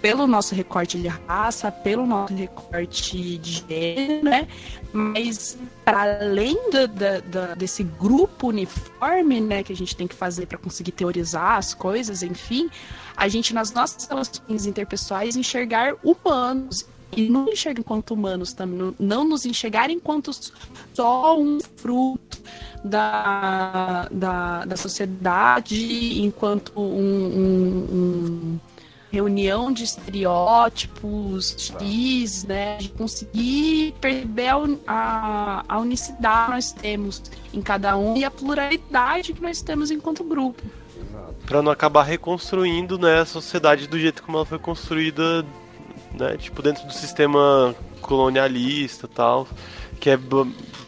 [0.02, 4.48] pelo nosso recorte de raça, pelo nosso recorte de gênero, né?
[4.92, 10.58] Mas para além do, desse grupo uniforme, né, que a gente tem que fazer para
[10.58, 12.70] conseguir teorizar as coisas, enfim,
[13.16, 16.86] a gente nas nossas relações interpessoais enxergar humanos.
[17.12, 20.30] E não enxergar enquanto humanos também, não nos enxergar enquanto
[20.94, 22.40] só um fruto
[22.84, 28.60] da, da, da sociedade, enquanto um, um, um
[29.12, 32.78] reunião de estereótipos X, né?
[32.78, 34.52] De conseguir perceber
[34.88, 37.22] a, a unicidade que nós temos
[37.54, 40.62] em cada um e a pluralidade que nós temos enquanto grupo.
[41.46, 45.44] Para não acabar reconstruindo né, a sociedade do jeito como ela foi construída,
[46.14, 46.38] né?
[46.38, 49.48] Tipo, dentro do sistema colonialista e tal.
[50.00, 50.20] Que é,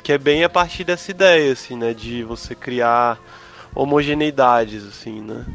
[0.03, 1.93] que é bem a partir dessa ideia, assim, né?
[1.93, 3.19] De você criar
[3.73, 5.45] homogeneidades, assim, né?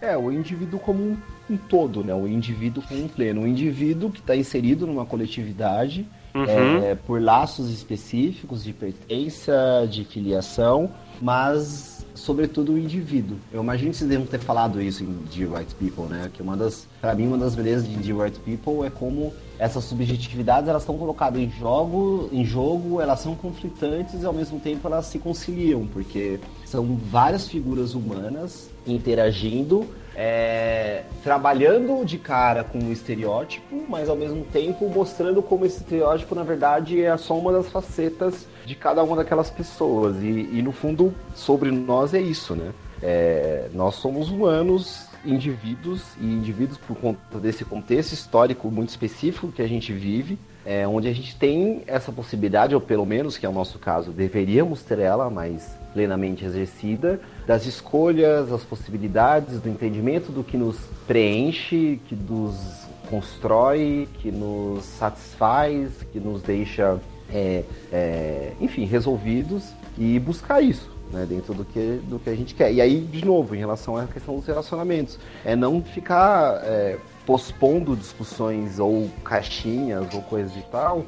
[0.00, 1.16] É, o indivíduo como um
[1.48, 2.14] um todo, né?
[2.14, 3.42] O indivíduo como um pleno.
[3.42, 6.82] O indivíduo que está inserido numa coletividade uhum.
[6.82, 10.90] é, por laços específicos de pertença, de filiação,
[11.20, 13.36] mas sobretudo o indivíduo.
[13.52, 16.30] Eu imagino que vocês devem ter falado isso em The Right People, né?
[16.32, 19.84] Que uma das, para mim, uma das belezas de The Right People é como essas
[19.84, 24.86] subjetividades elas estão colocadas em jogo, em jogo, elas são conflitantes e ao mesmo tempo
[24.86, 32.90] elas se conciliam, porque são várias figuras humanas interagindo é, trabalhando de cara com o
[32.90, 37.68] estereótipo, mas ao mesmo tempo mostrando como esse estereótipo, na verdade, é só uma das
[37.68, 40.16] facetas de cada uma daquelas pessoas.
[40.22, 42.72] E, e no fundo, sobre nós é isso, né?
[43.02, 49.62] É, nós somos humanos, indivíduos, e indivíduos por conta desse contexto histórico muito específico que
[49.62, 53.48] a gente vive, é, onde a gente tem essa possibilidade, ou pelo menos, que é
[53.48, 60.32] o nosso caso, deveríamos ter ela, mas plenamente exercida, das escolhas, das possibilidades, do entendimento
[60.32, 60.76] do que nos
[61.06, 67.00] preenche, que nos constrói, que nos satisfaz, que nos deixa,
[67.32, 67.62] é,
[67.92, 70.95] é, enfim, resolvidos e buscar isso.
[71.12, 72.72] Né, dentro do que, do que a gente quer.
[72.72, 77.94] E aí, de novo, em relação à questão dos relacionamentos, é não ficar é, pospondo
[77.94, 81.06] discussões ou caixinhas ou coisas e tal,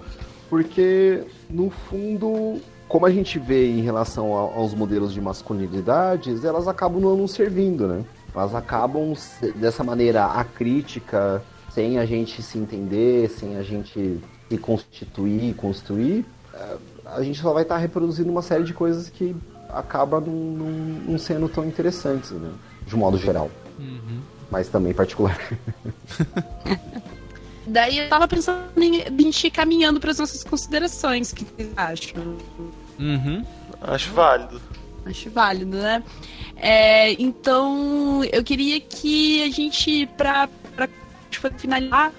[0.48, 7.00] porque no fundo como a gente vê em relação aos modelos de masculinidades, elas acabam
[7.00, 8.02] não servindo, né?
[8.34, 9.12] Elas acabam
[9.56, 14.18] dessa maneira acrítica, sem a gente se entender, sem a gente
[14.48, 19.36] se constituir, construir, é, a gente só vai estar reproduzindo uma série de coisas que
[19.68, 22.50] acaba não, sendo tão interessantes, né?
[22.86, 23.50] De um modo geral.
[23.78, 24.20] Uhum.
[24.50, 25.38] Mas também particular.
[27.66, 31.32] Daí eu tava pensando em a gente ir caminhando para as nossas considerações.
[31.32, 32.36] O que vocês acham?
[32.98, 33.44] Uhum.
[33.82, 34.60] Acho válido.
[35.04, 36.02] Acho válido, né?
[36.56, 40.48] É, então, eu queria que a gente, para
[41.30, 42.12] tipo, finalizar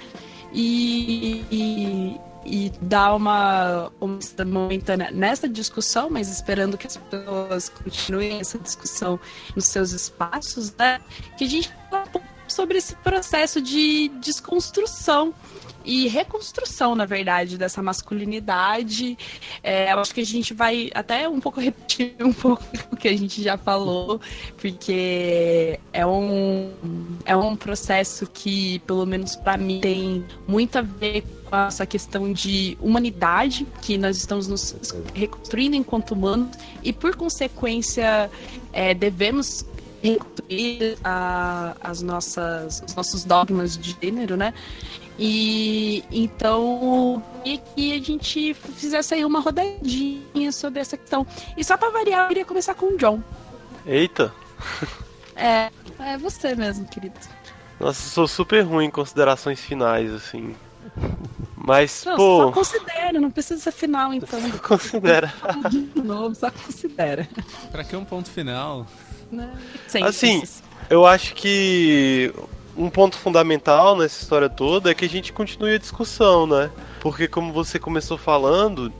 [0.53, 2.15] e, e,
[2.49, 9.19] e, dar uma, uma momentânea nessa discussão, mas esperando que as pessoas continuem essa discussão
[9.55, 10.99] nos seus espaços, né?
[11.37, 15.33] Que a gente fala um pouco sobre esse processo de desconstrução
[15.85, 19.17] e reconstrução, na verdade, dessa masculinidade.
[19.63, 23.07] É, eu acho que a gente vai até um pouco repetir um pouco o que
[23.07, 24.19] a gente já falou,
[24.57, 26.71] porque é um,
[27.25, 32.31] é um processo que, pelo menos para mim, tem muito a ver com essa questão
[32.31, 34.75] de humanidade que nós estamos nos
[35.13, 38.29] reconstruindo enquanto humanos e, por consequência,
[38.71, 39.65] é, devemos
[40.01, 44.53] reconstruir a, as nossas, os nossos dogmas de gênero, né?
[45.17, 51.27] E então, e que a gente fizesse aí uma rodadinha sobre essa questão.
[51.57, 53.21] E só pra variar, eu queria começar com o John.
[53.85, 54.33] Eita!
[55.41, 57.15] É, é você mesmo, querido.
[57.79, 60.53] Nossa, sou super ruim em considerações finais, assim.
[61.55, 62.43] Mas, não, pô.
[62.43, 64.39] Só considera, não precisa ser final, então.
[64.39, 65.33] Só considera.
[65.69, 67.27] De novo, só considera.
[67.71, 68.87] Pra que um ponto final?
[69.31, 69.51] Né?
[69.87, 70.43] Sem assim,
[70.89, 72.33] eu acho que
[72.75, 76.71] um ponto fundamental nessa história toda é que a gente continue a discussão, né?
[77.01, 78.91] Porque como você começou falando,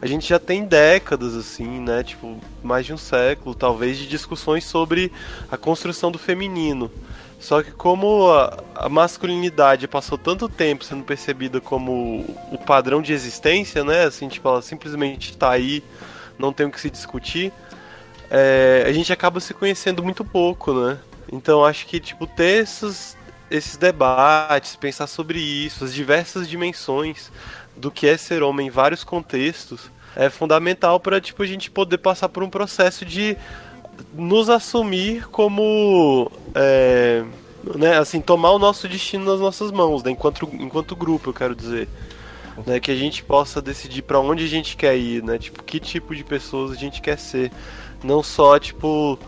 [0.00, 2.02] a gente já tem décadas assim, né?
[2.02, 5.12] Tipo, mais de um século, talvez, de discussões sobre
[5.50, 6.90] a construção do feminino.
[7.38, 8.30] Só que como
[8.74, 14.04] a, masculinidade passou tanto tempo sendo percebida como o padrão de existência, né?
[14.04, 15.84] Assim, tipo, ela simplesmente está aí,
[16.38, 17.52] não tem o que se discutir.
[18.30, 20.98] É, a gente acaba se conhecendo muito pouco, né?
[21.32, 23.16] Então acho que tipo ter esses,
[23.50, 27.30] esses debates, pensar sobre isso, as diversas dimensões
[27.76, 31.98] do que é ser homem em vários contextos, é fundamental para tipo a gente poder
[31.98, 33.36] passar por um processo de
[34.14, 37.24] nos assumir como é,
[37.74, 41.54] né, assim, tomar o nosso destino nas nossas mãos, né, enquanto, enquanto grupo, eu quero
[41.54, 41.88] dizer.
[42.66, 45.78] Né, que a gente possa decidir para onde a gente quer ir, né, tipo, que
[45.78, 47.52] tipo de pessoas a gente quer ser.
[48.02, 49.18] Não só, tipo,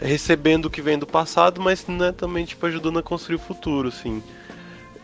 [0.00, 3.88] recebendo o que vem do passado, mas né, também tipo, ajudando a construir o futuro,
[3.88, 4.20] assim.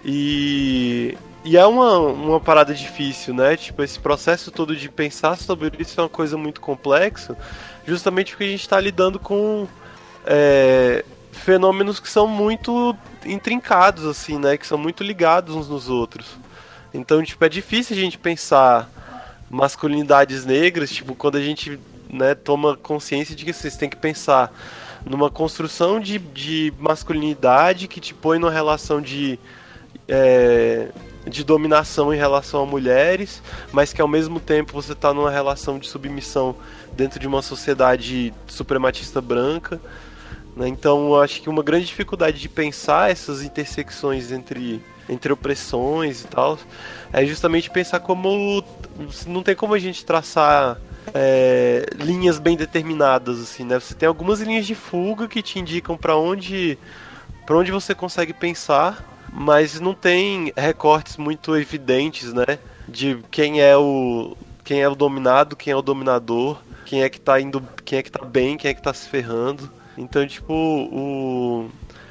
[0.05, 3.57] E, e é uma, uma parada difícil, né?
[3.57, 7.37] Tipo, esse processo todo de pensar sobre isso é uma coisa muito complexa,
[7.87, 9.67] justamente porque a gente está lidando com
[10.27, 14.57] é, fenômenos que são muito intrincados, assim, né?
[14.57, 16.27] Que são muito ligados uns nos outros.
[16.93, 18.91] Então, tipo, é difícil a gente pensar
[19.49, 21.79] masculinidades negras, tipo, quando a gente
[22.09, 24.53] né, toma consciência de que vocês têm que pensar
[25.05, 29.39] numa construção de, de masculinidade que te põe numa relação de,
[30.07, 30.91] é,
[31.31, 33.43] de dominação em relação a mulheres,
[33.73, 36.55] mas que ao mesmo tempo você está numa relação de submissão
[36.93, 39.81] dentro de uma sociedade suprematista branca.
[40.57, 40.69] Né?
[40.69, 46.27] Então eu acho que uma grande dificuldade de pensar essas intersecções entre, entre opressões e
[46.27, 46.59] tal
[47.13, 48.63] é justamente pensar como
[49.27, 50.79] não tem como a gente traçar
[51.15, 53.79] é, linhas bem determinadas, assim, né?
[53.79, 56.79] Você tem algumas linhas de fuga que te indicam para onde,
[57.47, 62.59] para onde você consegue pensar, mas não tem recortes muito evidentes, né?
[62.89, 67.21] De quem é o quem é o dominado, quem é o dominador, quem é que
[67.21, 69.71] tá indo, quem é que tá bem, quem é que tá se ferrando.
[69.97, 71.69] Então, tipo, o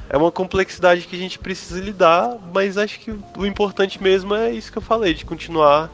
[0.09, 4.51] é uma complexidade que a gente precisa lidar, mas acho que o importante mesmo é
[4.51, 5.89] isso que eu falei, de continuar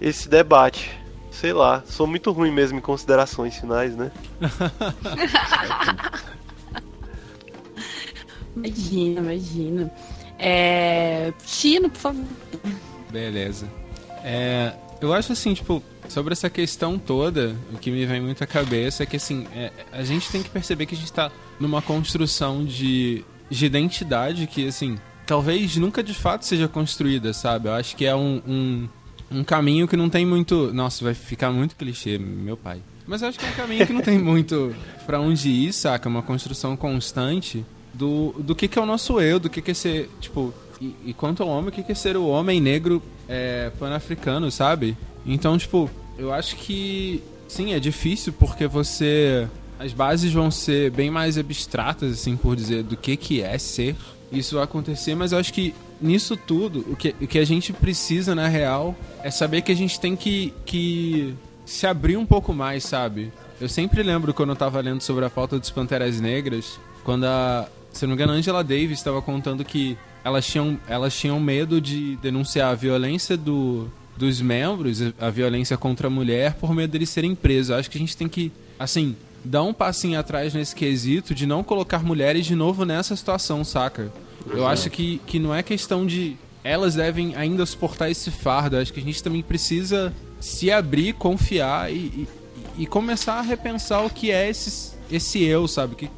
[0.00, 1.00] esse debate
[1.40, 4.12] sei lá, sou muito ruim mesmo em considerações finais, né?
[8.54, 9.90] imagina, imagina.
[10.40, 11.32] É...
[11.46, 12.24] Chino, por favor.
[13.10, 13.68] Beleza.
[14.24, 18.46] É, eu acho assim, tipo, sobre essa questão toda, o que me vem muito à
[18.46, 21.82] cabeça é que, assim, é, a gente tem que perceber que a gente tá numa
[21.82, 27.68] construção de, de identidade que, assim, talvez nunca de fato seja construída, sabe?
[27.68, 28.88] Eu acho que é um, um
[29.30, 30.72] um caminho que não tem muito.
[30.74, 32.82] Nossa, vai ficar muito clichê, meu pai.
[33.06, 34.74] Mas eu acho que é um caminho que não tem muito
[35.06, 36.08] para onde ir, saca?
[36.08, 39.74] Uma construção constante do, do que, que é o nosso eu, do que, que é
[39.74, 43.02] ser, tipo, e, e quanto ao homem, o que, que é ser o homem negro
[43.28, 44.96] é, pan-africano, sabe?
[45.26, 49.46] Então, tipo, eu acho que sim, é difícil porque você.
[49.78, 53.96] As bases vão ser bem mais abstratas, assim, por dizer, do que, que é ser.
[54.30, 57.72] Isso vai acontecer, mas eu acho que nisso tudo, o que, o que a gente
[57.72, 61.34] precisa, na real, é saber que a gente tem que, que
[61.64, 63.32] se abrir um pouco mais, sabe?
[63.58, 67.66] Eu sempre lembro quando eu tava lendo sobre a falta dos Panteras Negras, quando a,
[67.92, 72.16] se não me engano, Angela Davis estava contando que elas tinham, elas tinham medo de
[72.16, 77.34] denunciar a violência do, dos membros, a violência contra a mulher, por medo deles serem
[77.34, 77.70] presos.
[77.70, 81.46] Eu acho que a gente tem que, assim, dar um passinho atrás nesse quesito de
[81.46, 84.12] não colocar mulheres de novo nessa situação, saca?
[84.48, 88.76] Eu acho que, que não é questão de elas devem ainda suportar esse fardo.
[88.76, 92.28] Eu acho que a gente também precisa se abrir, confiar e, e,
[92.78, 95.94] e, começar a repensar o que é esse, esse eu, sabe?
[95.94, 96.10] Que,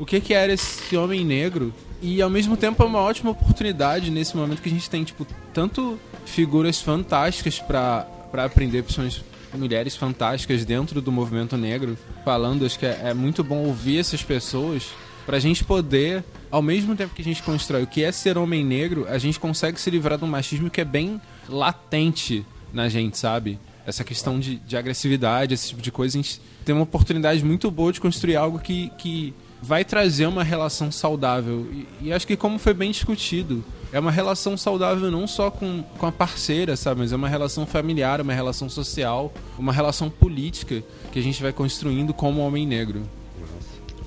[0.00, 1.74] o que, que era esse homem negro.
[2.00, 5.26] E ao mesmo tempo é uma ótima oportunidade nesse momento que a gente tem, tipo,
[5.52, 9.22] tanto figuras fantásticas para aprender, principalmente
[9.52, 12.64] mulheres fantásticas dentro do movimento negro, falando.
[12.64, 14.88] Acho que é, é muito bom ouvir essas pessoas
[15.26, 18.64] pra gente poder, ao mesmo tempo que a gente constrói o que é ser homem
[18.64, 23.18] negro, a gente consegue se livrar de um machismo que é bem latente na gente,
[23.18, 23.58] sabe?
[23.86, 27.70] Essa questão de, de agressividade, esse tipo de coisa, a gente tem uma oportunidade muito
[27.70, 31.66] boa de construir algo que, que vai trazer uma relação saudável.
[31.72, 35.82] E, e, acho que, como foi bem discutido, é uma relação saudável não só com,
[35.98, 37.00] com a parceira, sabe?
[37.00, 40.82] Mas é uma relação familiar, uma relação social, uma relação política
[41.12, 43.02] que a gente vai construindo como homem negro.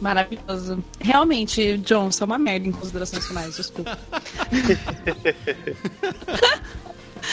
[0.01, 0.83] Maravilhoso.
[0.99, 3.97] Realmente, John, você é uma merda em considerações finais, desculpa.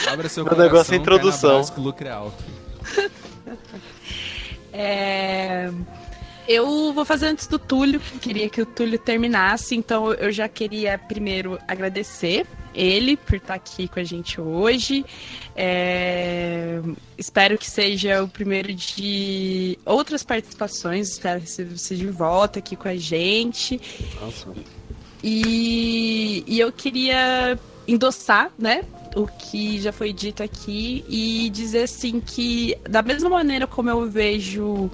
[0.07, 1.61] Abra seu Meu negócio é introdução.
[1.77, 2.43] lucro é alto.
[4.73, 5.69] É...
[6.47, 10.97] Eu vou fazer antes do Túlio, queria que o Túlio terminasse, então eu já queria
[10.97, 15.05] primeiro agradecer ele por estar aqui com a gente hoje.
[15.55, 16.81] É...
[17.17, 22.87] Espero que seja o primeiro de outras participações, espero que você de volta aqui com
[22.87, 23.79] a gente.
[24.19, 24.47] Nossa.
[25.23, 28.83] E, e eu queria endossar, né,
[29.15, 34.09] o que já foi dito aqui e dizer assim que da mesma maneira como eu
[34.09, 34.89] vejo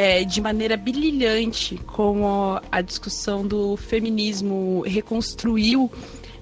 [0.00, 5.92] é, de maneira brilhante como a discussão do feminismo reconstruiu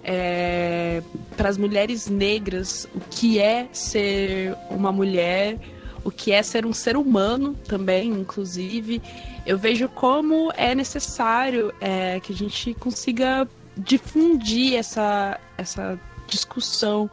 [0.05, 1.03] é,
[1.37, 5.59] para as mulheres negras o que é ser uma mulher,
[6.05, 9.03] o que é ser um ser humano também, inclusive.
[9.45, 15.99] Eu vejo como é necessário é, que a gente consiga difundir essa, essa
[16.29, 17.11] discussão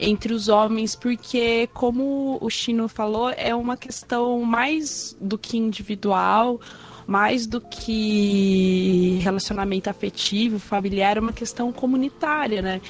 [0.00, 6.58] entre os homens, porque, como o Chino falou, é uma questão mais do que individual,
[7.06, 12.80] mais do que relacionamento afetivo, familiar, é uma questão comunitária, né?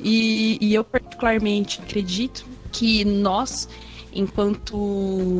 [0.00, 3.68] E, e eu, particularmente, acredito que nós,
[4.12, 4.76] enquanto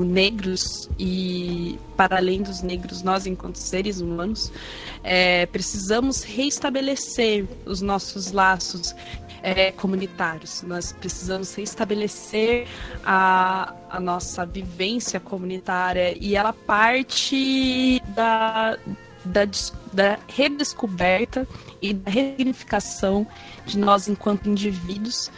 [0.05, 4.53] negros e para além dos negros, nós, enquanto seres humanos,
[5.03, 8.95] é, precisamos reestabelecer os nossos laços
[9.45, 10.63] é, comunitários.
[10.63, 12.67] Nós precisamos restabelecer
[13.05, 18.79] a, a nossa vivência comunitária e ela parte da,
[19.23, 19.45] da,
[19.93, 21.47] da redescoberta
[21.83, 23.27] e da ressignificação
[23.67, 25.31] de nós enquanto indivíduos.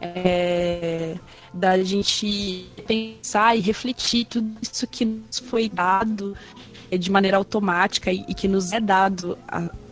[0.00, 1.14] É,
[1.54, 6.36] da gente pensar e refletir tudo isso que nos foi dado
[6.90, 9.38] de maneira automática e, que nos é dado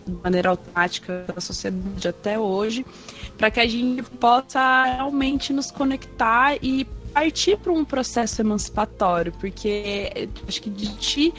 [0.04, 2.84] de maneira automática pela sociedade até hoje,
[3.42, 10.28] para que a gente possa realmente nos conectar e partir para um processo emancipatório, porque
[10.46, 11.34] acho que discutir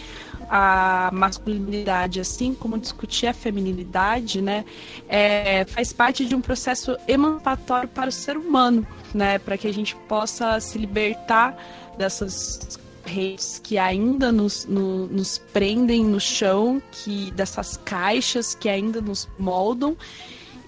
[0.50, 4.66] a masculinidade, assim como discutir a feminilidade, né,
[5.08, 9.74] é, faz parte de um processo emancipatório para o ser humano, né, para que a
[9.74, 11.58] gente possa se libertar
[11.98, 19.00] dessas redes que ainda nos, no, nos prendem no chão, que dessas caixas que ainda
[19.00, 19.96] nos moldam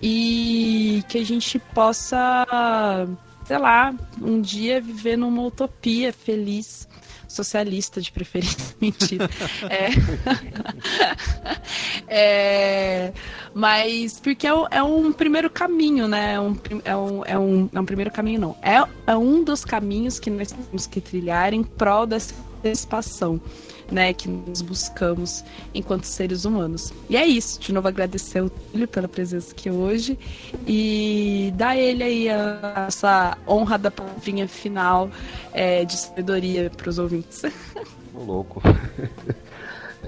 [0.07, 2.45] e que a gente possa,
[3.43, 3.91] sei lá,
[4.21, 6.87] um dia viver numa utopia feliz
[7.27, 8.75] socialista de preferência.
[8.79, 9.27] Mentira.
[9.67, 9.89] é...
[13.09, 13.13] é...
[13.51, 16.35] Mas porque é, é, um primeiro caminho, né?
[16.35, 18.57] É um, é, um, é, um, é um primeiro caminho, não.
[18.61, 23.41] É, é um dos caminhos que nós temos que trilhar em prol dessa emancipação
[23.91, 25.43] né, que nós buscamos
[25.73, 26.93] enquanto seres humanos.
[27.09, 27.59] E é isso.
[27.59, 30.17] De novo agradecer o Túlio pela presença aqui hoje
[30.67, 35.09] e dar ele aí a, essa honra da palavrinha final
[35.53, 37.43] é, de sabedoria para os ouvintes.
[38.13, 38.61] Tô louco.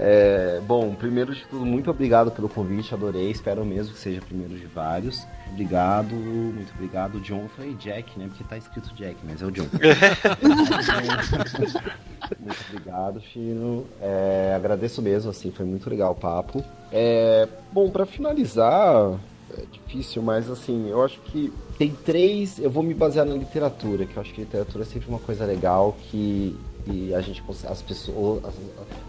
[0.00, 3.30] É, bom, primeiro de tudo, muito obrigado pelo convite, adorei.
[3.30, 5.26] Espero mesmo que seja primeiro de vários.
[5.50, 7.20] Obrigado, muito obrigado.
[7.20, 8.28] John, eu falei Jack, né?
[8.28, 9.66] Porque tá escrito Jack, mas é o John.
[12.38, 13.86] muito obrigado, Chino.
[14.00, 16.64] É, agradeço mesmo, assim, foi muito legal o papo.
[16.92, 19.18] É, bom, para finalizar,
[19.56, 22.58] é difícil, mas assim, eu acho que tem três.
[22.58, 25.44] Eu vou me basear na literatura, que eu acho que literatura é sempre uma coisa
[25.44, 26.56] legal que
[26.90, 28.42] e a gente as pessoas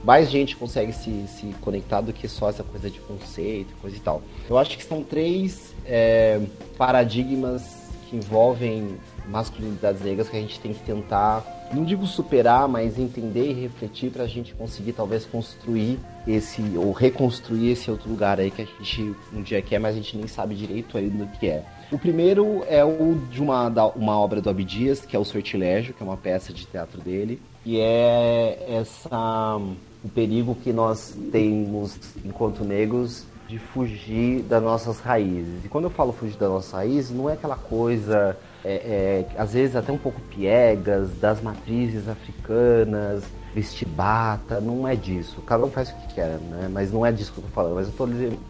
[0.04, 4.00] mais gente consegue se, se conectar do que só essa coisa de conceito coisa e
[4.00, 6.42] tal eu acho que são três é,
[6.78, 8.98] paradigmas que envolvem
[9.28, 14.12] masculinidades negras que a gente tem que tentar não digo superar mas entender e refletir
[14.12, 18.66] para a gente conseguir talvez construir esse ou reconstruir esse outro lugar aí que a
[18.66, 21.98] gente um dia quer mas a gente nem sabe direito ainda o que é o
[21.98, 26.06] primeiro é o de uma, uma obra do Abdias, que é o Sortilégio, que é
[26.06, 27.42] uma peça de teatro dele.
[27.70, 29.56] E é essa
[30.04, 35.64] o perigo que nós temos enquanto negros de fugir das nossas raízes.
[35.64, 38.36] E quando eu falo fugir das nossas raízes, não é aquela coisa,
[38.66, 43.24] é, é, às vezes até um pouco piegas, das matrizes africanas,
[43.54, 45.40] vestir bata, não é disso.
[45.46, 46.68] Cada um faz o que quer, né?
[46.74, 47.76] Mas não é disso que eu tô falando.
[47.76, 48.08] Mas eu tô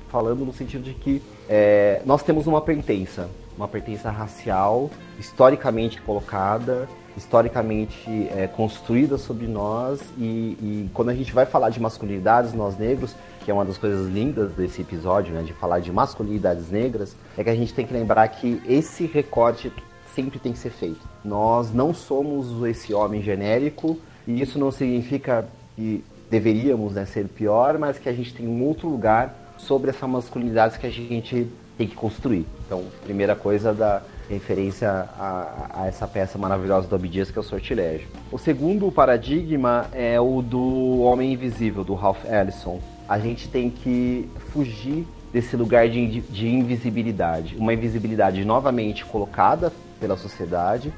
[0.07, 4.89] falando no sentido de que é, nós temos uma pertença, uma pertença racial,
[5.19, 6.87] historicamente colocada,
[7.19, 12.77] historicamente é, construída sobre nós e, e, quando a gente vai falar de masculinidades, nós
[12.77, 13.13] negros,
[13.43, 17.43] que é uma das coisas lindas desse episódio, né, de falar de masculinidades negras, é
[17.43, 19.71] que a gente tem que lembrar que esse recorte
[20.15, 21.01] sempre tem que ser feito.
[21.23, 27.77] Nós não somos esse homem genérico e isso não significa que deveríamos né, ser pior,
[27.77, 31.47] mas que a gente tem um outro lugar sobre essa masculinidade que a gente
[31.77, 32.45] tem que construir.
[32.65, 37.43] Então, primeira coisa da referência a, a essa peça maravilhosa do Abdias, que é o
[37.43, 38.07] Sortilégio.
[38.31, 42.79] O segundo paradigma é o do Homem Invisível, do Ralph Ellison.
[43.07, 47.55] A gente tem que fugir desse lugar de, de invisibilidade.
[47.57, 50.93] Uma invisibilidade novamente colocada pela sociedade,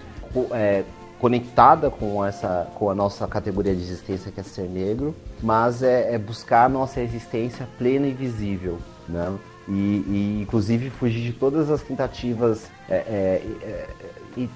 [0.51, 0.83] é,
[1.19, 6.15] conectada com essa com a nossa categoria de existência que é ser negro, mas é,
[6.15, 9.31] é buscar a nossa existência plena e visível, né?
[9.71, 13.89] E, e inclusive fugir de todas as tentativas é, é, é
[14.35, 14.49] e,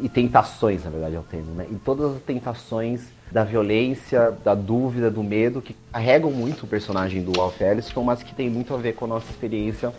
[0.00, 1.66] e, tentações, na verdade, é o termo, né?
[1.70, 7.22] E todas as tentações da violência, da dúvida, do medo que carregam muito o personagem
[7.22, 9.92] do Alf Ellison, mas que tem muito a ver com a nossa experiência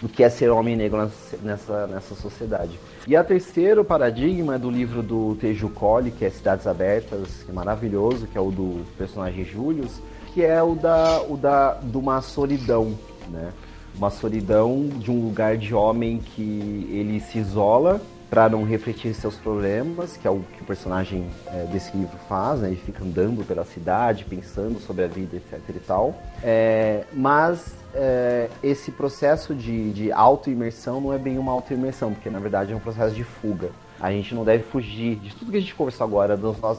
[0.00, 1.10] do que é ser homem negro
[1.42, 2.78] nessa, nessa sociedade.
[3.06, 7.50] E a terceiro paradigma é do livro do Teju Colli, que é Cidades Abertas, que
[7.50, 10.00] é maravilhoso, que é o do personagem Julius,
[10.32, 12.96] que é o da, o da de uma solidão,
[13.28, 13.52] né?
[14.00, 18.00] Uma solidão de um lugar de homem que ele se isola
[18.30, 22.60] para não refletir seus problemas, que é o que o personagem é, desse livro faz,
[22.60, 22.68] né?
[22.68, 26.14] Ele fica andando pela cidade, pensando sobre a vida, etc e tal.
[26.42, 32.38] É, mas é, esse processo de, de auto-imersão não é bem uma auto-imersão, porque na
[32.38, 33.68] verdade é um processo de fuga.
[34.00, 36.38] A gente não deve fugir de tudo que a gente conversou agora,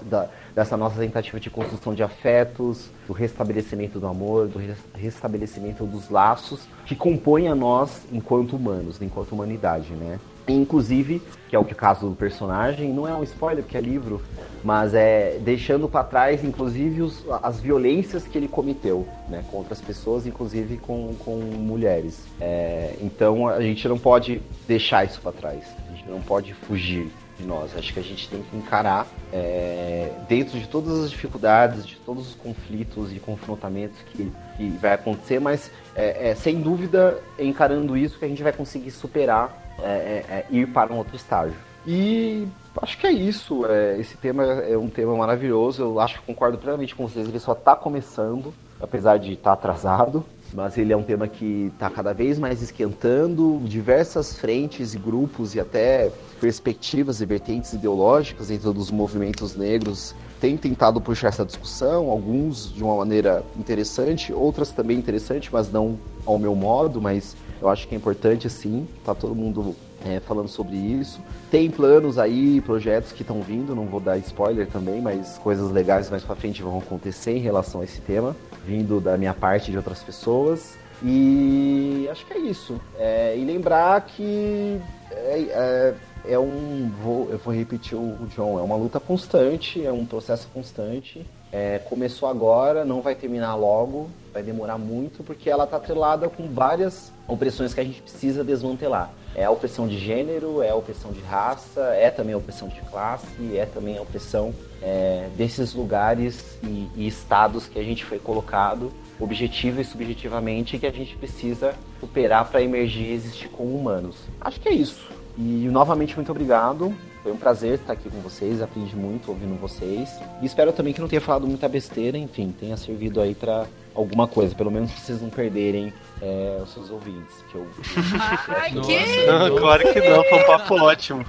[0.10, 4.60] da, dessa nossa tentativa de construção de afetos, do restabelecimento do amor, do
[4.96, 10.20] restabelecimento dos laços que compõem a nós enquanto humanos, enquanto humanidade, né?
[10.48, 14.22] Inclusive, que é o caso do personagem, não é um spoiler porque é livro,
[14.64, 19.82] mas é deixando para trás, inclusive, os, as violências que ele cometeu né, contra as
[19.82, 22.26] pessoas, inclusive com, com mulheres.
[22.40, 25.64] É, então a gente não pode deixar isso para trás,
[26.02, 27.76] gente não pode fugir de nós.
[27.78, 32.30] Acho que a gente tem que encarar, é, dentro de todas as dificuldades, de todos
[32.30, 38.18] os conflitos e confrontamentos que, que vai acontecer, mas é, é sem dúvida, encarando isso,
[38.18, 41.56] que a gente vai conseguir superar é, é, é, ir para um outro estágio.
[41.86, 42.48] E
[42.80, 43.66] acho que é isso.
[44.00, 45.82] Esse tema é um tema maravilhoso.
[45.82, 47.28] Eu acho que concordo plenamente com vocês.
[47.28, 50.24] Ele só está começando, apesar de estar tá atrasado.
[50.54, 55.56] Mas ele é um tema que está cada vez mais esquentando diversas frentes e grupos
[55.56, 60.14] e até perspectivas e vertentes ideológicas dentro dos movimentos negros.
[60.40, 65.98] Têm tentado puxar essa discussão, alguns de uma maneira interessante, outras também interessante, mas não
[66.26, 69.76] ao meu modo, mas eu acho que é importante sim, tá todo mundo
[70.06, 71.20] é, falando sobre isso.
[71.50, 76.10] Tem planos aí, projetos que estão vindo, não vou dar spoiler também, mas coisas legais
[76.10, 78.36] mais para frente vão acontecer em relação a esse tema,
[78.66, 80.78] vindo da minha parte de outras pessoas.
[81.04, 82.80] E acho que é isso.
[82.98, 84.80] É, e lembrar que
[85.12, 85.96] é, é,
[86.34, 86.92] é um.
[87.02, 91.26] Vou, eu vou repetir o, o John, é uma luta constante, é um processo constante.
[91.52, 96.48] É, começou agora, não vai terminar logo, vai demorar muito, porque ela está atrelada com
[96.48, 99.12] várias opressões que a gente precisa desmantelar.
[99.36, 102.82] É a opressão de gênero, é a opressão de raça, é também a opressão de
[102.82, 108.20] classe, é também a opressão é, desses lugares e, e estados que a gente foi
[108.20, 114.16] colocado, objetiva e subjetivamente, que a gente precisa superar para emergir e existir como humanos.
[114.40, 115.10] Acho que é isso.
[115.38, 116.94] E novamente, muito obrigado.
[117.24, 120.10] Foi um prazer estar aqui com vocês, aprendi muito ouvindo vocês.
[120.42, 124.28] E espero também que não tenha falado muita besteira, enfim, tenha servido aí para alguma
[124.28, 127.36] coisa, pelo menos pra vocês não perderem é, os seus ouvintes.
[127.52, 127.68] Que eu...
[128.50, 129.26] Ai, que?
[129.28, 131.26] Não, claro que não, foi um papo ótimo.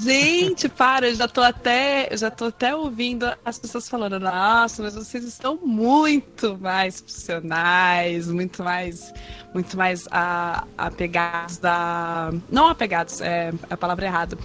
[0.00, 4.82] Gente, para, eu já tô até, eu já tô até ouvindo as pessoas falando, nossa,
[4.82, 9.14] mas vocês estão muito mais profissionais, muito mais,
[9.54, 14.36] muito mais a, apegados da, não apegados, é a palavra errada,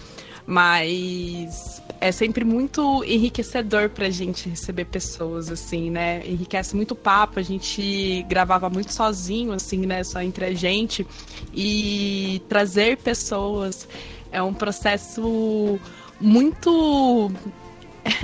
[0.46, 6.22] mas é sempre muito enriquecedor pra gente receber pessoas, assim, né?
[6.28, 10.04] Enriquece muito o papo, a gente gravava muito sozinho, assim, né?
[10.04, 11.06] Só entre a gente.
[11.54, 13.88] E trazer pessoas
[14.32, 15.80] é um processo
[16.20, 17.32] muito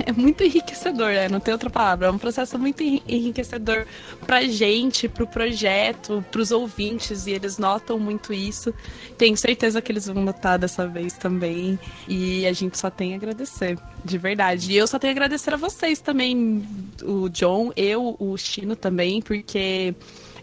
[0.06, 1.28] é muito enriquecedor, né?
[1.28, 2.06] Não tem outra palavra.
[2.06, 3.86] É um processo muito enriquecedor
[4.24, 8.72] pra gente, pro projeto, pros ouvintes, e eles notam muito isso.
[9.18, 11.78] Tenho certeza que eles vão notar dessa vez também.
[12.08, 14.72] E a gente só tem a agradecer, de verdade.
[14.72, 16.64] E eu só tenho a agradecer a vocês também,
[17.02, 19.94] o John, eu, o Chino também, porque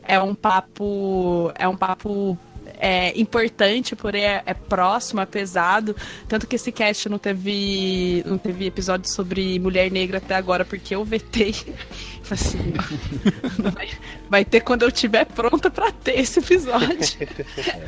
[0.03, 1.51] é um papo.
[1.55, 2.37] É um papo
[2.79, 5.93] é importante, porém é, é, próximo, é pesado.
[6.29, 10.95] Tanto que esse cast não teve, não teve episódio sobre mulher negra até agora, porque
[10.95, 11.53] eu vetei.
[12.31, 12.73] Assim,
[13.73, 13.89] vai,
[14.29, 16.97] vai, ter quando eu estiver pronta para ter esse episódio.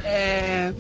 [0.04, 0.74] É,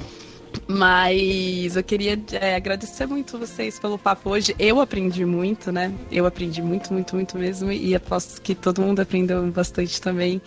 [0.68, 4.56] mas eu queria é, agradecer muito vocês pelo papo hoje.
[4.60, 5.94] Eu aprendi muito, né?
[6.12, 7.72] Eu aprendi muito, muito, muito mesmo.
[7.72, 10.42] E aposto que todo mundo aprendeu bastante também.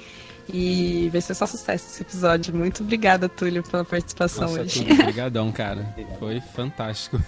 [0.53, 2.55] E vai ser só sucesso esse episódio.
[2.55, 4.87] Muito obrigada, Túlio, pela participação Nossa, hoje.
[4.91, 5.95] Obrigadão, cara.
[6.19, 7.21] Foi fantástico.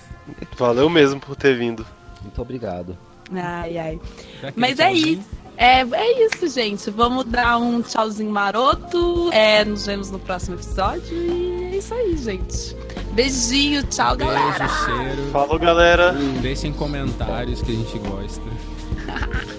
[0.57, 1.87] Valeu mesmo por ter vindo.
[2.23, 2.97] Muito obrigado.
[3.33, 4.01] Ai, ai.
[4.55, 5.23] Mas é isso.
[5.57, 6.91] É, é isso, gente.
[6.91, 9.31] Vamos dar um tchauzinho maroto.
[9.33, 11.17] É, nos vemos no próximo episódio.
[11.17, 12.77] E é isso aí, gente.
[13.15, 14.69] Beijinho, tchau, Beijo, galera.
[14.69, 15.31] Cheiro.
[15.33, 16.13] Falou, galera.
[16.43, 18.43] Deixem comentários que a gente gosta.